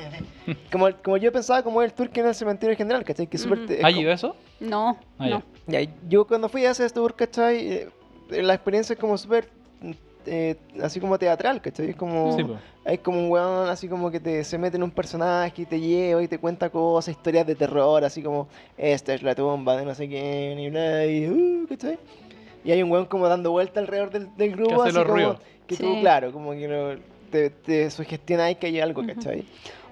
[0.70, 3.26] Como, como yo pensaba, como el tour que en el cementerio general, ¿cachai?
[3.26, 3.58] Que es súper...
[3.60, 3.72] Ujú.
[3.72, 4.36] es ¿Has como- eso?
[4.60, 5.42] No, Ah, no.
[5.66, 7.58] Ya, yo cuando fui a ese tour, ¿cachai?
[7.68, 7.88] Eh,
[8.42, 9.48] la experiencia es como súper,
[10.26, 11.90] eh, así como teatral, ¿cachai?
[11.90, 12.44] Es como, Sí,
[12.84, 15.80] hay como un weón así como que te, se mete en un personaje y te
[15.80, 19.84] lleva y te cuenta cosas, historias de terror, así como, esta es la tumba de
[19.84, 21.98] no sé quién, y bla, y, uh, ¿cachai?
[22.64, 25.14] Y hay un weón como dando vuelta alrededor del, del grupo, hace así los como,
[25.16, 25.38] ruidos.
[25.66, 26.00] que tú, Sí.
[26.00, 26.98] claro, como que lo-
[27.30, 29.04] te, te sugestiona que hay algo.
[29.06, 29.44] ¿cachai?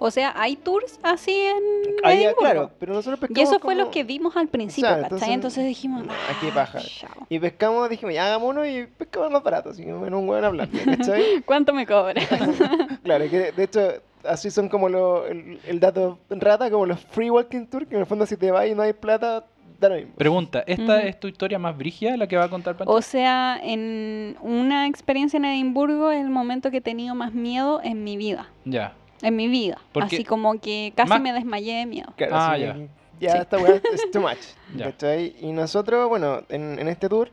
[0.02, 1.62] O sea, hay tours así en
[2.02, 2.40] Ahí, Edimburgo.
[2.40, 5.32] claro, pero nosotros Y pescamos eso fue lo que vimos al principio, Claro, ¿cachai?
[5.34, 6.80] entonces, Entonces, dijimos, no, ah, aquí baja.
[6.80, 7.26] chao.
[7.28, 10.78] Y pescamos, dijimos, ya hagamos uno y pescamos más barato, así como en un hablando,
[10.84, 11.42] ¿cachai?
[11.44, 12.14] ¿Cuánto me cobra?
[13.04, 13.80] Claro, que de hecho
[14.24, 18.00] así son como lo, el, el dato rata, como los free walking tour, que en
[18.00, 19.44] el fondo si te vas y no hay plata,
[19.78, 20.12] da lo mismo.
[20.16, 22.92] Pregunta, ¿esta es tu historia más brígida, la que va a contar Pancho?
[22.92, 27.80] O sea, en una experiencia en Edimburgo es el momento que he tenido más miedo
[27.82, 28.48] en mi vida.
[28.64, 28.94] Ya.
[29.22, 29.78] En mi vida.
[29.92, 32.12] Porque- Así como que casi Más- me desmayé de miedo.
[32.16, 32.74] Claro, Ah, ya.
[32.74, 32.88] que
[33.20, 33.38] ya Sí.
[33.38, 34.38] esta weá es too much.
[35.40, 37.30] Y nosotros, bueno, en, en este tour,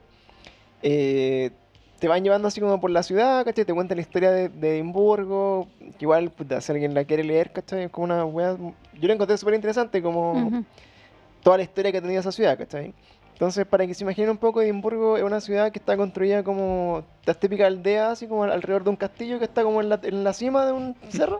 [0.81, 1.51] eh,
[1.99, 3.65] te van llevando así como por la ciudad, ¿cachai?
[3.65, 7.51] Te cuentan la historia de, de Edimburgo, que igual, puta, si alguien la quiere leer,
[7.51, 7.85] ¿cachai?
[7.85, 10.63] Es como una weá, yo la encontré súper interesante, como
[11.41, 12.93] toda la historia que ha tenido esa ciudad, ¿cachai?
[13.37, 17.03] Entonces, para que se imaginen un poco, Edimburgo es una ciudad que está construida como
[17.23, 20.23] las típicas aldeas, así como alrededor de un castillo que está como en la, en
[20.23, 21.39] la cima de un cerro.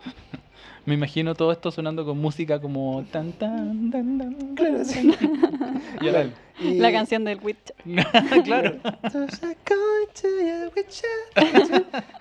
[0.85, 4.55] Me imagino todo esto sonando con música como tan tan tan tan.
[4.55, 5.11] Claro, sí.
[6.01, 6.29] Y ahora-
[6.59, 7.75] Y- La canción del Witcher.
[8.43, 8.75] claro.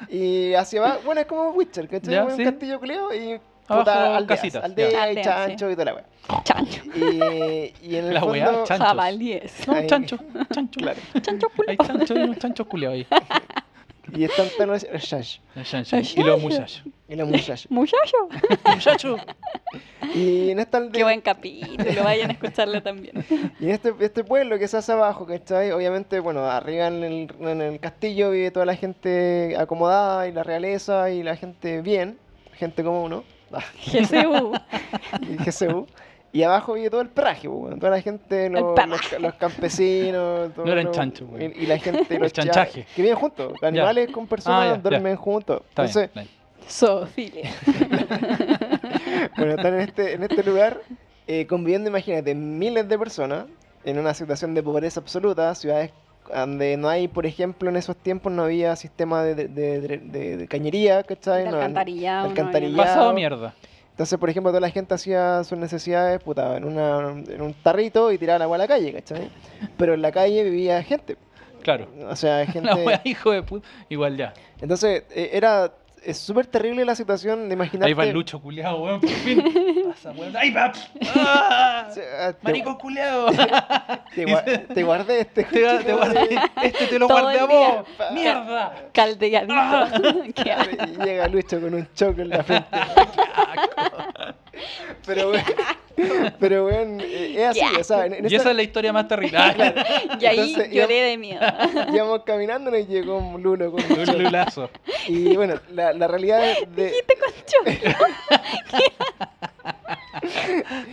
[0.09, 2.15] y hacia abajo, bueno, es como Witcher, ¿cachai?
[2.15, 2.44] Ya, un sí.
[2.44, 4.99] castillo culeo y puta, aldeas, casitas, aldeas ya.
[4.99, 6.05] y Aldeas, chancho y toda la wea.
[6.45, 6.83] Chancho.
[6.95, 8.87] Y, y en el La fondo, weá, chanchos.
[8.87, 9.69] Jabalíes.
[9.69, 9.87] No, Ahí.
[9.87, 10.19] chancho,
[10.53, 10.81] chancho.
[10.81, 11.89] claro, Chancho Hay culo.
[11.89, 13.07] chanchos, hay unos chanchos culiados ahí.
[14.15, 16.17] y están todos los los shash, Los chanchos.
[16.17, 16.83] Y los muchachos.
[17.09, 17.67] y los muchachos.
[17.71, 18.17] Muchacho.
[18.65, 19.21] Muchachos.
[20.15, 22.05] Y en esta Qué aldea, buen capítulo.
[22.05, 23.25] Vayan a escucharlo también.
[23.61, 25.73] y en este, este pueblo que se hace abajo, ¿cachai?
[25.73, 30.43] Obviamente, bueno, arriba en el, en el castillo vive toda la gente acomodada y la
[30.45, 32.19] realeza y la gente bien,
[32.55, 33.25] gente como uno.
[33.51, 34.52] GCU.
[35.23, 35.86] y GCU.
[36.32, 40.51] Y abajo vive todo el praje, pues, toda la gente, los, los, los campesinos.
[40.56, 41.27] No eran chanchos.
[41.39, 42.86] Y, y la gente, los cha- chanchaje.
[42.94, 43.55] Que viven juntos.
[43.62, 44.78] Animales con personas Ah, ya.
[44.78, 45.62] duermen juntos.
[45.70, 46.31] Está Entonces, está bien.
[46.68, 47.51] Zoofilia.
[49.36, 50.81] bueno, están en este, en este lugar
[51.27, 53.47] eh, conviviendo, imagínate, miles de personas
[53.85, 55.93] en una situación de pobreza absoluta, ciudades
[56.35, 59.48] donde no hay, por ejemplo, en esos tiempos no había sistema de, de,
[59.81, 61.44] de- de- de cañería, ¿cachai?
[61.44, 62.24] De No- alcantarillado.
[62.24, 62.77] no alcantarillado.
[62.82, 63.55] Pasado mierda.
[63.90, 68.12] Entonces, por ejemplo, toda la gente hacía sus necesidades puta, en, una, en un tarrito
[68.12, 69.31] y tiraba el agua a la calle, ¿cachai?
[69.78, 71.16] Pero en la calle vivía gente.
[71.62, 71.89] Claro.
[72.09, 72.69] O sea, gente...
[72.69, 73.66] La wea, hijo de puta.
[73.89, 74.35] Igual ya.
[74.61, 75.73] Entonces, eh, era...
[76.07, 77.89] Es súper terrible la situación de imaginarte...
[77.89, 79.01] Ahí va el Lucho culiado, weón.
[79.01, 79.43] Por fin.
[79.89, 80.37] Pasa, weón.
[80.37, 80.73] ¡Ay, va!
[81.16, 81.89] ¡Ah!
[81.93, 83.27] Te, ¡Marico culiado!
[84.15, 85.43] te gua- te guardé este...
[85.43, 86.41] Te, te guardé.
[86.62, 87.87] Este te lo Todo guardé a vos.
[88.12, 88.89] ¡Mierda!
[88.93, 89.53] Caldeadito.
[89.53, 89.89] Ah.
[90.87, 92.69] Y llega Lucho con un choco en la frente.
[95.07, 95.43] Pero, weón,
[96.40, 98.62] pero, weón, eh, es así, Qué o sea, en, en Y esa- esa es la
[98.62, 99.39] historia más terrible.
[100.20, 101.40] Y ahí Entonces, lloré de miedo.
[101.93, 104.70] íbamos caminando y llegó un lulo con un lulazo.
[105.09, 106.86] Y bueno, la, la realidad es de...
[106.86, 107.32] Dijiste con.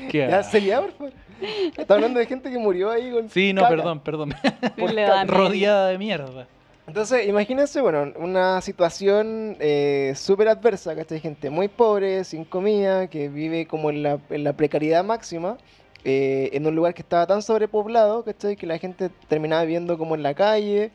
[0.10, 1.14] Qué Ya, seriedad, por favor.
[1.78, 3.76] Está hablando de gente que murió ahí con Sí, no, caca.
[3.76, 4.34] perdón, perdón.
[5.28, 6.48] Rodeada de mierda.
[6.88, 11.20] Entonces, imagínense, bueno, una situación eh, súper adversa, ¿cachai?
[11.20, 15.58] Gente muy pobre, sin comida, que vive como en la, en la precariedad máxima,
[16.04, 18.58] eh, en un lugar que estaba tan sobrepoblado, ¿cachai?
[18.58, 20.92] Que la gente terminaba viviendo como en la calle,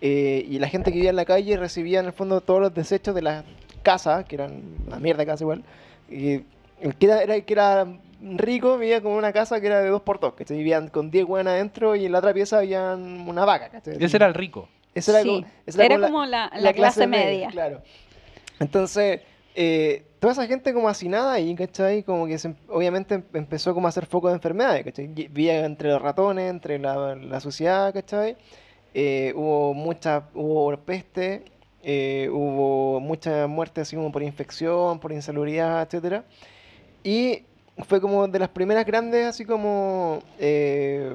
[0.00, 2.74] eh, y la gente que vivía en la calle recibía en el fondo todos los
[2.74, 3.44] desechos de las
[3.82, 5.64] casas, que eran una mierda casa igual,
[6.08, 6.44] y
[6.80, 7.86] el que era, que era
[8.20, 10.56] rico vivía como una casa que era de dos por dos, ¿cachai?
[10.56, 13.96] Vivían con 10 buenas adentro y en la otra pieza había una vaca, ¿cachai?
[13.98, 14.68] Ese era el rico.
[14.94, 17.48] Ese era Sí, como, esa Era la- como la, la clase media.
[17.50, 17.82] Claro.
[18.60, 19.20] Entonces,
[19.54, 22.02] eh, toda esa gente como hacinada ahí, ¿cachai?
[22.02, 25.06] Como que se em- obviamente em- empezó como a hacer foco de enfermedades, ¿cachai?
[25.06, 28.36] Y- Vivía entre los ratones, entre la, la suciedad, ¿cachai?
[28.94, 31.44] Eh, hubo mucha, hubo peste,
[31.82, 36.24] eh, hubo mucha muerte así como por infección, por insalubridad, etcétera.
[37.02, 37.44] Y
[37.88, 41.14] fue como de las primeras grandes, así como, eh,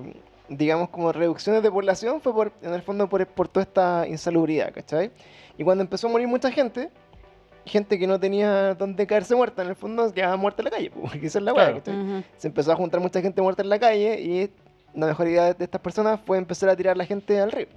[0.50, 4.74] digamos, como reducciones de población, fue por, en el fondo por, por toda esta insalubridad,
[4.74, 5.12] ¿cachai?
[5.58, 6.90] Y cuando empezó a morir mucha gente,
[7.66, 10.92] gente que no tenía dónde caerse muerta, en el fondo quedaba muerta en la calle,
[10.94, 11.78] pues, porque esa es la weá, Claro.
[11.80, 11.96] ¿cachai?
[12.02, 12.24] Ujú.
[12.38, 14.50] Se empezó a juntar mucha gente muerta en la calle y
[14.94, 17.68] la mejor idea de estas personas fue empezar a tirar a la gente al río.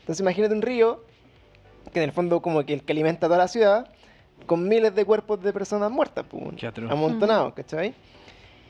[0.00, 1.02] Entonces imagínate un río
[1.92, 3.88] que en el fondo como que el que alimenta toda la ciudad
[4.46, 6.90] con miles de cuerpos de personas muertas, pues, Qué atroz.
[6.90, 7.94] amontonados, ¿cachai?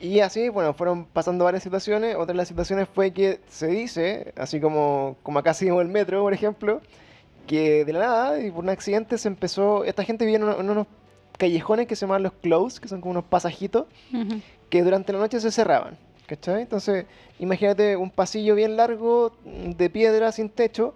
[0.01, 2.15] Y así, bueno, fueron pasando varias situaciones.
[2.15, 6.21] Otra de las situaciones fue que se dice, así como, como acá seguimos el metro,
[6.21, 6.81] por ejemplo,
[7.47, 9.83] que de la nada, y por un accidente, se empezó.
[9.83, 10.87] Esta gente vivía en uno- en unos
[11.37, 13.85] callejones que se llaman los close, que son como unos pasajitos,
[14.69, 15.97] que durante la noche se cerraban,
[16.27, 16.61] ¿cachai?
[16.63, 17.05] Entonces,
[17.39, 20.93] imagínate un pasillo bien largo, de piedra, sin techo,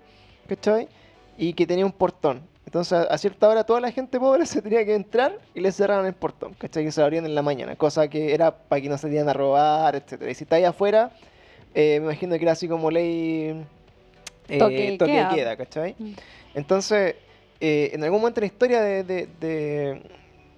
[0.47, 0.87] ¿cachai?
[1.37, 2.41] Y que tenía un portón.
[2.69, 6.05] Entonces, a cierta hora, toda la gente pobre se tenía que entrar y le cerraban
[6.05, 6.85] el portón, ¿cachai?
[6.85, 9.33] Que se lo abrían en la mañana, cosa que era para que no salieran a
[9.33, 10.29] robar, etcétera.
[10.29, 11.09] Y si está ahí afuera,
[11.73, 13.65] eh, me imagino que era así como ley
[14.49, 15.29] eh, Toque toque queda.
[15.33, 15.95] queda, ¿cachai?
[15.97, 16.11] Mm.
[16.53, 17.15] Entonces,
[17.59, 20.01] eh, en algún momento en la historia de, de, de-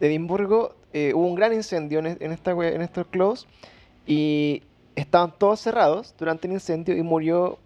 [0.02, 3.48] de Edimburgo eh, hubo un gran incendio en, en esta, en estos clubs
[4.06, 4.64] y
[4.98, 7.58] estaban todos cerrados durante el incendio y murió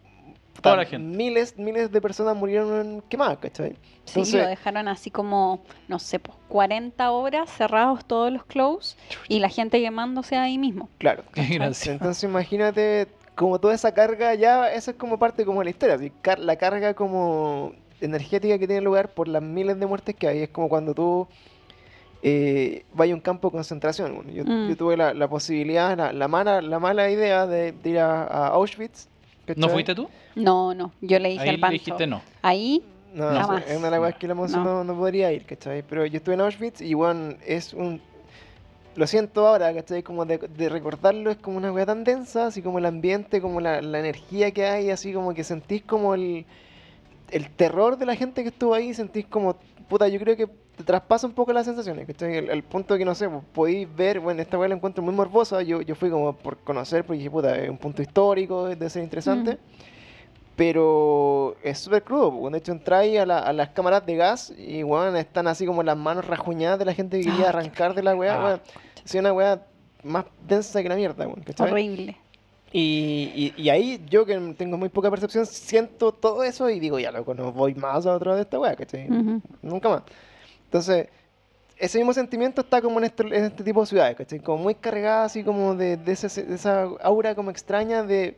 [0.62, 1.16] Toda la gente.
[1.18, 3.72] Miles, miles de personas murieron quemadas, ¿cachai?
[4.06, 8.96] Sí, Entonces- lo dejaron así como, no sé, pues 40 horas cerrados todos los close
[9.28, 10.90] y la gente quemándose ahí mismo.
[10.98, 11.24] Claro.
[11.34, 11.58] Qué ¿cachai?
[11.58, 11.92] gracia.
[11.94, 15.96] Entonces imagínate como toda esa carga ya, eso es como parte como de la historia,
[15.96, 20.28] así, car- la carga como energética que tiene lugar por las miles de muertes que
[20.28, 21.28] hay, es como cuando tú
[22.24, 24.16] eh, vas a un campo de concentración.
[24.16, 24.70] bueno, yo, Mm.
[24.70, 28.24] yo tuve la, la posibilidad, la, la mala, la mala idea de, de ir a,
[28.24, 29.08] a Auschwitz.
[29.56, 30.10] ¿No fuiste tú?
[30.36, 31.74] No, no, yo le dije Ahí al le Pancho.
[31.74, 32.22] dijiste no.
[32.42, 33.32] Ahí, No, No.
[33.32, 33.64] no sé, Jamás.
[33.68, 34.48] es una de las weas que la No.
[34.48, 35.84] no, no podría ir, ¿cachai?
[35.84, 38.02] Pero yo estuve en Auschwitz y, bueno, es un...
[38.96, 40.04] Lo siento ahora, ¿cachai?
[40.04, 43.60] Como de, de recordarlo es como una wea tan densa, así como el ambiente, como
[43.60, 46.46] la, la energía que hay, así como que sentís como el,
[47.32, 49.58] el terror de la gente que estuvo ahí, sentís como,
[49.90, 52.36] puta, yo creo que te traspasa un poco las sensaciones, ¿cachai?
[52.38, 55.62] El, el punto que, no sé, podéis ver, bueno, esta wea la encuentro muy morbosa,
[55.62, 59.04] yo, yo fui como por conocer, porque dije, puta, es un punto histórico, debe ser
[59.04, 59.54] interesante.
[59.54, 59.58] Mm.
[60.56, 64.54] Pero es súper crudo, porque de hecho entráis a, la- a las cámaras de gas
[64.58, 67.94] y weón, están así como las manos rajuñadas de la gente que quería Ah, arrancar
[67.94, 68.46] de la weá, Ah.
[68.46, 68.62] weón.
[69.06, 69.62] Es una weá
[70.04, 71.28] más densa que la mierda,
[71.60, 72.18] horrible.
[72.72, 77.00] Y, y, y ahí yo que tengo muy poca percepción, siento todo eso y digo,
[77.00, 79.10] ya loco, no voy más a otro de esta weá, ¿cachai?
[79.10, 79.42] Ujú.
[79.62, 80.04] Nunca más.
[80.66, 81.08] Entonces,
[81.78, 84.40] ese mismo sentimiento está como en este, en este tipo de ciudades, ¿cachai?
[84.40, 88.38] Como muy cargada, así como de, de, ese- de esa aura como extraña de...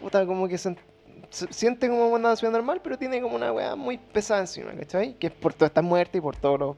[0.00, 0.76] Puta, como que se,
[1.30, 5.14] se siente como una ciudad normal, pero tiene como una weá muy pesada encima, ¿cachai?
[5.14, 6.76] Que es por todas estas muertes y por todos los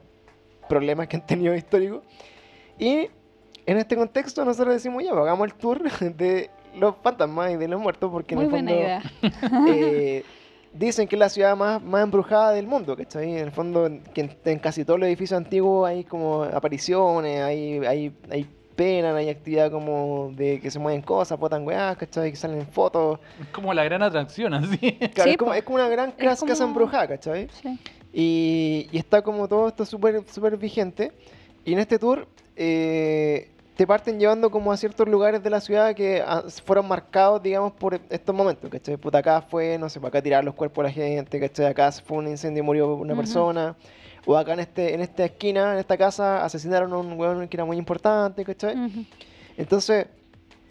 [0.67, 2.03] problemas que han tenido históricos.
[2.79, 3.09] Y
[3.65, 5.81] en este contexto nosotros decimos, ya, pues, hagamos el tour
[6.15, 9.01] de los fantasmas y de los muertos, porque Muy en el buena fondo idea.
[9.67, 10.23] eh,
[10.73, 13.31] dicen que es la ciudad más, más embrujada del mundo, ¿cachai?
[13.31, 17.79] En el fondo, que en, en casi todos los edificios antiguos hay como apariciones, hay,
[17.85, 22.31] hay, hay penas, hay actividad como de que se mueven cosas, botan weás, ¿cachai?
[22.31, 23.19] Que salen fotos.
[23.41, 24.77] Es como la gran atracción, así.
[25.13, 27.47] Claro, Sí, es, como, es como una gran cas- casa como- embrujada, ¿cachai?
[27.61, 27.79] Sí.
[28.13, 31.11] Y, y está como todo esto súper súper vigente.
[31.63, 33.50] Y en este tour eh,
[33.81, 37.71] te parten llevando como a ciertos lugares de la ciudad que ah, fueron marcados, digamos,
[37.71, 38.95] por estos momentos, ¿cachai?
[38.95, 41.65] Puta, acá fue, no sé, para acá tiraron los cuerpos de la gente, ¿cachai?
[41.65, 43.75] Acá fue un incendio y murió una persona.
[44.27, 47.57] O acá en, este, en esta esquina, en esta casa, asesinaron a un weón que
[47.57, 48.75] era muy importante, ¿cachai?
[48.75, 49.03] Ujú.
[49.57, 50.05] Entonces,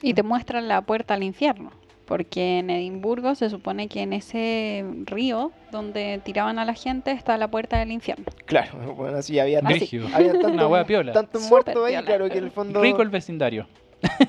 [0.02, 1.72] Y te muestran la puerta al infierno.
[2.10, 7.38] Porque en Edimburgo se supone que en ese río donde tiraban a la gente está
[7.38, 8.24] la puerta del infierno.
[8.46, 10.08] claro, bueno, así había, Brígido.
[10.12, 11.12] había Una wea piola.
[11.12, 12.06] tantos Súper muertos ahí, piola.
[12.06, 12.82] claro, que en el fondo...
[12.82, 13.68] Rico el vecindario.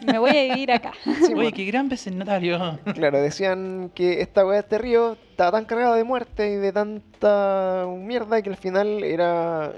[0.05, 0.91] Me voy a vivir acá.
[1.25, 2.77] Sí, Oye, qué gran vecindario.
[2.93, 7.87] Claro, decían que esta de este río estaba tan cargado de muerte y de tanta
[7.97, 9.73] mierda que al final era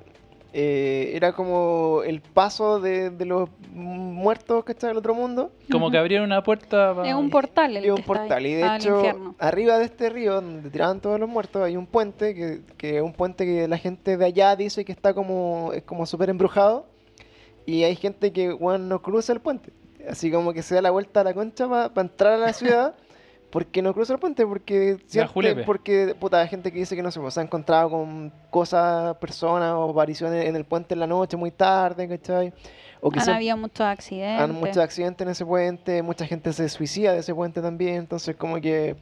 [0.55, 4.89] eh, era como el paso de, de los muertos, ¿cachai?
[4.89, 5.51] Del otro mundo.
[5.71, 6.93] Como que abrieron una puerta.
[6.95, 8.45] pa- Es un portal el Y un ahí, portal.
[8.45, 9.35] Y de hecho, infierno.
[9.39, 13.01] arriba de este río donde tiraban todos los muertos hay un puente que, que es
[13.01, 16.85] un puente que la gente de allá dice que está como es como súper embrujado.
[17.65, 19.71] Y hay gente que bueno, no cruza el puente.
[20.07, 22.93] Así como que se da la vuelta a la concha para entrar a la ciudad.
[23.53, 24.97] Porque no cruza el puente, porque
[25.27, 25.63] julepe.
[25.63, 29.73] porque puta, hay gente que dice que no pues, se ha encontrado con cosas, personas
[29.75, 32.51] o apariciones en el puente en la noche muy tarde, ¿cachai?
[32.99, 34.41] O que Han se- habido muchos accidentes.
[34.41, 38.35] han muchos accidentes en ese puente, mucha gente se suicida de ese puente también, entonces
[38.35, 38.95] como que...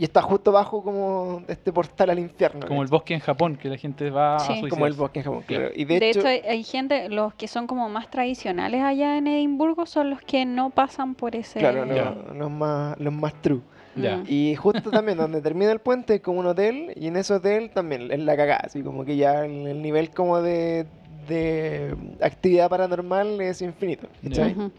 [0.00, 2.66] Y está justo bajo como este portal al infierno.
[2.68, 4.44] Como el bosque en Japón, que la gente va Sí.
[4.44, 4.70] a suicidarse.
[4.70, 5.70] Como el bosque en Japón, Claro.
[5.74, 9.26] Y de, De, hecho, hecho, hay, gente, los que son como más tradicionales allá en
[9.26, 11.58] Edimburgo son los que no pasan por ese...
[11.58, 12.10] claro, Ya.
[12.28, 13.60] los, los más, los más true.
[13.96, 14.18] Ya.
[14.18, 14.24] Mm.
[14.28, 17.70] Y justo también donde termina el puente es como un hotel y en ese hotel
[17.70, 20.86] también es la cagada, así como que ya el, el nivel como de,
[21.26, 24.06] de actividad paranormal es infinito.
[24.24, 24.70] Ujú.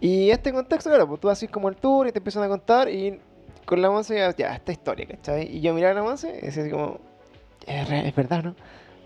[0.00, 2.90] Y este contexto, claro, pues tú haces como el tour y te empiezan a contar
[2.90, 3.18] y
[3.72, 5.56] con la Monse ya, ya, esta historia, ¿cachai?
[5.56, 6.98] Y yo miraba a la Monse y decía así como,
[7.66, 8.54] es, re- es verdad, ¿no?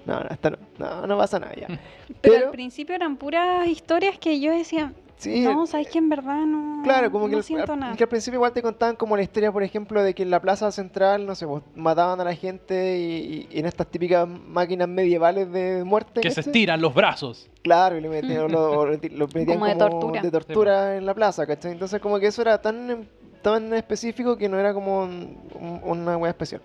[0.07, 1.67] No, no, esta no, no, no pasa nada ya.
[1.69, 1.81] Pero,
[2.23, 6.45] Pero- al principio eran puras historias que yo decía, Sí, no, sabes que en verdad
[6.45, 7.97] no, Claro, como que, no al- siento al, nada.
[7.97, 10.41] que al principio igual te contaban como la historia, por ejemplo, de que en la
[10.43, 14.89] plaza central, no sé, pues, mataban a la gente y, y en estas típicas máquinas
[14.89, 16.21] medievales de muerte.
[16.21, 16.51] Que se ¿cachai?
[16.51, 17.49] estiran los brazos.
[17.63, 20.21] Claro, y le metían, lo, lo metían Como de tortura.
[20.23, 21.73] de tortura en la plaza, ¿cachai?
[21.73, 23.05] Entonces como que eso era tan, em-
[23.47, 26.61] tan específico que no era como un- un- una wea especial.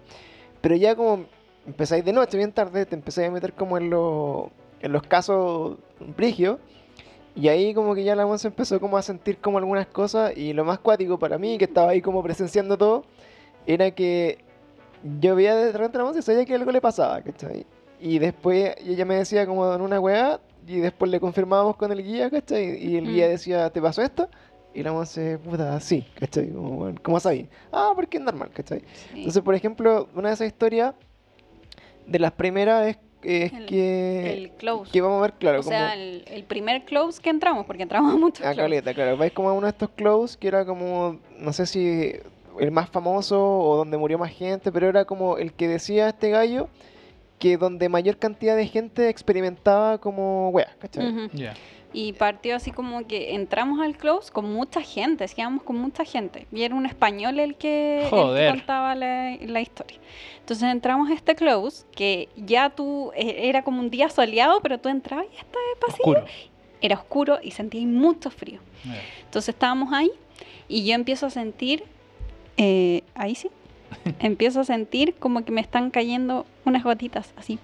[0.62, 1.26] Pero ya como
[1.68, 4.48] empezáis de noche, bien tarde, te empezáis a meter como en, los
[4.82, 5.78] en los casos
[6.18, 6.58] brígidos.
[7.36, 10.54] Y ahí como que ya la se empezó como a sentir como algunas cosas y
[10.54, 13.04] lo más cuático para mí, que estaba ahí como presenciando todo,
[13.68, 14.40] era que
[15.20, 17.68] yo veía de repente la y sabía que algo le pasaba, ¿cachai?
[18.00, 22.04] Y después ella me decía como en una weá y después le confirmábamos con el
[22.04, 22.84] guía, ¿cachai?
[22.84, 23.30] Y el guía Mm.
[23.30, 24.28] decía, ¿te pasó esto?
[24.74, 26.50] Y la Monse, puta, sí, ¿cachai?
[26.50, 27.50] Como, bueno, ¿Cómo sabí?
[27.72, 28.80] Ah, porque es normal, ¿cachai?
[28.80, 29.18] Sí.
[29.18, 30.94] Entonces, por ejemplo, una de esas historias,
[32.06, 34.92] de las primeras es, es El- que, el close.
[34.92, 35.70] que vamos a ver, claro, o como...
[35.76, 39.18] sea, el, el primer close que entramos, porque entramos a muchos Ah, caleta, claro.
[39.18, 42.14] Vais como a uno de estos close que era como, no sé si
[42.60, 46.30] el más famoso o donde murió más gente, pero era como el que decía este
[46.30, 46.68] gallo
[47.40, 51.08] que donde mayor cantidad de gente experimentaba como wea, ¿cachai?
[51.10, 51.30] Ujú.
[51.38, 51.54] Ya.
[51.94, 56.48] Y partió así como que entramos al close con mucha gente, íbamos con mucha gente.
[56.52, 59.98] Y era un español el que, el que contaba la, la historia.
[60.40, 64.78] Entonces entramos a este close, que ya tú, eh, era como un día soleado, pero
[64.80, 66.26] tú entrabas y este pasillo Oscuro.
[66.82, 68.60] era oscuro y sentí mucho frío.
[68.86, 69.02] Ya.
[69.26, 70.12] Entonces estábamos ahí
[70.70, 71.84] y yo empiezo a sentir,
[72.58, 73.50] eh, ahí sí,
[74.20, 77.60] empiezo a sentir como que me están cayendo unas gotitas así.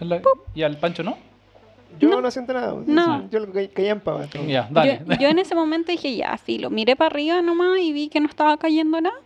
[0.00, 0.22] ¿Es la-
[0.54, 1.16] ¿Y al Pancho no?
[2.00, 2.20] Yo No.
[2.20, 2.74] no, siento nada.
[2.86, 3.28] No.
[3.30, 4.26] Yo lo que caía en pava.
[4.46, 5.00] Ya, dale.
[5.08, 8.20] Yo, yo en ese momento dije, ya, filo, miré para arriba nomás y vi que
[8.20, 9.16] no estaba cayendo nada.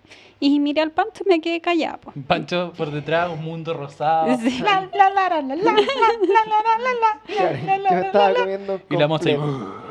[0.41, 1.97] Y miré al pancho y me quedé callada.
[1.99, 2.13] po.
[2.29, 4.37] Pancho por detrás, un mundo rosado.
[4.39, 4.61] Sí.
[4.63, 7.21] La, la, la, la, la, la, la, la, la, la, la.
[7.27, 7.57] Claro,
[7.91, 9.88] yo me estaba comiendo Y la Monse ahí, completo.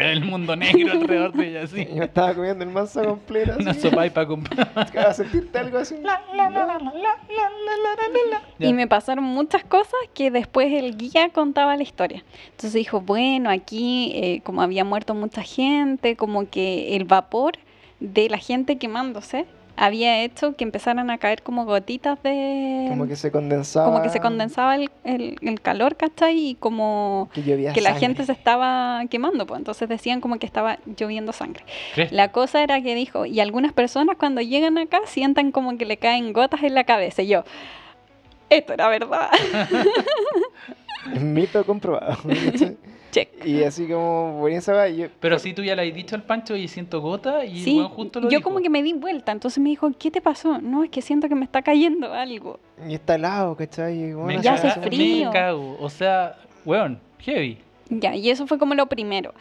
[0.00, 1.86] El mundo negro alrededor de ella, así.
[1.86, 3.56] Yo me estaba comiendo el manso completo.
[3.58, 3.80] Una así.
[3.80, 5.14] sopa y para comprar.
[5.14, 5.96] Sentirte algo así.
[8.58, 12.24] Y me pasaron muchas cosas que después el guía contaba la historia.
[12.46, 17.54] Entonces dijo, bueno, aquí eh, como había muerto mucha gente, como que el vapor
[18.00, 19.46] de la gente quemándose
[19.82, 22.84] había hecho que empezaran a caer como gotitas de...
[22.90, 23.86] Como que se condensaba.
[23.86, 26.50] como que se condensaba el, el- el calor, ¿cachai?
[26.50, 30.44] Y como Que llovía que la gente se estaba quemando, pues entonces decían como que
[30.44, 31.64] estaba lloviendo sangre.
[32.10, 35.96] La cosa era que dijo, y algunas personas cuando llegan acá sientan como que le
[35.96, 37.22] caen gotas en la cabeza.
[37.22, 37.44] Y yo,
[38.50, 39.30] esto era verdad.
[41.20, 42.18] Mito comprobado.
[43.10, 43.44] Check.
[43.44, 44.88] y así como, buenísima.
[44.88, 47.60] Y yo, Pero si tú ya le has dicho al Pancho y siento gota y
[47.62, 48.42] Sí, bueno, justo lo yo dijo.
[48.48, 50.58] como que me di vuelta, entonces me dijo, ¿qué te pasó?
[50.60, 52.60] No, es que siento que me está cayendo algo.
[52.88, 53.98] y está helado, ¿cachai?
[53.98, 55.26] Y bueno, me Ya hace frío.
[55.28, 55.76] Me cago.
[55.80, 57.58] O sea, weón, heavy.
[57.92, 59.34] Ya, y eso fue como lo primero.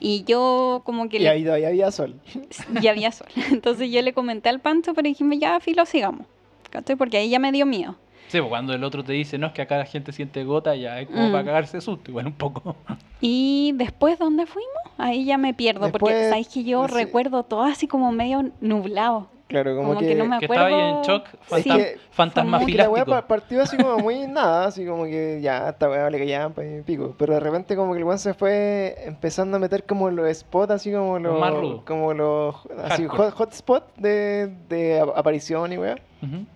[0.00, 2.16] Y yo como que Y ahí había sol.
[2.82, 3.28] ya había sol.
[3.52, 6.26] Entonces yo le comenté al Pancho, pero dijimos, ya, filo, sigamos.
[6.70, 6.96] ¿Cachai?
[6.96, 7.94] Porque ahí ya me dio miedo.
[8.32, 10.74] Sí, pues cuando el otro te dice, no, es que acá la gente siente gota,
[10.74, 11.32] ya es como Mm.
[11.32, 12.74] para cagarse de susto, igual un poco.
[13.20, 14.72] Y después, ¿dónde fuimos?
[14.96, 16.94] Ahí ya me pierdo, porque Después, sabéis que yo sí.
[16.94, 19.28] recuerdo todo así como medio nublado.
[19.48, 20.66] Claro, como, Como, que, que, no me que acuerdo.
[20.66, 21.36] estaba ahí en shock, Sí.
[21.68, 25.40] fantam- que- fantasma es que la weá partió así como muy nada, así como que
[25.42, 27.14] ya, esta weá vale que ya, pues, pico.
[27.18, 30.70] Pero de repente como que el weón se fue empezando a meter como los spots,
[30.70, 31.38] así como los...
[31.38, 31.82] más rudo.
[31.84, 32.56] Como los...
[32.82, 33.30] Así, Hardcore.
[33.30, 35.96] hot, hotspot de, de ap- aparición y weá.
[36.22, 36.46] Ujú.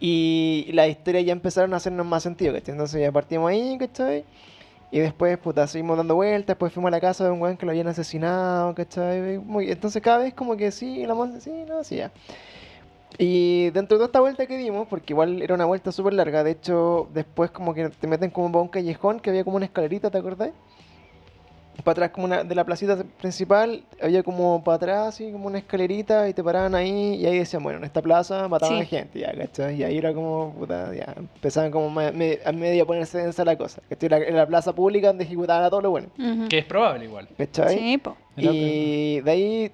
[0.00, 2.72] Y las historias ya empezaron a hacernos más sentido, ¿cachai?
[2.72, 4.24] Entonces ya partimos ahí, ¿cachai?
[4.90, 7.66] Y después, puta, seguimos dando vueltas, después fuimos a la casa de un weón que
[7.66, 9.38] lo habían asesinado, ¿cachai?
[9.38, 12.12] Muy- entonces cada vez como que sí, la monta, sí, no, sí, ya.
[13.18, 16.44] Y dentro de toda esta vuelta que dimos, porque igual era una vuelta súper larga,
[16.44, 19.66] de hecho, después como que te meten como para un callejón que había como una
[19.66, 20.50] escalerita, ¿te acordás?
[21.84, 25.58] Para atrás como una, de la placita principal, había como para atrás, así como una
[25.58, 28.82] escalerita, y te paraban ahí, y ahí decían, bueno, en esta plaza mataban Sí.
[28.82, 29.76] a gente, ya, ¿cachai?
[29.76, 33.44] Y ahí era como, puta, ya, empezaban como me- me- a medio a ponerse densa
[33.44, 34.06] la cosa, ¿cachai?
[34.06, 36.08] Era- En la plaza pública donde ejecutaban a todo lo bueno.
[36.48, 37.28] Que es probable igual.
[37.38, 37.78] ¿cachai?
[37.78, 38.16] Sí, po.
[38.36, 39.70] Y de ahí,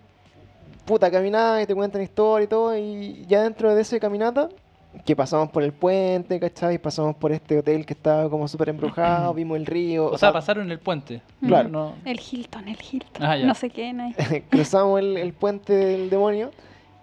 [0.85, 2.77] puta, caminaba y te cuentan historia y todo.
[2.77, 4.51] Y ya dentro de ese caminata,
[5.05, 6.79] que pasamos por el puente, ¿cachai?
[6.79, 10.07] Pasamos por este hotel que estaba como súper embrujado, vimos el río.
[10.07, 11.23] O sea, pasaron el puente.
[11.45, 11.69] Claro.
[11.69, 13.23] No, El Hilton, el Hilton.
[13.23, 14.41] Ah, no sé qué, ahí.
[14.51, 16.51] cruzamos el, el puente del demonio.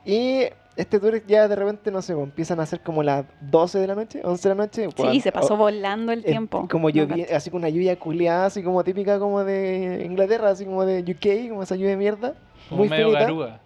[0.06, 0.44] Y
[0.78, 3.88] este tour ya de repente, no sé, pues, empiezan a ser como las 12 de
[3.88, 4.86] la noche, 11 de la noche.
[4.88, 6.68] Sí, pues, se pasó o- volando el tiempo.
[6.72, 10.66] Como No lluvia, así con una lluvia culiada, así como típica como de Inglaterra, así
[10.66, 12.34] como de UK, como esa lluvia de mierda.
[12.70, 13.20] Como muy medio finita.
[13.22, 13.60] garúa.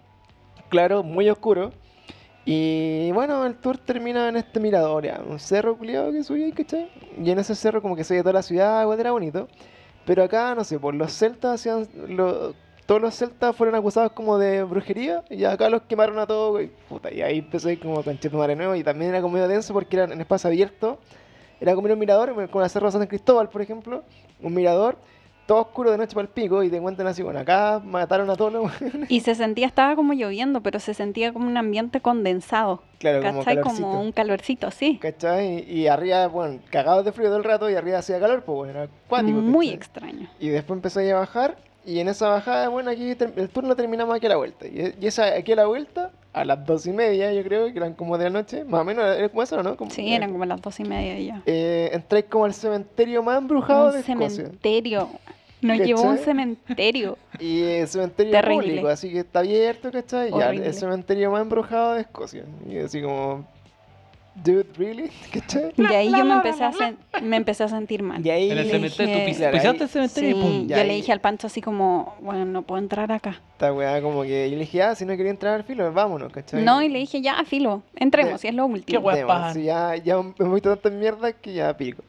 [0.68, 1.72] Claro, muy oscuro.
[2.48, 6.88] Y bueno, el tour termina en este mirador, ya, un cerro culiado que subí, ¿cachai?
[7.20, 9.48] Y en ese cerro como que se veía toda la ciudad, igual era bonito.
[10.04, 11.88] Pero acá, no sé, por los celtas hacían...
[12.08, 12.54] lo-
[12.86, 16.70] todos los celtas fueron acusados como de brujería y acá los quemaron a todos, güey.
[16.88, 19.96] Puta, y ahí ahí como concheto madre nuevo y también era como medio denso porque
[19.96, 21.00] era en espacio abierto.
[21.60, 24.04] Era como un mirador, como la Cerro San Cristóbal, por ejemplo.
[24.40, 24.98] Un mirador,
[25.46, 28.34] todo oscuro de noche para el pico y te encuentran así, bueno, acá mataron a
[28.36, 28.72] todos los...
[29.08, 32.82] Y se sentía, estaba como lloviendo, pero se sentía como un ambiente condensado.
[32.98, 33.56] claro, como ¿Cachai?
[33.56, 33.82] calorcito.
[33.82, 34.98] Como un calorcito, sí.
[35.00, 35.64] ¿Cachai?
[35.70, 38.56] Y, y arriba, bueno, cagados de frío todo el rato y arriba hacía calor, pues
[38.56, 39.38] bueno, era acuático.
[39.38, 39.76] Muy ¿cachai?
[39.76, 40.28] extraño.
[40.40, 41.56] Y después empecé a bajar
[41.86, 44.66] y en esa bajada, bueno, aquí el turno terminamos aquí a la vuelta.
[44.66, 47.94] Y, esa aquí a la vuelta, a las dos y media, yo creo, que eran
[47.94, 49.76] como de la noche, más o menos, era como eso, ¿no?
[49.76, 51.42] Como, Sí, eran como las dos y media ya.
[51.46, 54.28] Eh, entráis como al cementerio más embrujado de Escocia.
[54.30, 55.08] cementerio.
[55.62, 57.18] Nos llevó a un cementerio.
[57.40, 58.68] Y el cementerio Terrible.
[58.68, 60.30] público, así que está abierto, ¿cachai?
[60.30, 62.44] Ya, el cementerio más embrujado de Escocia.
[62.68, 63.46] Y así como,
[64.44, 65.10] dude, ¿really?
[65.32, 65.72] ¿Cachai?
[65.76, 68.24] Y ahí yo me empecé a, sen- me empecé a sentir mal.
[68.24, 70.42] Y ahí En el le cementerio, tú dije- pis- Claro, pisaste el cementerio Sí, y
[70.42, 70.66] pum.
[70.68, 73.40] Ya yo ahí- le dije al Pancho así como, bueno, no puedo entrar acá.
[73.52, 76.32] Esta weá como que yo le dije, ah, si no quería entrar al filo, vámonos,
[76.32, 76.62] ¿cachai?
[76.62, 79.00] No, y le dije, ya, filo, entremos, si es lo Qué último.
[79.00, 79.16] guay.
[79.18, 79.52] Demos, paja.
[79.54, 82.02] si ya, ya me he visto tanta mierda que ya pico.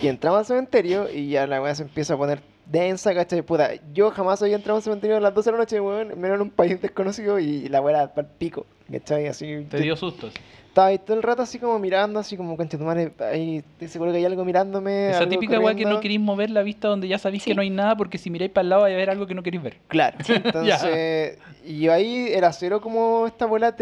[0.00, 3.40] Y entramos al cementerio y ya la weá se empieza a poner densa, ¿cachai?
[3.42, 6.08] Puta, yo jamás había entrado a un cementerio a las 12 de la noche, weón,
[6.20, 9.26] menos en un país desconocido y la weá era para pico, ¿cachai?
[9.28, 10.34] Así, Te dio sustos.
[10.76, 13.88] Estaba ahí todo el rato así como mirando, así como, concha tu madre, ahí estoy
[13.88, 15.08] seguro que hay algo mirándome.
[15.08, 16.00] Esa algo típica weá que no corriendo".
[16.02, 17.50] queréis mover la vista donde ya sabéis Sí.
[17.50, 19.32] que no hay nada porque si miráis para el lado vais a ver algo que
[19.34, 19.76] no queréis ver.
[19.88, 23.74] Claro, entonces, y yo ahí era cero como esta bola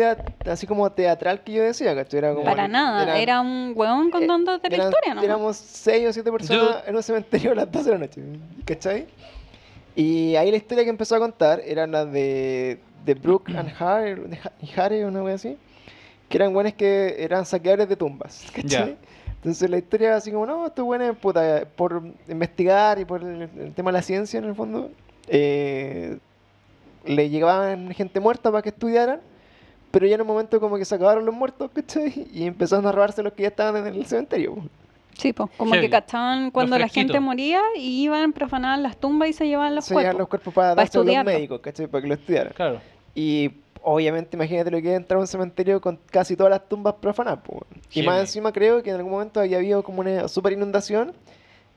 [0.49, 2.19] así como teatral que yo decía, ¿cachai?
[2.19, 5.23] Era como, Para nada, era un hueón contándote la eran- historia, ¿no?
[5.25, 8.23] Éramos seis o siete personas en un cementerio a las 12 de la noche,
[8.65, 9.07] ¿cachai?
[9.97, 14.15] Y ahí la historia que empezó a contar era la de, de Brooke and Hare,
[14.15, 15.57] de Ha- y Hare, una wea así,
[16.35, 18.45] que eran buenos que eran saqueadores de tumbas.
[19.37, 23.43] Entonces la historia era así como, no, estos buenos, puta, por investigar y por el,
[23.43, 24.91] el tema de la ciencia en el fondo,
[25.29, 26.19] eh,
[27.05, 29.21] le llegaban gente muerta para que estudiaran,
[29.93, 32.27] pero ya en un momento como que se acabaron los muertos, ¿cachai?
[32.33, 34.57] Y empezaron a robarse los que ya estaban en el cementerio.
[35.17, 35.87] Sí, pues, como Heavy.
[35.87, 39.85] que cachaban cuando la gente moría y iban, profanaban las tumbas y se llevaban los
[39.85, 40.19] se llevaban cuerpos.
[40.19, 41.31] los cuerpos para pa darse a los estudiarlo.
[41.31, 41.87] médicos, ¿cachai?
[41.87, 42.53] Para que lo estudiaran.
[42.55, 42.81] Claro.
[43.15, 43.53] Y
[43.85, 47.41] obviamente imagínate lo que es entrar a un cementerio con casi todas las tumbas profanadas.
[47.93, 51.13] Y más encima creo que en algún momento había habido como una super inundación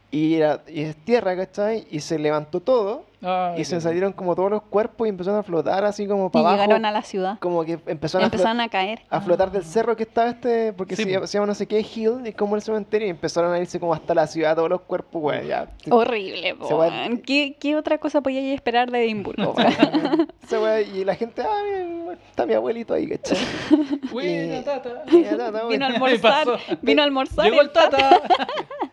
[0.09, 1.85] y, era, y es tierra, ¿cachai?
[1.91, 5.43] Y se levantó todo Ay, y se salieron como todos los cuerpos y empezaron a
[5.43, 6.61] flotar así como Y para abajo.
[6.61, 7.39] llegaron a la ciudad.
[7.39, 9.01] Como que empezaron, a, Empezaron a caer.
[9.09, 11.65] a flotar del cerro que estaba este, porque Sí, se, llama, se llama no sé
[11.67, 14.69] qué hill, y como el cementerio, y empezaron a irse como hasta la ciudad todos
[14.69, 15.67] los cuerpos, güey, ya.
[15.89, 17.17] Horrible, weón.
[17.25, 19.55] ¿Qué, ¿Qué otra cosa podía esperar de Edimburgo?
[20.93, 23.37] y la gente, ah, está mi abuelito ahí, ¿cachai?
[24.11, 25.03] Buena, Y- tata.
[25.11, 26.47] Y está vino a almorzar,
[26.81, 27.45] vino a almorzar.
[27.49, 28.21] Llegó el tata.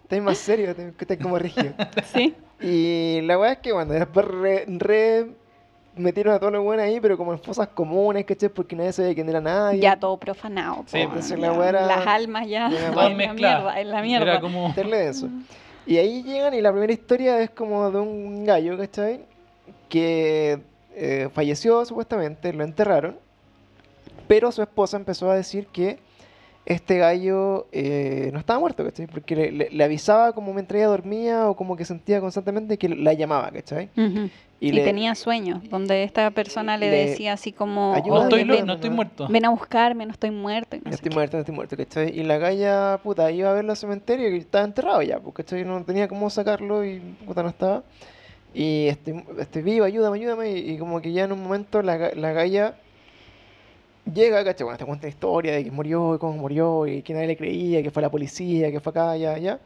[0.04, 1.72] Estáis más serio, estáis como rígido.
[2.12, 2.34] Sí.
[2.60, 5.26] Y la weá es que, bueno, después re, re
[5.96, 8.48] metieron a todos los buenos ahí, pero como en fosas comunes, ¿cachai?
[8.48, 9.80] Porque nadie sabía quién era nadie.
[9.80, 10.76] Ya todo profanado.
[10.76, 11.46] po, Sí, entonces ya.
[11.48, 12.70] la weá era- Las almas ya.
[12.92, 14.24] Todas en la mierda, en la mierda.
[14.32, 14.72] Era como.
[14.74, 15.28] Denso.
[15.86, 19.20] Y ahí llegan y la primera historia es como de un gallo, ¿cachai?
[19.88, 20.60] Que
[20.94, 23.16] eh, falleció supuestamente, lo enterraron,
[24.28, 25.98] pero su esposa empezó a decir que
[26.66, 29.06] este gallo eh, no estaba muerto, ¿cachai?
[29.06, 32.88] Porque le, le- le avisaba como mientras ella dormía o como que sentía constantemente que
[32.88, 33.90] la llamaba, ¿cachai?
[33.96, 34.30] Ujú.
[34.60, 38.38] Y, le- tenía sueños, donde esta persona le, le- decía así como, Ayúdame, No estoy,
[38.40, 39.26] "Oye, lo- ven, no estoy muerto.
[39.28, 40.78] ven a buscarme, no estoy muerto.
[40.82, 41.14] no estoy qué.
[41.14, 42.18] muerto, no estoy muerto, ¿cachai?
[42.18, 45.64] Y la galla, puta, iba a verlo al cementerio y estaba enterrado ya, pues, ¿cachai?
[45.66, 47.82] No tenía cómo sacarlo y, puta, no estaba.
[48.54, 50.50] Y estoy, estoy vivo, ayúdame, ayúdame.
[50.52, 52.76] Y, y como que ya en un momento la, la galla
[54.12, 54.64] llega, ¿cachai?
[54.64, 57.36] Bueno, te cuenta la historia de que murió y cómo murió y que nadie le
[57.36, 59.58] creía, que fue la policía, que fue acá, ya, ya.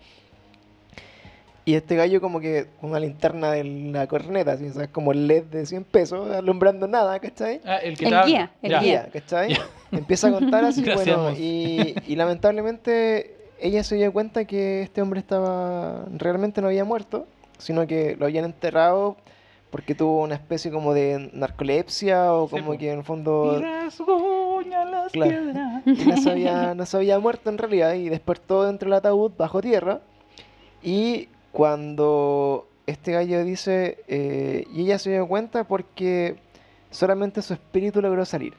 [1.65, 4.89] Y este gallo como que con una linterna de la corneta, así, ¿sabes?
[4.89, 7.61] Como el LED de 100 pesos, alumbrando nada, ¿cachai?
[7.65, 8.81] Ah, el que El guía, el Ya.
[8.81, 9.09] guía.
[9.13, 9.55] ¿cachai?
[9.93, 15.03] Empieza a contar así, Gracias, bueno, y, y lamentablemente ella se dio cuenta que este
[15.03, 17.27] hombre estaba, realmente no había muerto,
[17.59, 19.17] sino que lo habían enterrado
[19.71, 23.61] porque tuvo una especie como de narcolepsia o como que en el fondo
[24.85, 25.31] las Claro.
[25.31, 25.87] piedras.
[26.07, 29.61] no se, había, no se había muerto en realidad y despertó dentro del ataúd bajo
[29.61, 30.01] tierra
[30.83, 36.37] y cuando este gallo dice, eh, y ella se dio cuenta porque
[36.91, 38.55] solamente su espíritu logró salir.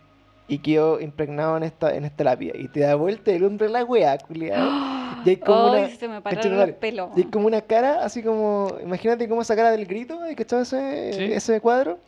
[0.49, 2.53] Y quedó impregnado en esta, en esta lápida.
[2.57, 4.69] Y te da vuelta el hombre la weá, culiado.
[5.25, 5.89] Y hay como Ay, una.
[5.95, 6.73] se me madre.
[6.73, 7.09] pelos.
[7.15, 8.73] Y hay como una cara, así como.
[8.81, 11.23] Imagínate como esa cara del grito, ¿hay cachado ese, Sí.
[11.33, 11.99] ese cuadro?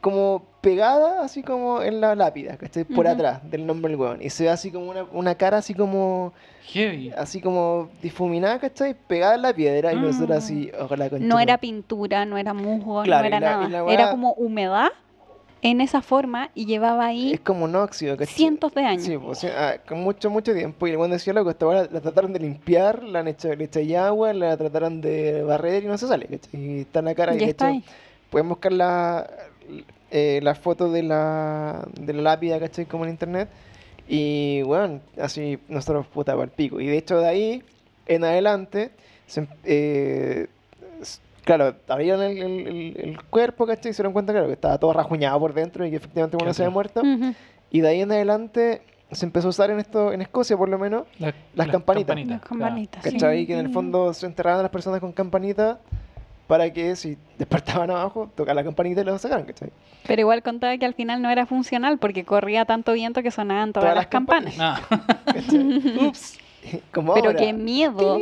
[0.00, 2.84] Como pegada, así como en la lápida, ¿cachai?
[2.84, 3.14] Por Ujú.
[3.14, 4.22] atrás del nombre del weón.
[4.22, 6.32] Y se ve así como una, una cara, así como.
[6.66, 7.10] Heavy.
[7.16, 8.94] Así como difuminada, ¿cachai?
[8.94, 9.92] Pegada en la piedra.
[9.92, 10.38] Y nosotros Ah.
[10.38, 13.84] así, ojalá con No era pintura, no era musgo, Claro, no era la- nada.
[13.86, 14.88] la Era como humedad
[15.62, 18.34] en esa forma y llevaba ahí Es como un óxido, ¿cachai?
[18.34, 19.04] cientos de años.
[19.04, 20.86] Sí, pues, ah, con mucho, mucho tiempo.
[20.86, 23.64] Y el weón decía, loco, esta weá la, trataron de limpiar, la han hecho, le
[23.64, 26.60] echáis agua, la trataron de barrer y no se sale, ¿cachai?
[26.60, 27.84] Y está en la cara y ya está hecho, ahí.
[28.28, 29.30] pueden buscar la,
[30.10, 32.84] eh, la foto de la, de la lápida, ¿cachai?
[32.86, 33.48] Como en internet.
[34.08, 36.80] Y bueno, así nosotros puta para el pico.
[36.80, 37.62] Y de hecho de ahí
[38.06, 38.90] en adelante,
[39.26, 40.48] se em- eh,
[41.44, 43.90] claro, abrieron el, el- el- el cuerpo, ¿cachai?
[43.90, 46.52] Y se dieron cuenta, claro, que estaba todo rajuñado por dentro y que efectivamente uno
[46.54, 47.00] se había muerto.
[47.00, 47.34] Ujú.
[47.70, 50.78] Y de ahí en adelante se empezó a usar en esto, en Escocia por lo
[50.78, 52.16] menos, La- Las campanitas.
[52.16, 52.42] Las claro.
[52.48, 53.12] campanitas, sí.
[53.12, 53.46] ¿cachai?
[53.46, 55.78] Que en el fondo se enterraban a las personas con campanita
[56.46, 59.70] para que si despertaban abajo, tocar la campanita y lo sacaran, ¿cachai?
[60.06, 63.72] Pero igual contaba que al final no era funcional porque corría tanto viento que sonaban
[63.72, 64.54] todas, Todas las las campanas.
[64.56, 64.88] campanas.
[64.90, 65.98] Ah, ¿Cachai?
[66.08, 66.38] Ups.
[66.92, 67.38] Como Pero ahora.
[67.40, 68.18] qué miedo.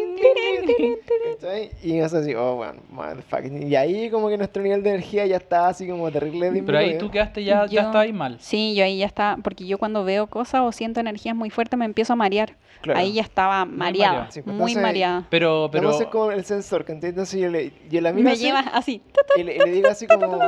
[1.83, 3.69] Y nosotros así, oh, bueno, motherfucking.
[3.69, 6.99] Y ahí como que nuestro nivel de energía ya estaba así como terrible pero ahí
[6.99, 8.37] tú quedaste ya, Yo- ya estabas ahí mal.
[8.41, 11.79] Sí, yo ahí ya está, porque yo cuando veo cosas o siento energías muy fuertes
[11.79, 12.57] me empiezo a marear.
[12.83, 12.99] Claro.
[13.01, 14.31] Ahí ya estaba mareada, mareada.
[14.31, 15.27] Sí, pues, muy entonces- mareada.
[15.31, 16.01] Pero, Pero pero.
[16.03, 19.03] es como el sensor, que entonces yo le, yo la miro Me así, lleva así.
[19.37, 20.39] y le, y le digo así como,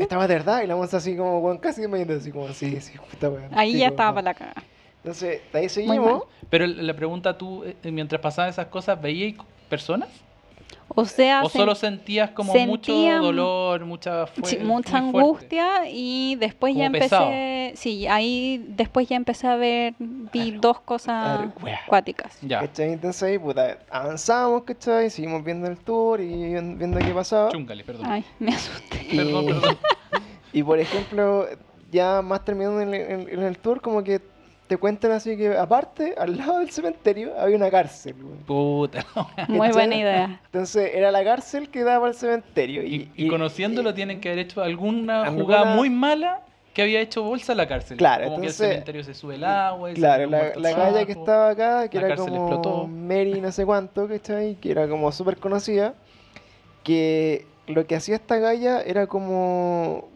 [0.00, 2.92] estaba de verdad, y la vamos así como, bueno, casi me así como, sí, sí,
[3.22, 3.48] weón.
[3.52, 4.14] Ahí ya estaba no.
[4.16, 4.62] para la cagada.
[5.06, 6.24] Entonces, de ahí seguimos.
[6.50, 9.34] Pero la pregunta tú, eh, mientras pasaban esas cosas, ¿veías
[9.68, 10.08] personas?
[10.88, 16.34] O sea, ¿O solo sentías como sentía mucho dolor, mucha fue- sí, mucha angustia y
[16.40, 21.50] después ya Como empecé, sí, ahí después ya empecé a ver, vi dos cosas ver,
[21.62, 21.80] wea.
[21.84, 22.38] acuáticas.
[22.40, 22.92] Ya, ¿Cachai?
[22.92, 25.08] Entonces ahí, puta, avanzamos, ¿cachai?
[25.10, 27.50] Seguimos viendo el tour y vien- viendo qué pasaba.
[27.50, 28.06] chúngale, perdón.
[28.06, 29.06] Ay, me asusté.
[29.12, 29.78] Y, Perdón, perdón.
[30.52, 31.46] y por ejemplo,
[31.92, 34.20] ya más terminando en el, en el tour, como que
[34.66, 38.14] te cuentan así que aparte, al lado del cementerio, había una cárcel.
[38.46, 39.06] Puta.
[39.48, 40.40] Muy buena idea.
[40.46, 42.82] Entonces era la cárcel que daba al cementerio.
[42.82, 46.40] Y, y conociéndolo tienen que haber hecho alguna alguna- jugada muy mala
[46.74, 47.96] que había hecho bolsa a la cárcel.
[47.96, 49.90] Claro, como que entonces- el cementerio se sube el agua.
[49.90, 52.86] y se Claro, la, la galla que estaba acá, que la era como explotó.
[52.86, 54.56] Mary no sé cuánto, ¿cachai?
[54.56, 55.94] Que era como súper conocida,
[56.82, 60.08] que lo que hacía esta galla era como,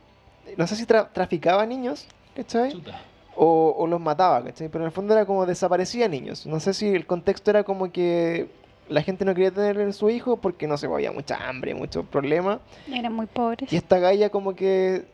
[0.56, 2.06] no sé si tra- traficaba niños,
[2.36, 2.72] ¿cachai?
[2.72, 3.00] Chuta.
[3.36, 4.68] O, o los mataba, ¿cachai?
[4.68, 6.46] Pero en el fondo era como desaparecía niños.
[6.46, 8.48] No sé si el contexto era como que
[8.88, 12.04] la gente no quería tener a su hijo porque no se había mucha hambre, muchos
[12.06, 12.58] problemas.
[12.92, 13.72] Eran muy pobres.
[13.72, 15.04] Y esta galla como que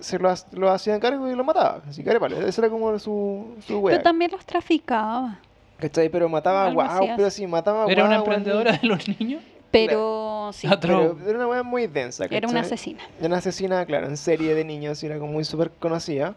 [0.00, 1.82] se lo, lo hacía cargo y lo mataba.
[1.88, 3.94] Así que vale, esa era como su, su wea.
[3.96, 5.38] Pero también los traficaba.
[5.78, 6.08] ¿Cachai?
[6.08, 9.42] Pero mataba guau, así pero sí, mataba ¿Era una emprendedora de los niños?
[9.70, 12.74] Pero sí, Pero era una wea muy densa, era una ¿cachai?
[12.74, 13.02] asesina.
[13.18, 16.34] Era una asesina, claro, en serie de niños, y era como muy súper conocida.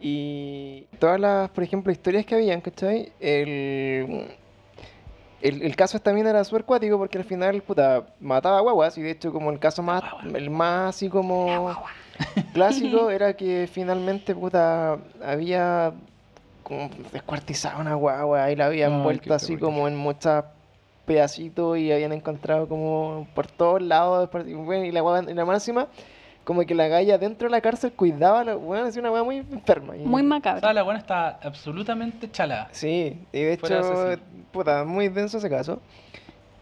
[0.00, 3.12] Y todas las, por ejemplo, historias que habían, ¿cachai?
[3.20, 4.28] El,
[5.40, 9.10] el, el caso también era súper cuático porque al final, puta, mataba guaguas y de
[9.12, 10.02] hecho como el caso más,
[10.34, 11.76] el más así como
[12.54, 15.92] clásico era que finalmente, puta, había
[16.62, 19.64] como descuartizado una guagua y la habían vuelto así terrible.
[19.64, 20.44] como en muchos
[21.04, 25.88] pedacitos y habían encontrado como por todos lados y la guagua, y la máxima
[26.44, 29.22] como que la galla dentro de la cárcel cuidaba a la bueno, es una weá
[29.24, 29.96] muy enferma.
[29.96, 30.72] y- Muy O sea, macabra.
[30.72, 32.68] la buena está absolutamente chalada.
[32.72, 34.22] Sí, y de Fuera hecho,
[34.52, 35.80] puta, muy denso ese caso.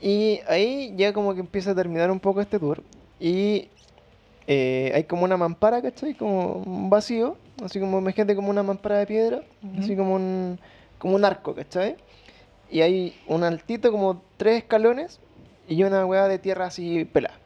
[0.00, 2.82] Y ahí ya como que empieza a terminar un poco este tour.
[3.20, 3.68] Y
[4.46, 6.14] eh, hay como una mampara, ¿cachai?
[6.14, 9.42] Como un vacío, así como, imagínate como una mampara de piedra,
[9.78, 10.58] así como un,
[10.98, 11.96] como un arco, ¿cachai?
[12.70, 15.20] Y hay un altito, como tres escalones,
[15.68, 17.36] y una hueá de tierra así pelada.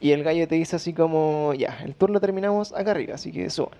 [0.00, 3.32] Y el gallo te dice así como, ya, el tour lo terminamos acá arriba, así
[3.32, 3.78] que suban.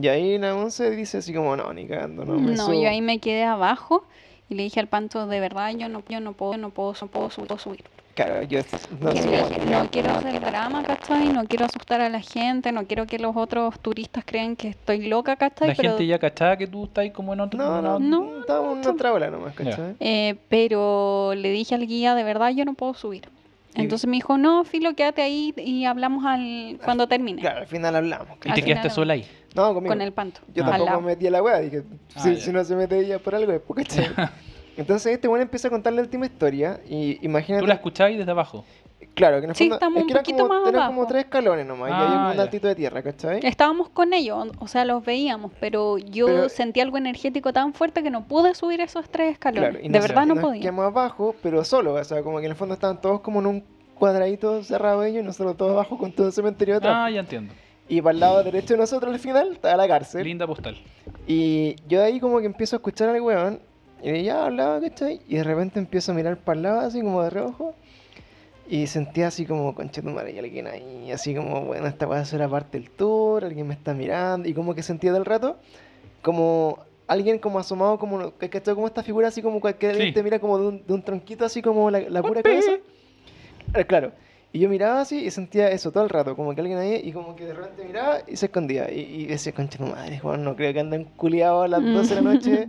[0.00, 2.82] Y ahí la once dice así como, no, ni cagando, no me No, subo".
[2.82, 4.04] yo ahí me quedé abajo
[4.48, 7.06] y le dije al panto, de verdad, yo no, yo no puedo, no puedo, no
[7.06, 7.46] puedo subir.
[7.46, 7.84] puedo subir.
[8.14, 8.60] Claro, yo
[9.00, 11.28] no quiero hacer drama, ¿cachai?
[11.28, 15.06] No quiero asustar a la gente, no quiero que los otros turistas crean que estoy
[15.06, 15.68] loca, ¿cachai?
[15.68, 17.58] La Pero, gente ya cachaba que tú estás ahí como en otro...
[17.58, 19.54] No, no, no, estábamos en otra ola nomás.
[19.54, 19.94] ¿cachai?
[20.00, 23.28] eh, pero le dije al guía, de verdad, yo no puedo subir.
[23.74, 27.40] Entonces me dijo, no, Filo, quédate ahí y hablamos al cuando termine.
[27.40, 28.36] Claro, al final hablamos.
[28.38, 29.26] Y te al quedaste sola ahí.
[29.54, 29.92] No, conmigo.
[29.92, 30.40] Con el panto.
[30.54, 30.70] Yo Ah.
[30.70, 31.82] tampoco me metí a la wea, dije,
[32.16, 34.08] Ah, si, no se mete ella por algo, después, ¿cachai?
[34.76, 37.62] Entonces este bueno empieza a contar la última historia y imagínate...
[37.62, 38.64] Tú la escuchabas desde abajo.
[39.14, 40.82] Claro, que en el Sí, fondo estamos es un que eran poquito como, más eran
[40.82, 40.94] abajo.
[40.94, 42.42] como tres escalones nomás, y había Ah, un ya.
[42.42, 43.40] altito de tierra, ¿cachai?
[43.42, 48.02] Estábamos con ellos, o sea, los veíamos, pero yo Pero- sentí algo energético tan fuerte
[48.02, 49.70] que no pude subir esos tres escalones.
[49.70, 50.60] Claro, y de nos- verdad no nos podía.
[50.62, 53.46] quedamos abajo, pero solo, o sea, como que en el fondo estaban todos como en
[53.46, 53.64] un
[53.94, 56.94] cuadradito cerrado ellos y nosotros todos abajo con todo el cementerio atrás.
[56.96, 57.52] Ah, ya entiendo.
[57.88, 60.24] Y para el lado derecho de nosotros al final estaba la cárcel.
[60.24, 60.76] Linda postal.
[61.26, 63.60] Y yo de ahí como que empiezo a escuchar al weón
[64.02, 65.20] y ya hablaba, ¿cachai?
[65.28, 67.74] Y de repente empiezo a mirar para el lado así como de reojo.
[68.72, 72.20] Y sentía así como, concha tu madre, hay alguien ahí, así como, bueno, esta va
[72.20, 75.56] a ser aparte del tour, alguien me está mirando, y como que sentía del rato,
[76.22, 76.78] como
[77.08, 78.74] alguien como asomado, como, ¿cachai?
[78.76, 80.12] Como esta figura así como que alguien Sí.
[80.12, 82.72] te mira como de un, de un tronquito, así como la, la pura cabeza.
[83.74, 84.12] Eh, Claro.
[84.52, 87.12] Y yo miraba así y sentía eso todo el rato, como que alguien ahí, y
[87.12, 88.88] como que de repente miraba y se escondía.
[88.92, 92.14] Y, y decía, concha tu madre, Juan, no creo que anden culiados a las 12
[92.16, 92.68] de la noche.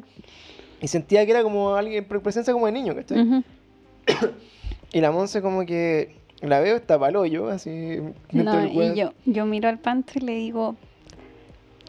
[0.79, 3.21] Y sentía que era como alguien, pre- presencia como de niño, ¿cachai?
[3.21, 3.43] Ujú.
[4.93, 7.99] Y la Monse como que la veo, está pa'l hoyo, así.
[8.31, 10.75] No, y yo, yo miro al panto y le digo,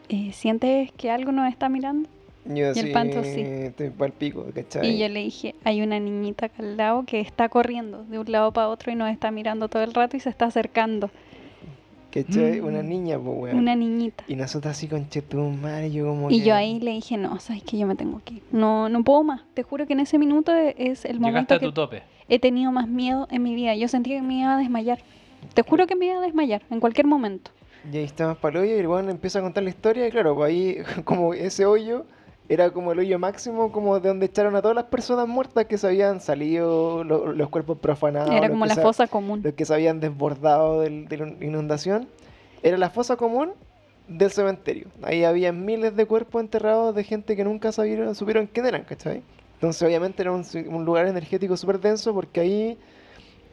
[0.09, 2.07] eh, ¿sientes que algo nos está mirando?
[2.45, 3.39] Yo y así, el Panto sí.
[3.39, 4.89] estoy pa'l pico, ¿cachai?
[4.89, 8.29] Y yo le dije, hay una niñita acá al lado que está corriendo de un
[8.29, 11.09] lado para otro y nos está mirando todo el rato y se está acercando.
[12.11, 12.61] ¿Cachai?
[12.61, 12.65] Mm.
[12.65, 13.57] Una niña, pues, weón.
[13.57, 14.23] Una niñita.
[14.27, 15.07] Y nosotros así con
[15.61, 18.21] madre, yo como Y que- yo ahí le dije, no, sabes que yo me tengo
[18.23, 18.43] que ir.
[18.51, 19.41] No, no puedo más.
[19.55, 22.03] Te juro que en ese minuto e- es el Llegaste momento a que tu tope.
[22.29, 23.75] He tenido más miedo en mi vida.
[23.75, 24.99] Yo sentí que me iba a desmayar.
[25.53, 27.51] Te juro que me iba a desmayar en cualquier momento.
[27.91, 30.35] Y ahí estamos pa'l hoyo y el weón empieza a contar la historia y claro,
[30.35, 32.05] pues ahí como ese hoyo
[32.49, 35.77] era como el hoyo máximo como de donde echaron a todas las personas muertas que
[35.77, 38.31] se habían salido, lo- los cuerpos profanados.
[38.33, 39.41] Era como la fosa común.
[39.43, 42.07] Los que se habían desbordado de la inundación.
[42.61, 43.51] Era la fosa común
[44.07, 44.87] del cementerio.
[45.01, 49.21] Ahí había miles de cuerpos enterrados de gente que nunca sabieron, supieron quién eran, ¿cachai?
[49.63, 52.77] Entonces obviamente era un, un lugar energético súper denso porque ahí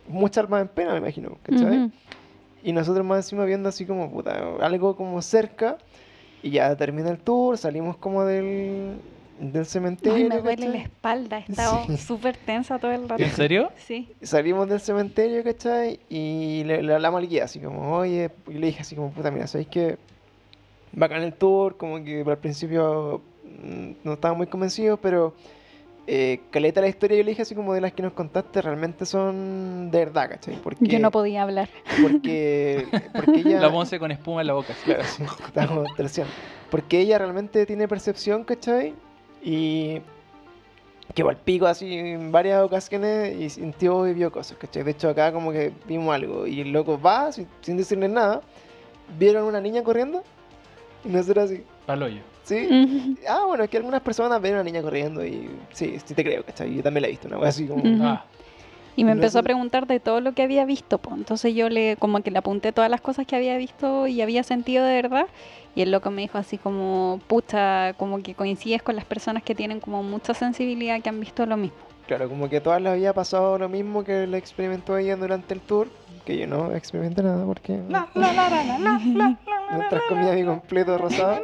[0.09, 1.85] mucha alma en pena, me imagino, ¿cachai?
[1.85, 1.93] Ujú.
[2.65, 5.79] Y nosotros más encima viendo así como, puta, algo como cerca.
[6.43, 8.97] Y ya termina el tour, salimos como del,
[9.39, 10.17] del cementerio.
[10.17, 11.45] Ay, me duele la espalda.
[11.47, 11.97] He estado Sí.
[12.09, 13.23] súper tensa todo el rato.
[13.23, 13.71] ¿En serio?
[13.77, 14.09] Sí.
[14.21, 16.01] Salimos del cementerio, ¿cachai?
[16.09, 19.31] Y le, le hablamos al guía, así como, oye, y le dije así como, puta,
[19.31, 19.97] mira, ¿sabéis que
[20.91, 21.77] bacán el tour?
[21.77, 25.35] Como que al principio mm, no estaba muy convencidos, pero
[26.07, 29.07] eh, caleta la historia, yo le dije así como de las que nos contaste, realmente
[29.07, 30.57] son de verdad, ¿cachai?
[30.57, 31.69] Porque, Yo no podía hablar.
[32.03, 33.61] porque, porque ella...
[33.61, 34.75] La Monse con espuma en la boca.
[34.85, 35.23] Claro, sí,
[35.97, 36.33] terciando.
[36.71, 38.95] Porque ella realmente tiene percepción, ¿cachai?
[39.43, 40.01] Y
[41.15, 44.83] que va al pico así en varias ocasiones y sintió y vio cosas, ¿cachai?
[44.83, 48.43] De hecho acá como que vimos algo y el loco va sin, sin decirle nada.
[49.19, 50.23] Vieron una niña corriendo
[51.05, 52.21] y nosotros así, Paloyo.
[52.45, 53.17] ¿Sí?
[53.29, 56.25] Ah, bueno, es que algunas personas ven a una niña corriendo y sí, sí te
[56.25, 56.75] creo, ¿cachai?
[56.75, 57.83] Yo también la he visto, una wea así como...
[58.05, 58.25] Ah,
[58.97, 61.15] Y me No empezó a preguntar de todo lo que había visto, po.
[61.15, 64.43] entonces yo le como que le apunté todas las cosas que había visto y había
[64.43, 65.27] sentido de verdad
[65.75, 69.55] y el loco me dijo así como, pucha, como que coincides con las personas que
[69.55, 71.77] tienen como mucha sensibilidad que han visto lo mismo.
[72.09, 75.55] Claro, como que a todas les había pasado lo mismo que le experimentó ella durante
[75.55, 75.87] el tour,
[76.31, 77.79] que yo no experimenté nada porque
[79.73, 81.41] mientras comía mi completo rosado.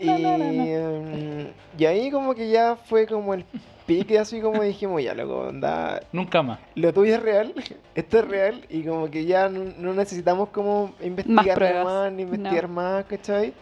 [0.00, 1.48] Y, em,
[1.78, 3.44] y ahí como que ya fue como el
[3.86, 6.58] pique así como dijimos, ya loco, onda, nunca más.
[6.74, 7.54] lo tuyo es real,
[7.94, 12.22] esto es real y como que ya no, no necesitamos como investigar pruebas, más ni
[12.22, 12.74] investigar no.
[12.74, 13.52] más, ¿cachai?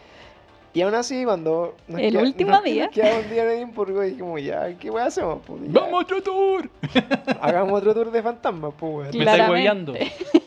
[0.74, 2.84] Y aún así cuando nos El queda- último nos- día.
[2.86, 5.40] nos quedaba un día en Edimburgo dijimos, ya, ¿qué weá hacemos?
[5.46, 6.70] Pues, ya, ¡Vamos a otro tour!
[7.42, 9.14] hagamos otro tour de fantasmas, pues.
[9.14, 9.94] Me estáis hueveando.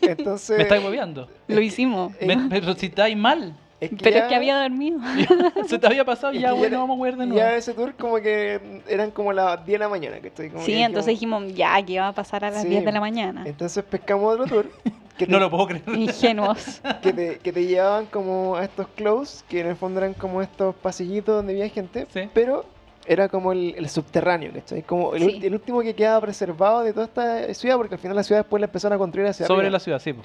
[0.01, 1.27] Entonces, Me estáis hueveando.
[1.47, 3.55] Lo hicimos, eh, Me- Pero si estáis mal.
[3.79, 4.99] es que pero es ya- que había dormido.
[5.67, 7.49] Se te había pasado y ya, ya bueno, era- vamos a huear de Ya nuevo.
[7.49, 10.71] ese tour como que eran como las 10 de la mañana, que estoy como Sí,
[10.73, 12.69] que entonces dijimos, ya, que iba a pasar a las Sí.
[12.69, 13.43] 10 de la mañana.
[13.45, 14.71] Entonces pescamos otro tour
[15.17, 15.83] que te, No lo puedo creer.
[15.87, 16.81] Ingenuos.
[17.01, 20.41] que, te, que te llevaban como a estos close, que en el fondo eran como
[20.41, 22.29] estos pasillitos donde había gente, Sí.
[22.33, 22.65] pero
[23.07, 24.81] era como el, el subterráneo, ¿cachai?
[24.81, 25.27] Como el, Sí.
[25.39, 28.41] ul- el último que quedaba preservado de toda esta ciudad, porque al final la ciudad
[28.41, 29.71] después la empezaron a construir hacia Sobre arriba.
[29.73, 30.13] la ciudad, sí.
[30.13, 30.21] po.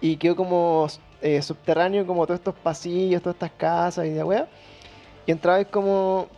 [0.00, 0.86] Y quedó como
[1.22, 4.46] eh, subterráneo, como todos estos pasillos, todas estas casas y de weá.
[5.26, 6.28] Y entrabas como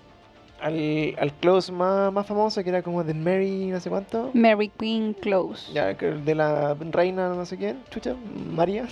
[0.60, 4.30] al, al close más, más famoso, que era como de Mary, no sé cuánto.
[4.34, 5.72] Mary Queen Close.
[5.72, 8.14] Ya, de la reina, no sé quién, chucha,
[8.52, 8.86] María.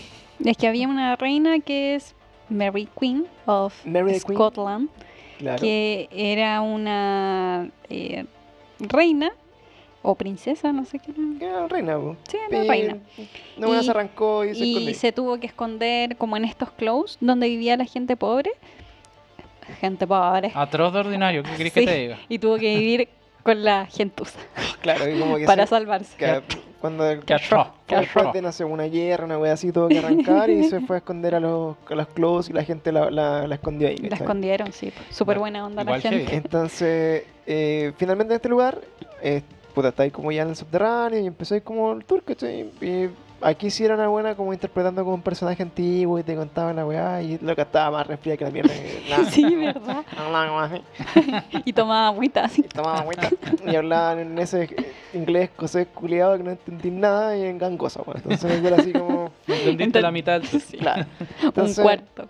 [0.45, 2.15] Es que había una reina que es
[2.49, 4.35] Mary Queen of Mary the Queen.
[4.39, 4.89] Scotland,
[5.39, 5.61] Claro.
[5.61, 8.25] que era una eh,
[8.79, 9.31] reina
[10.03, 11.67] o princesa, no sé qué era.
[11.69, 12.17] Reina, po.
[12.29, 12.99] Sí, era reina.
[13.59, 14.95] No, Y- se arrancó y se Y escondió.
[14.95, 18.53] se tuvo que esconder como en estos close donde vivía la gente pobre.
[19.81, 20.53] Gente pobre.
[20.55, 21.81] Atroz de ordinario, ¿qué querés Sí.
[21.81, 22.19] que te diga?
[22.29, 23.09] Y tuvo que vivir
[23.43, 24.39] con la gentuza
[24.81, 26.17] Claro, y como que para se- salvarse.
[26.17, 26.43] que
[26.81, 30.65] cuando atroz, qué después de, sé, una guerra, una wea así, tuvo que arrancar y
[30.65, 33.55] se fue a esconder a los, a los close y la gente la, la, la
[33.55, 33.97] escondió ahí.
[33.97, 34.93] La escondieron, sí.
[35.11, 36.37] Súper buena onda Igual la gente.
[36.37, 38.79] Entonces, eh, finalmente en este lugar,
[39.23, 39.43] eh,
[39.75, 42.71] puta, está ahí como ya en el subterráneo y empezó ahí como el tour, ¿cachai?
[42.81, 43.09] Y
[43.41, 46.87] aquí sí era una buena como interpretando como un personaje antiguo y te contaba la
[46.87, 48.73] weá y lo que estaba más resfriada que la mierda.
[49.31, 50.05] Sí, ¿verdad?
[51.65, 52.63] Y tomaba agüita así.
[52.63, 53.31] y tomaba agüita
[53.65, 58.03] y hablaban en ese eh, inglés escocés culiado que no entendí nada y en gangoso,
[58.07, 58.23] weón.
[58.23, 60.79] Entonces yo era así como, Entendiste la mitad Sí.
[60.79, 61.07] claro.
[61.57, 62.29] Un cuarto.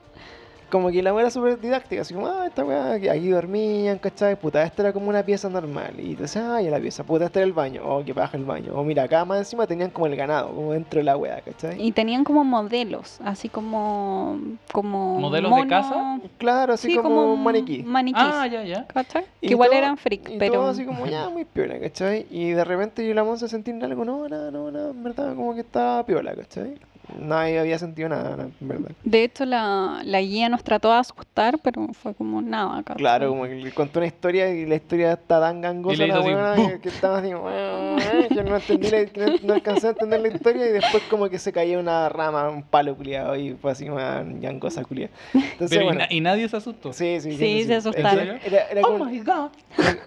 [0.70, 4.36] Como que la weá era súper didáctica, así como, ah, esta weá, aquí dormían, ¿cachai?
[4.36, 5.94] Puta, esta era como una pieza normal.
[5.98, 8.44] Y entonces, ah, ya la pieza, puta, este era el baño, oh, que baja el
[8.44, 8.72] baño.
[8.74, 11.80] O mira, acá más encima tenían como el ganado, como dentro de la weá, ¿cachai?
[11.80, 14.38] Y tenían como modelos, así como.
[14.72, 16.20] como ¿Modelos de casa?
[16.38, 17.82] Claro, así Sí, como, un maniquí.
[17.82, 18.22] Maniquís.
[18.24, 18.86] Ah, ya, ya.
[18.86, 19.24] ¿cachai?
[19.40, 20.54] Y Que igual todo- eran freak, Y pero.
[20.54, 22.26] todo así como, ya, muy piola, ¿cachai?
[22.30, 25.54] Y de repente yo la Monza sentían algo, no, nada, no, nada, en verdad, como
[25.54, 26.74] que estaba piola, ¿cachai?
[27.20, 28.90] Nadie había sentido nada, en verdad.
[29.04, 32.82] De hecho, la, la guía nos trató de asustar, pero fue como nada.
[32.82, 32.96] ¿cachai?
[32.96, 36.20] Claro, como que le contó una historia y la historia está tan gangosa la
[36.56, 36.68] ¡pum!
[36.72, 40.66] que, que estaba así, que no entendí, la- no, no alcancé a entender la historia
[40.68, 44.22] y después como que se caía una rama, un palo culiado y fue así una
[44.24, 45.12] gangosa culiada.
[45.32, 46.92] Entonces, Pero y, bueno, na- y nadie se asustó.
[46.92, 48.38] sí, sí, Sí, se Es que asustaron.
[48.44, 49.50] Era, era Oh como, my god.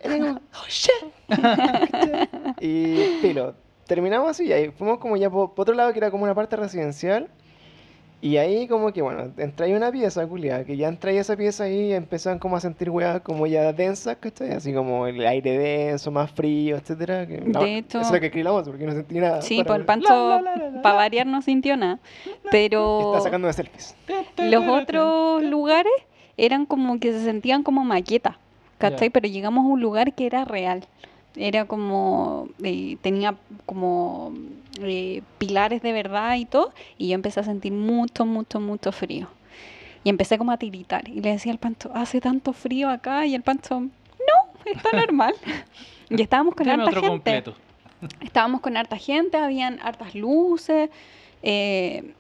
[0.04, 0.92] era como, oh shit.
[2.62, 3.56] y filo,
[3.90, 6.56] terminamos así y ahí fuimos como ya por, otro lado que era como una parte
[6.56, 7.28] residencial.
[8.22, 11.64] Y ahí como que, bueno, entré una pieza, culiada, que ya entré a esa pieza
[11.64, 14.52] ahí y empezaban como a sentir weas como ya densas, ¿cachai?
[14.52, 17.26] Así como el aire denso, más frío, etcétera.
[17.26, 19.42] que- no, De hecho- Eso es lo que escribamos porque no sentí nada.
[19.42, 20.42] Sí, para- pues el Pancho,
[20.84, 22.00] para variar, no sintió nada.
[22.52, 23.96] Pero Está sacando de selfies.
[24.38, 25.94] los otros lugares
[26.36, 28.36] eran como que se sentían como maquetas,
[28.80, 29.08] ¿cachai?
[29.08, 29.14] Ya.
[29.14, 30.86] Pero llegamos a un lugar que era real.
[31.36, 33.36] Era como, eh, tenía
[33.66, 34.34] como
[34.82, 39.28] eh, pilares de verdad y todo, y yo empecé a sentir mucho, mucho, mucho frío.
[40.04, 43.36] Y empecé como a tiritar, y le decía al Pancho, hace tanto frío acá, y
[43.36, 43.90] el Pancho, no,
[44.66, 45.34] está normal.
[46.10, 47.42] y estábamos con Dame harta otro gente.
[47.42, 47.56] completo.
[48.22, 50.90] Estábamos con harta gente, habían hartas luces
[51.44, 52.14] eh,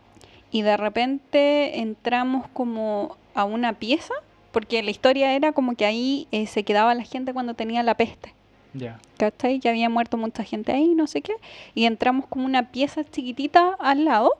[0.51, 4.13] y de repente entramos como a una pieza,
[4.51, 7.95] porque la historia era como que ahí eh, se quedaba la gente cuando tenía la
[7.95, 8.33] peste.
[8.73, 8.99] Ya.
[9.17, 9.59] ¿Cachai?
[9.59, 11.33] Que había muerto mucha gente ahí, no sé qué.
[11.73, 14.33] Y entramos como una pieza chiquitita al lado.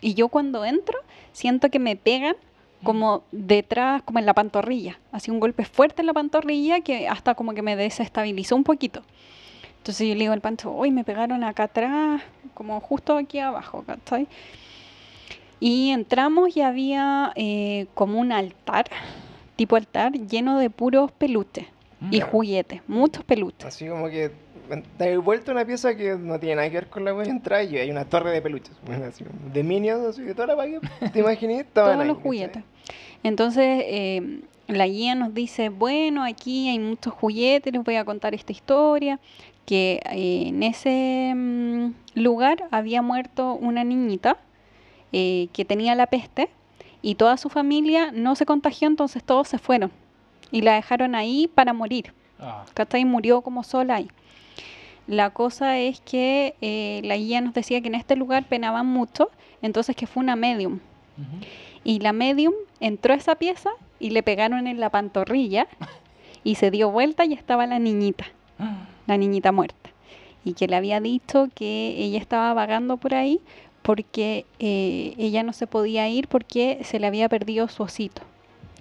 [0.00, 0.98] Y yo cuando entro
[1.32, 2.36] siento que me pegan
[2.82, 4.98] como detrás, como en la pantorrilla.
[5.12, 9.02] Así un golpe fuerte en la pantorrilla que hasta como que me desestabilizó un poquito.
[9.78, 13.82] Entonces yo le digo al pancho, uy, me pegaron acá atrás, como justo aquí abajo,
[13.86, 14.28] ¿cachai?
[15.58, 18.86] Y entramos y había eh, como un altar,
[19.56, 21.66] tipo altar, lleno de puros peluches
[22.10, 23.64] y juguetes, muchos peluches.
[23.64, 24.30] Así como que
[24.96, 27.30] te vuelto a una pieza que no tiene nada que ver con la wea y
[27.30, 28.72] entra y hay una torre de peluches.
[28.86, 32.18] Bueno, así, de minions, así de toda la wea que te imaginé, todos ahí, los
[32.18, 32.62] juguetes.
[33.22, 38.34] Entonces, eh, la guía nos dice, bueno, aquí hay muchos juguetes, les voy a contar
[38.34, 39.20] esta historia,
[39.66, 44.38] que eh, en ese mm, lugar había muerto una niñita
[45.12, 46.48] eh, que tenía la peste
[47.02, 49.90] y toda su familia no se contagió, entonces todos se fueron
[50.50, 52.12] y la dejaron ahí para morir.
[52.38, 53.04] Ah, ¿cachai?
[53.04, 54.08] Murió como sola ahí.
[55.06, 59.30] La cosa es que eh, la guía nos decía que en este lugar penaban mucho,
[59.62, 60.78] entonces que fue una medium.
[61.84, 65.66] Y la medium entró a esa pieza y le pegaron en la pantorrilla
[66.44, 68.26] y se dio vuelta y estaba la niñita,
[69.06, 69.90] la niñita muerta.
[70.44, 73.40] Y que le había dicho que ella estaba vagando por ahí
[73.82, 78.22] porque eh, ella no se podía ir porque se le había perdido su osito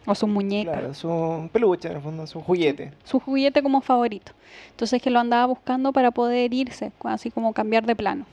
[0.10, 0.72] o su muñeca.
[0.74, 2.92] Claro, es un peluche en el fondo, es un juguete.
[3.04, 4.32] su juguete como favorito.
[4.72, 8.26] Entonces que lo andaba buscando para poder irse, así como cambiar de plano.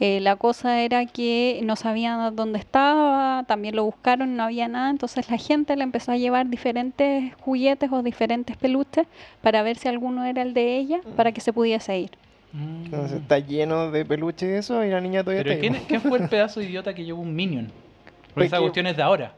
[0.00, 4.90] Eh, la cosa era que no sabían dónde estaba, también lo buscaron, no había nada,
[4.90, 9.06] entonces la gente le empezó a llevar diferentes juguetes o diferentes peluches
[9.40, 12.10] para ver si alguno era el de ella, para que se pudiese ir.
[12.52, 12.86] Mm.
[12.86, 15.60] Entonces está lleno de peluche y eso y la niña todavía Pero está.
[15.60, 17.66] ¿quién, quién fue el pedazo de idiota que llevó un minion?
[17.66, 19.34] Porque Pues esa que- cuestión es de ahora.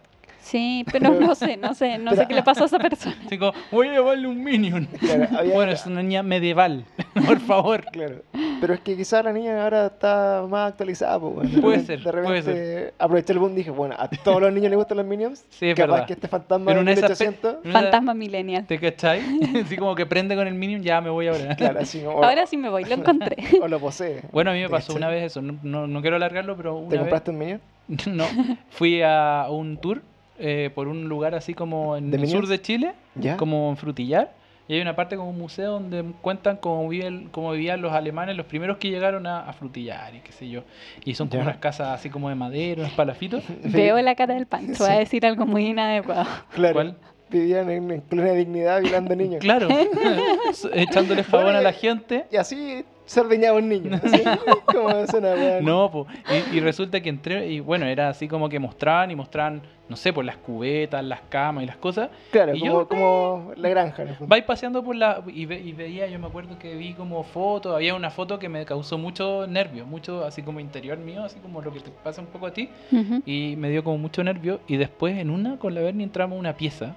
[0.46, 3.16] Sí, pero no sé, no sé, no sé qué le pasó a esa persona.
[3.26, 4.86] Así como, voy a llevarle un minion.
[5.00, 6.84] Claro, había- Bueno, es una niña medieval,
[7.26, 7.84] por favor.
[7.86, 8.22] Claro.
[8.60, 11.60] Pero es que quizás la niña ahora está más actualizada, pues, bueno.
[11.60, 14.52] Puede repente- ser, De puede repente aproveché el boom y dije, bueno, a todos los
[14.52, 15.44] niños les gustan los Minions.
[15.50, 16.06] Sí, es Capaz verdad.
[16.06, 18.66] que este fantasma Pero de una de esas pe- 1800, una- Fantasma millennial.
[18.66, 19.20] ¿Te cachai?
[19.64, 21.56] Así como que prende con el minion, ya me voy ahora.
[21.56, 22.22] claro, así como...
[22.22, 23.36] Ahora sí me voy, lo encontré.
[23.60, 24.22] O lo posee.
[24.30, 24.96] Bueno, a mí me ¿Te pasó cachai?
[24.98, 27.00] una vez eso, no, no, no quiero alargarlo, pero una ¿Te vez...
[27.00, 27.60] compraste un Minion?
[28.06, 28.24] No,
[28.70, 30.02] fui a un tour
[30.38, 33.36] eh, por un lugar así como en ¿De el sur de Chile, ¿Ya?
[33.36, 34.32] como en Frutillar,
[34.68, 38.36] y hay una parte como un museo donde cuentan cómo, viven, cómo vivían los alemanes,
[38.36, 40.62] los primeros que llegaron a, a frutillar y qué sé yo.
[41.04, 41.50] Y son como Ya.
[41.50, 43.44] unas casas así como de madera, unos palafitos.
[43.64, 44.98] Veo la cara del Pancho, va a Sí.
[44.98, 46.26] decir algo muy inadecuado.
[46.52, 46.74] Claro.
[46.74, 46.96] ¿Cuál?
[47.30, 49.40] Vivían en, en plena dignidad violando niños.
[49.40, 49.68] Claro,
[50.72, 52.24] echándole jabón a la gente.
[52.30, 53.94] Y así se ordeñaba un niño.
[54.02, 54.22] Así,
[54.66, 55.60] como weá.
[55.62, 56.06] No, po.
[56.52, 59.94] Y, y resulta que entré, y bueno, era así como que mostraban y mostraban, no
[59.96, 62.10] sé, por las cubetas, las camas y las cosas.
[62.32, 64.04] Claro, Y como, yo, como la granja.
[64.06, 64.26] fondo.
[64.26, 65.22] Vais paseando por la.
[65.28, 68.48] Y, ve- y veía, yo me acuerdo que vi como fotos, había una foto que
[68.48, 72.20] me causó mucho nervio, mucho así como interior mío, así como lo que te pasa
[72.20, 72.68] un poco a ti.
[72.92, 73.22] Ujú.
[73.24, 74.60] Y me dio como mucho nervio.
[74.66, 76.96] Y después en una con la Bernie entramos a una pieza.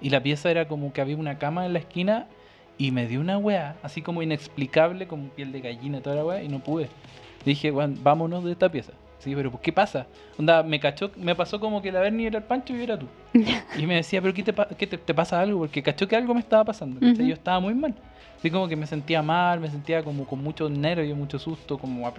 [0.00, 2.26] Y la pieza era como que había una cama en la esquina.
[2.76, 6.42] Y me dio una weá, así como inexplicable, como piel de gallina, toda la weá,
[6.42, 6.88] y no pude.
[7.44, 8.92] Dije, "Weón, vámonos de esta pieza.
[9.18, 10.06] Sí, pero ¿por qué pasa?
[10.38, 12.98] Onda, me cachó, me pasó como que la Bernie era el Pancho y yo era
[12.98, 13.06] tú.
[13.78, 15.60] y me decía, pero ¿qué te, qué te, te pasa algo?
[15.60, 17.00] Porque cachó que algo me estaba pasando.
[17.00, 17.14] ¿cachai?
[17.14, 17.28] Ujú.
[17.28, 17.94] Yo estaba muy mal.
[18.38, 22.12] Así como que me sentía mal, me sentía como con mucho nervio, mucho susto, como,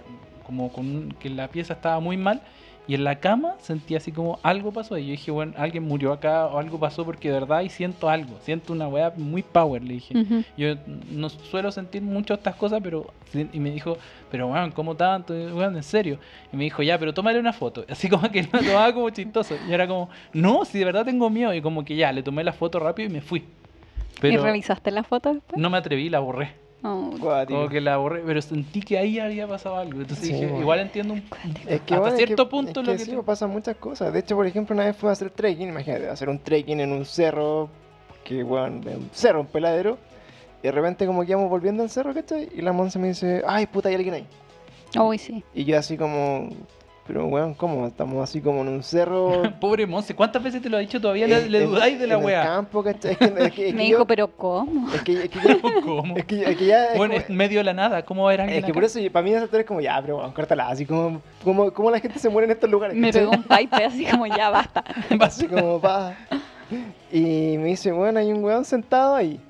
[0.44, 2.42] como con que la pieza estaba muy mal.
[2.88, 4.96] Y en la cama sentía así como algo pasó.
[4.96, 8.08] Y yo dije, bueno, alguien murió acá o algo pasó porque de verdad y siento
[8.08, 8.36] algo.
[8.42, 10.14] Siento una weá muy power, le dije.
[10.56, 10.74] Yo
[11.10, 13.12] no suelo sentir mucho estas cosas, pero.
[13.34, 13.98] Y me dijo,
[14.30, 15.34] pero weón, ¿cómo tanto?
[15.34, 16.18] Weón, en serio.
[16.52, 17.84] Y me dijo, ya, pero tómale una foto.
[17.90, 19.56] Así como que lo tomaba como chistoso.
[19.68, 21.52] Y era como, no, si de verdad tengo miedo.
[21.52, 23.44] Y como que ya, le tomé la foto rápido y me fui.
[24.22, 25.60] ¿Y revisaste la foto después?
[25.60, 26.65] no me atreví, la borré.
[26.88, 27.10] Oh.
[27.48, 30.00] Como que la borré, pero sentí que ahí había pasado algo.
[30.00, 30.60] Entonces Sí, dije, bueno.
[30.60, 31.22] igual entiendo un,
[31.66, 33.76] Es que, hasta bueno, es cierto que- punto es lo que sí, te- pasan muchas
[33.76, 34.12] cosas.
[34.12, 36.92] De hecho, por ejemplo, una vez fui a hacer trekking, imagínate, hacer un trekking en
[36.92, 37.68] un cerro,
[38.24, 39.98] que bueno, un cerro, un peladero,
[40.62, 42.48] y de repente como que íbamos volviendo al cerro, ¿cachai?
[42.54, 44.26] Y la monza me dice, ay, puta, hay alguien ahí.
[45.00, 45.42] Uy, sí.
[45.54, 46.50] Y yo así como,
[47.06, 47.86] pero weón, ¿cómo?
[47.86, 49.42] Estamos así como en un cerro...
[49.60, 51.26] Pobre Monse, ¿cuántas veces te lo ha dicho todavía?
[51.26, 52.42] Le, en- dudáis de la en el weá.
[52.44, 53.12] campo, ¿cachai?
[53.12, 54.92] Es que, es que- es que Me yo- dijo, pero ¿cómo?
[54.92, 56.16] Es que, es que ya- ¿Cómo?
[56.16, 56.84] es que, es que ya...
[56.92, 58.72] es Bueno, como- es medio de la nada, ¿cómo va a Es que acá?
[58.72, 61.70] por eso, para mí esa historia es como, ya, pero bueno, córtala, así como, como,
[61.72, 62.96] como la gente se muere en estos lugares.
[62.96, 64.84] Me pegó un pipe así como ya basta.
[65.20, 66.14] Así como, pa.
[67.12, 69.40] Y me dice, bueno, hay un weón sentado ahí.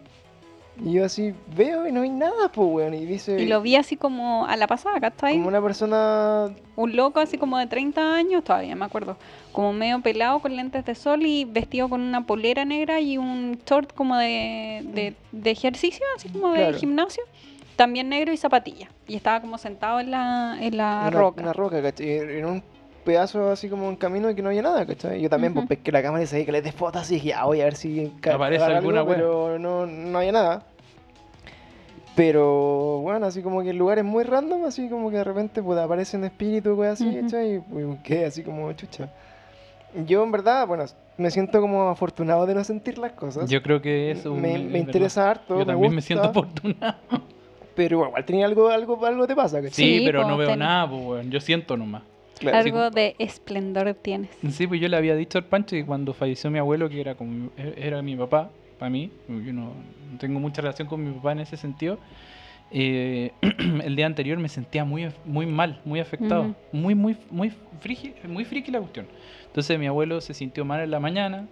[0.84, 2.94] Y yo así veo y no hay nada, pues, weón.
[2.94, 5.34] Y dice, Y lo vi así como a la pasada, ¿cachai?
[5.34, 6.50] como una persona.
[6.76, 9.16] Un loco así como de 30 años, todavía me acuerdo,
[9.52, 13.58] como medio pelado con lentes de sol y vestido con una polera negra y un
[13.66, 16.78] short como de, de, de ejercicio, así como de Claro.
[16.78, 17.22] gimnasio,
[17.76, 18.90] también negro y zapatillas.
[19.08, 21.42] Y estaba como sentado en la, en la una, roca.
[21.42, 22.10] Una roca, ¿cachai?
[22.38, 22.62] En un
[23.06, 25.22] pedazo así como un camino y que no había nada, ¿cachai?
[25.22, 25.68] Yo también, pues, Ujú.
[25.70, 27.64] pesqué la cámara y sabía que le des fotos así y dije, ah, voy a
[27.64, 29.12] ver si Aparece alguna algo.
[29.14, 30.62] Pero no, no había nada.
[32.14, 35.78] Pero, bueno, así como que en lugares muy random, así como que de repente pues,
[35.78, 37.20] aparecen espíritus, wey, así, Ujú.
[37.22, 37.56] ¿cachai?
[37.56, 39.08] Y pues, quedé así como chucha.
[40.06, 40.84] Yo, en verdad, bueno,
[41.18, 43.48] me siento como afortunado de no sentir las cosas.
[43.50, 44.78] Yo creo que eso me, es me verdad.
[44.88, 46.96] interesa harto, Yo me también me gusta, siento afortunado.
[47.74, 49.70] pero igual tenía algo, algo, algo te pasa, ¿cachai?
[49.72, 51.30] Sí, Sí, pero no veo ten- nada, pues, weón.
[51.30, 52.02] Yo siento nomás.
[52.38, 52.58] Claro.
[52.58, 54.30] Algo de esplendor tienes.
[54.50, 57.14] Sí, pues yo le había dicho al Pancho que cuando falleció mi abuelo, que era
[57.14, 59.72] como era mi papá, para mí, yo no,
[60.12, 61.98] no tengo mucha relación con mi papá en ese sentido,
[62.70, 63.32] eh,
[63.84, 66.54] el día anterior me sentía muy, muy mal, muy afectado, Ujú.
[66.72, 69.06] muy, muy, muy friki, muy friki la cuestión.
[69.46, 71.48] Entonces mi abuelo se sintió mal en la mañana,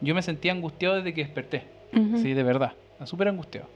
[0.00, 2.18] yo me sentía angustiado desde que desperté, Ujú.
[2.18, 2.74] sí, de verdad,
[3.04, 3.66] súper angustiado.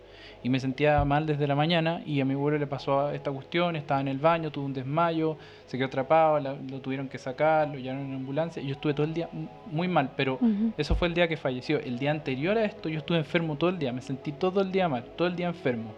[0.45, 3.77] Y me sentía mal desde la mañana y a mi abuelo le pasó esta cuestión,
[3.77, 5.37] estaba en el baño, tuvo un desmayo,
[5.67, 8.93] se quedó atrapado, la- lo tuvieron que sacar, lo llevaron en ambulancia y yo estuve
[8.93, 9.29] todo el día
[9.71, 10.39] muy mal, pero
[10.77, 11.79] eso fue el día que falleció.
[11.79, 14.73] El día anterior a esto yo estuve enfermo todo el día, me sentí todo el
[14.73, 15.93] día mal, todo el día enfermo.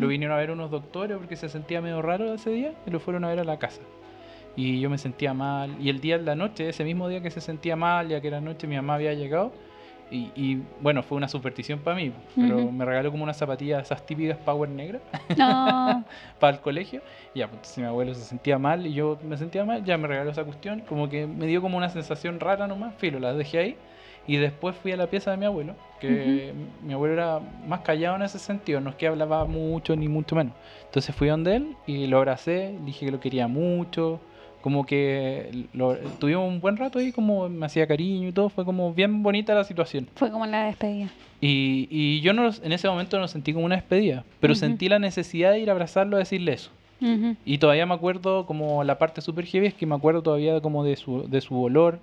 [0.00, 3.00] Lo vinieron a ver unos doctores porque se sentía medio raro ese día y lo
[3.00, 3.82] fueron a ver a la casa.
[4.56, 5.76] Y yo me sentía mal.
[5.80, 8.28] Y el día de la noche, ese mismo día que se sentía mal, ya que
[8.28, 9.52] era noche, mi mamá había llegado.
[10.10, 14.04] Y, y, bueno, fue una superstición para mí, pero me regaló como unas zapatillas, esas
[14.04, 15.02] típicas Power negras,
[15.36, 16.04] No.
[16.40, 17.00] para el colegio.
[17.32, 19.96] Y ya, pues si mi abuelo se sentía mal y yo me sentía mal, ya
[19.98, 20.80] me regaló esa cuestión.
[20.80, 23.76] Como que me dio como una sensación rara nomás, filo, la dejé ahí.
[24.26, 28.16] Y después fui a la pieza de mi abuelo, que mi abuelo era más callado
[28.16, 30.52] en ese sentido, no es que hablaba mucho ni mucho menos.
[30.84, 34.20] Entonces fui donde él y lo abracé, dije que lo quería mucho,
[34.60, 38.64] como que lo- tuvimos un buen rato ahí, como me hacía cariño y todo, fue
[38.64, 40.06] como bien bonita la situación.
[40.16, 41.10] Fue como la despedida.
[41.40, 44.98] Y, y yo no, en ese momento no sentí como una despedida, pero sentí la
[44.98, 46.70] necesidad de ir a abrazarlo a decirle eso.
[47.00, 47.34] Ujú.
[47.46, 50.84] Y todavía me acuerdo como la parte super heavy es que me acuerdo todavía como
[50.84, 51.98] de su, de su olor,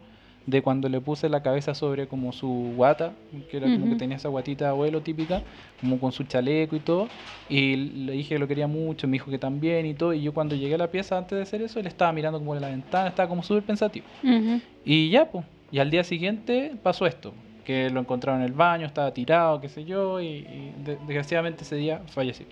[0.48, 3.14] de cuando le puse la cabeza sobre como su guata,
[3.50, 5.44] que era como que tenía esa guatita de abuelo típica,
[5.80, 7.10] como con su chaleco y todo.
[7.50, 10.14] Y le dije que lo quería mucho, me dijo que también y todo.
[10.14, 12.56] Y yo cuando llegué a la pieza antes de hacer eso, él estaba mirando como
[12.56, 14.08] en la ventana, estaba como súper pensativo.
[14.24, 14.62] Ujú.
[14.86, 15.46] Y ya, pues.
[15.70, 17.34] Y al día siguiente pasó esto.
[17.66, 21.64] que lo encontraron en el baño, estaba tirado, qué sé yo, y, y de- desgraciadamente
[21.66, 22.46] ese día falleció.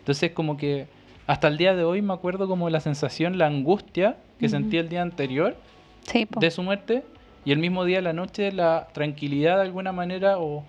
[0.00, 0.86] Entonces como que
[1.26, 4.50] hasta el día de hoy me acuerdo como la sensación, la angustia que Ujú.
[4.56, 5.56] sentí el día anterior
[6.02, 7.02] Sí, de su muerte
[7.44, 10.64] y el mismo día, la noche, la tranquilidad de alguna manera o,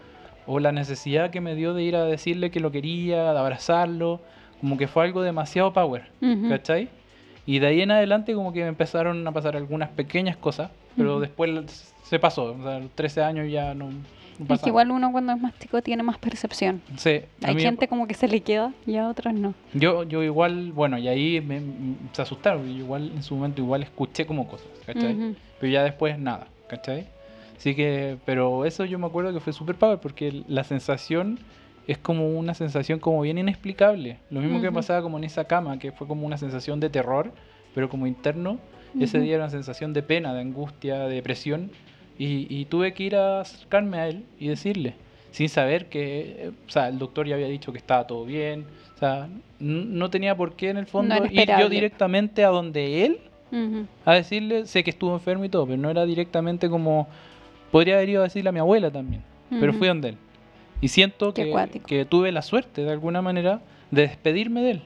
[0.47, 4.21] o la necesidad que me dio de ir a decirle que lo quería, de abrazarlo,
[4.61, 6.49] como que fue algo demasiado power, Ujú.
[6.49, 6.89] ¿cachai?
[7.45, 11.13] Y de ahí en adelante como que me empezaron a pasar algunas pequeñas cosas, pero
[11.13, 11.21] Ujú.
[11.21, 14.69] después las- se pasó, o sea, a los 13 años ya no, no Es que
[14.69, 16.81] igual uno cuando es más chico tiene más percepción.
[16.97, 19.53] Sí, Hay gente como que se le queda y a otros no.
[19.73, 23.83] Yo, yo igual, bueno, y ahí me, m- se asustaron, igual en su momento igual
[23.83, 25.13] escuché como cosas, ¿cachai?
[25.15, 25.35] Ujú.
[25.59, 27.07] Pero ya después nada, ¿cachai?
[27.57, 31.39] Así que, pero eso yo me acuerdo que fue super power porque la sensación
[31.87, 34.19] es como una sensación como bien inexplicable.
[34.29, 37.33] Lo mismo que pasaba como en esa cama, que fue como una sensación de terror,
[37.75, 38.59] pero como interno.
[38.99, 41.71] Ese día era una sensación de pena, de angustia, de depresión.
[42.17, 44.95] Y, y tuve que ir a acercarme a él y decirle,
[45.31, 48.65] sin saber que, o sea, el doctor ya había dicho que estaba todo bien.
[48.95, 49.27] O sea,
[49.59, 53.19] no tenía por qué en el fondo ir yo directamente a donde él
[54.05, 57.07] A decirle, sé que estuvo enfermo y todo, pero no era directamente como,
[57.71, 59.79] podría haber ido a decirle a mi abuela también, pero Ujú.
[59.79, 60.17] fui donde él.
[60.81, 63.61] Y siento que, que tuve la suerte, de alguna manera,
[63.91, 64.81] de despedirme de él,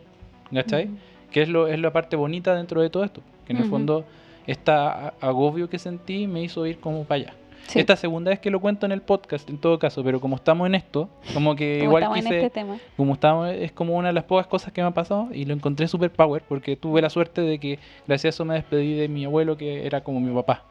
[0.54, 0.90] ¿cachai?
[1.32, 4.06] Que es, lo, es la parte bonita dentro de todo esto, que en el fondo,
[4.48, 7.34] esta agobio que sentí me hizo ir como para allá.
[7.68, 7.80] Sí.
[7.80, 10.68] Esta segunda vez que lo cuento en el podcast, en todo caso, pero como estamos
[10.68, 12.78] en esto, como que Como igual estamos quise, en este tema.
[12.98, 15.54] como estamos, es como una de las pocas cosas que me ha pasado y lo
[15.54, 19.08] encontré super power porque tuve la suerte de que gracias a eso me despedí de
[19.08, 20.64] mi abuelo que era como mi papá.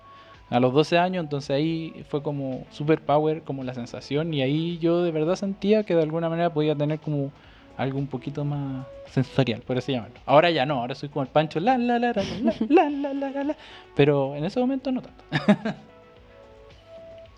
[0.51, 4.78] A los 12 años, entonces ahí fue como super power, como la sensación y ahí
[4.78, 7.32] yo de verdad sentía que de alguna manera podía tener como
[7.78, 10.16] algo un poquito más sensorial, por así llamarlo.
[10.27, 13.14] Ahora ya no, ahora soy como el Pancho, la la la la la la la
[13.14, 13.56] la la, la,
[13.97, 15.24] pero en ese momento no tanto.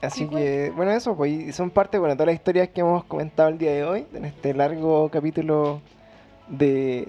[0.05, 3.05] Así que, bueno, eso, pues, y son parte, bueno, de todas las historias que hemos
[3.05, 5.81] comentado el día de hoy, en este largo capítulo
[6.49, 7.09] de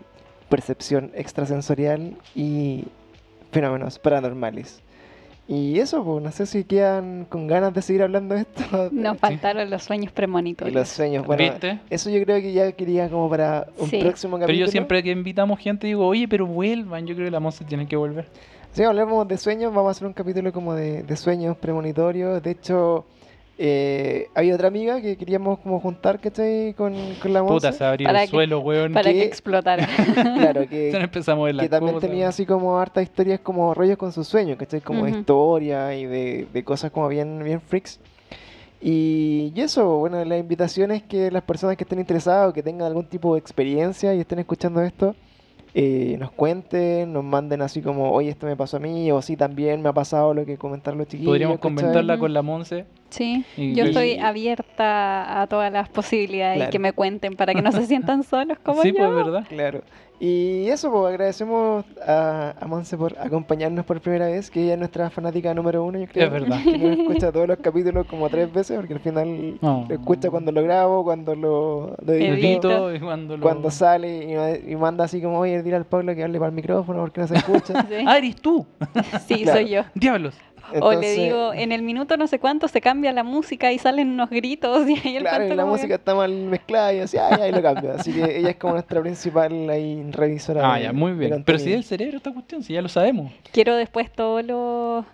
[0.49, 2.85] percepción extrasensorial y
[3.51, 4.81] fenómenos paranormales.
[5.47, 8.89] Y eso, pues, no sé si quedan con ganas de seguir hablando de esto.
[8.91, 10.73] Nos faltaron los sueños y premonitorios.
[10.73, 11.79] los sueños, bueno, ¿Viste?
[11.91, 13.99] eso yo creo que ya quería como para un Sí.
[13.99, 14.65] próximo Pero capítulo.
[14.65, 17.87] yo siempre que invitamos gente digo, oye, pero vuelvan, yo creo que la Monse tiene
[17.87, 18.25] que volver.
[18.75, 22.43] Si hablamos de sueños, vamos a hacer un capítulo como de, de sueños premonitorios.
[22.43, 23.05] De hecho,
[23.57, 26.73] eh, había otra amiga que queríamos como juntar, ¿cachai?
[26.73, 28.91] Con, con la Puta, se abrió Para el que- suelo, weón.
[28.91, 29.87] Para que que- explotara.
[30.37, 32.07] Claro, que, Se empezamos la que también cosa.
[32.07, 34.81] tenía así como hartas historias como rollos con sus sueños, ¿cachai?
[34.81, 38.01] Como de historia y de, de cosas como bien, bien freaks.
[38.81, 42.61] Y, y eso, bueno, la invitación es que las personas que estén interesadas o que
[42.61, 45.15] tengan algún tipo de experiencia y estén escuchando esto,
[45.77, 49.35] eh, nos cuenten, nos manden así como, oye, esto me pasó a mí, o sí,
[49.35, 51.31] también me ha pasado lo que comentaron los chiquillos.
[51.31, 51.75] Podríamos ¿cachai?
[51.75, 52.85] comentarla con la Monse.
[53.09, 56.69] Sí, Y yo estoy abierta a todas las posibilidades Claro.
[56.69, 58.95] y que me cuenten para que no se sientan solos como sí, yo.
[58.97, 59.45] pues, ¿verdad?
[59.47, 59.81] Claro.
[60.17, 64.79] Y eso, pues agradecemos a, a Monse por acompañarnos por primera vez, que ella es
[64.79, 66.27] nuestra fanática número uno, yo creo.
[66.27, 66.57] Es verdad.
[66.63, 69.85] Que nos escucha todos los capítulos como tres veces, porque al final No.
[69.89, 72.69] lo escucha cuando lo grabo, cuando lo, lo edito, Edito.
[72.89, 73.43] Edito y cuando lo...
[73.43, 76.55] cuando sale y, y manda así como, oye, dile al Pablo que hable para el
[76.55, 77.85] micrófono porque no se escucha.
[77.89, 78.65] Sí, Ah, eres tú.
[79.27, 79.59] Sí, Claro.
[79.59, 79.81] soy yo.
[79.95, 80.35] Diablos.
[80.81, 84.09] O le digo, en el minuto no sé cuánto se cambia la música y salen
[84.09, 87.39] unos gritos y ahí el Claro, y la música está mal mezclada y así, ay,
[87.41, 87.91] ay, lo cambio.
[87.93, 90.73] Así que ella es como nuestra principal ahí, revisora.
[90.73, 91.43] Ah, de- ya, muy bien.
[91.45, 91.79] Pero si contenido.
[91.79, 93.31] es el cerebro esta cuestión, si ya lo sabemos.
[93.51, 95.05] Quiero después todos los...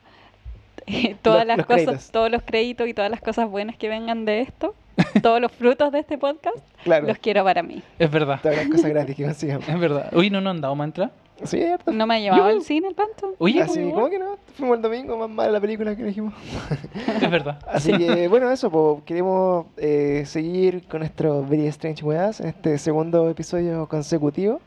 [1.22, 2.11] todas Los- las los cosas, créditos.
[2.11, 4.73] todos los créditos y todas las cosas buenas que vengan de esto,
[5.22, 7.82] todos los frutos de este podcast, Claro, los quiero para mí.
[7.99, 8.40] Es verdad.
[8.41, 9.68] todas las cosas gratis que consigamos.
[9.69, 10.10] Es verdad.
[10.14, 11.11] Hoy no nos han dado es
[11.45, 11.91] cierto.
[11.91, 13.33] ¿No me ha llevado al cine el panto?
[13.39, 14.37] Oye, Así, ¿cómo que no?
[14.55, 16.33] Fuimos el domingo, más mala la película que dijimos.
[17.21, 17.59] es verdad.
[17.67, 22.77] Así que, bueno, eso, pues, queremos eh, seguir con nuestro Very Strange Weas en este
[22.77, 24.59] segundo episodio consecutivo.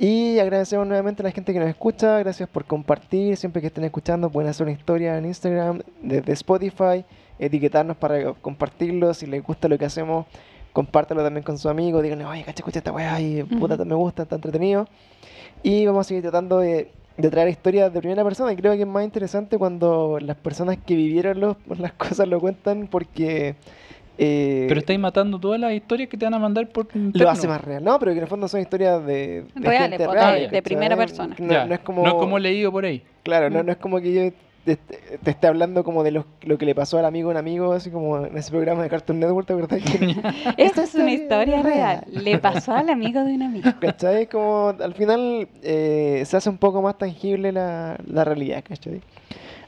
[0.00, 3.82] Y agradecemos nuevamente a la gente que nos escucha, gracias por compartir, siempre que estén
[3.82, 7.04] escuchando pueden hacer una historia en Instagram, desde Spotify,
[7.36, 10.26] etiquetarnos para compartirlo, si les gusta lo que hacemos,
[10.72, 13.84] compártelo también con sus amigos, díganle, oye, cacha, escucha esta weá y puta, Ujú.
[13.84, 14.86] me gusta, está entretenido.
[15.62, 18.52] Y vamos a seguir tratando de, de traer historias de primera persona.
[18.52, 22.40] Y creo que es más interesante cuando las personas que vivieron los- las cosas lo
[22.40, 23.54] cuentan porque
[24.20, 27.46] eh, Pero estáis matando todas las historias que te van a mandar por lo hace
[27.46, 27.84] más real.
[27.84, 30.62] No, pero que en el fondo son historias de, de Reales, gente po, real, de-
[30.62, 31.36] primera persona.
[31.38, 33.02] No, Ya, no es como, leído por ahí.
[33.22, 33.66] claro, no, Mm.
[33.66, 34.30] no es como que yo
[34.64, 34.78] te,
[35.30, 37.90] esté hablando como de los- lo que le pasó al amigo a un amigo, así
[37.90, 39.82] como en ese programa de Cartoon Network, ¿te acordás?
[39.82, 40.16] Que,
[40.58, 42.04] Esta es una historia historia real.
[42.10, 42.24] real.
[42.24, 43.70] Le pasó al amigo de un amigo.
[43.80, 44.26] ¿Cachai?
[44.26, 49.00] Como al final eh, se hace un poco más tangible la, la realidad, ¿cachai?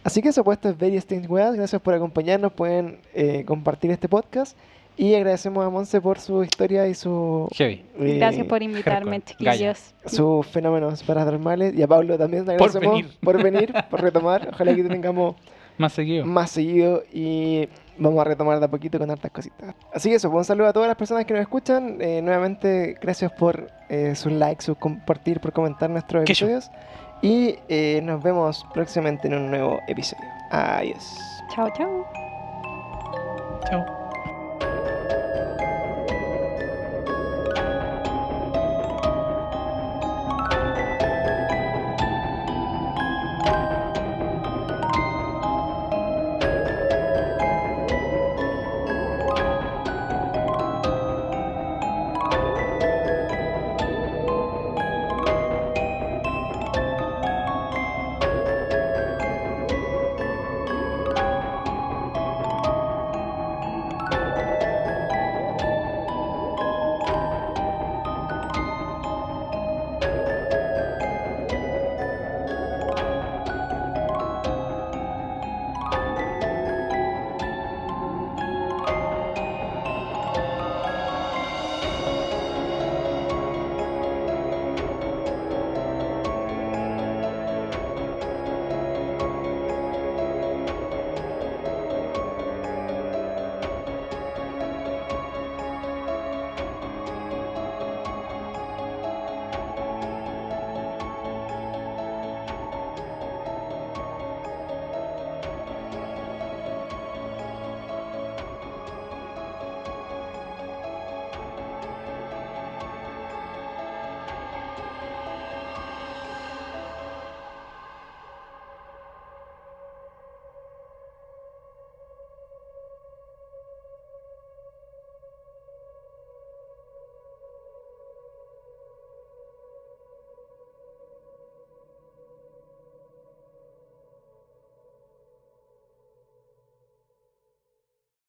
[0.03, 1.55] Así que eso, pues esto es Very Strange Weas.
[1.55, 2.53] Gracias por acompañarnos.
[2.53, 4.57] Pueden eh, compartir este podcast.
[4.97, 7.85] Y agradecemos a Monse por su historia y su, Heavy.
[7.99, 9.95] eh, Gracias por invitarme, chiquillos.
[10.05, 11.75] sus fenómenos paranormales.
[11.75, 13.19] Y a Pablo también le Por agradecemos venir.
[13.23, 14.49] por venir, por retomar.
[14.53, 15.37] Ojalá que te tengamos
[15.79, 16.27] Más seguido.
[16.27, 19.75] más seguido y vamos a retomar de a poquito con hartas cositas.
[19.95, 21.97] Así que eso, pues, un saludo a todas las personas que nos escuchan.
[22.01, 26.25] Eh, nuevamente, gracias por eh, sus likes, sus compartir, por comentar nuestros yo.
[26.25, 26.71] episodios.
[27.23, 30.25] Y eh, nos vemos próximamente en un nuevo episodio.
[30.51, 31.17] Adiós.
[31.55, 32.05] Chao, chao.
[33.71, 34.00] Chao.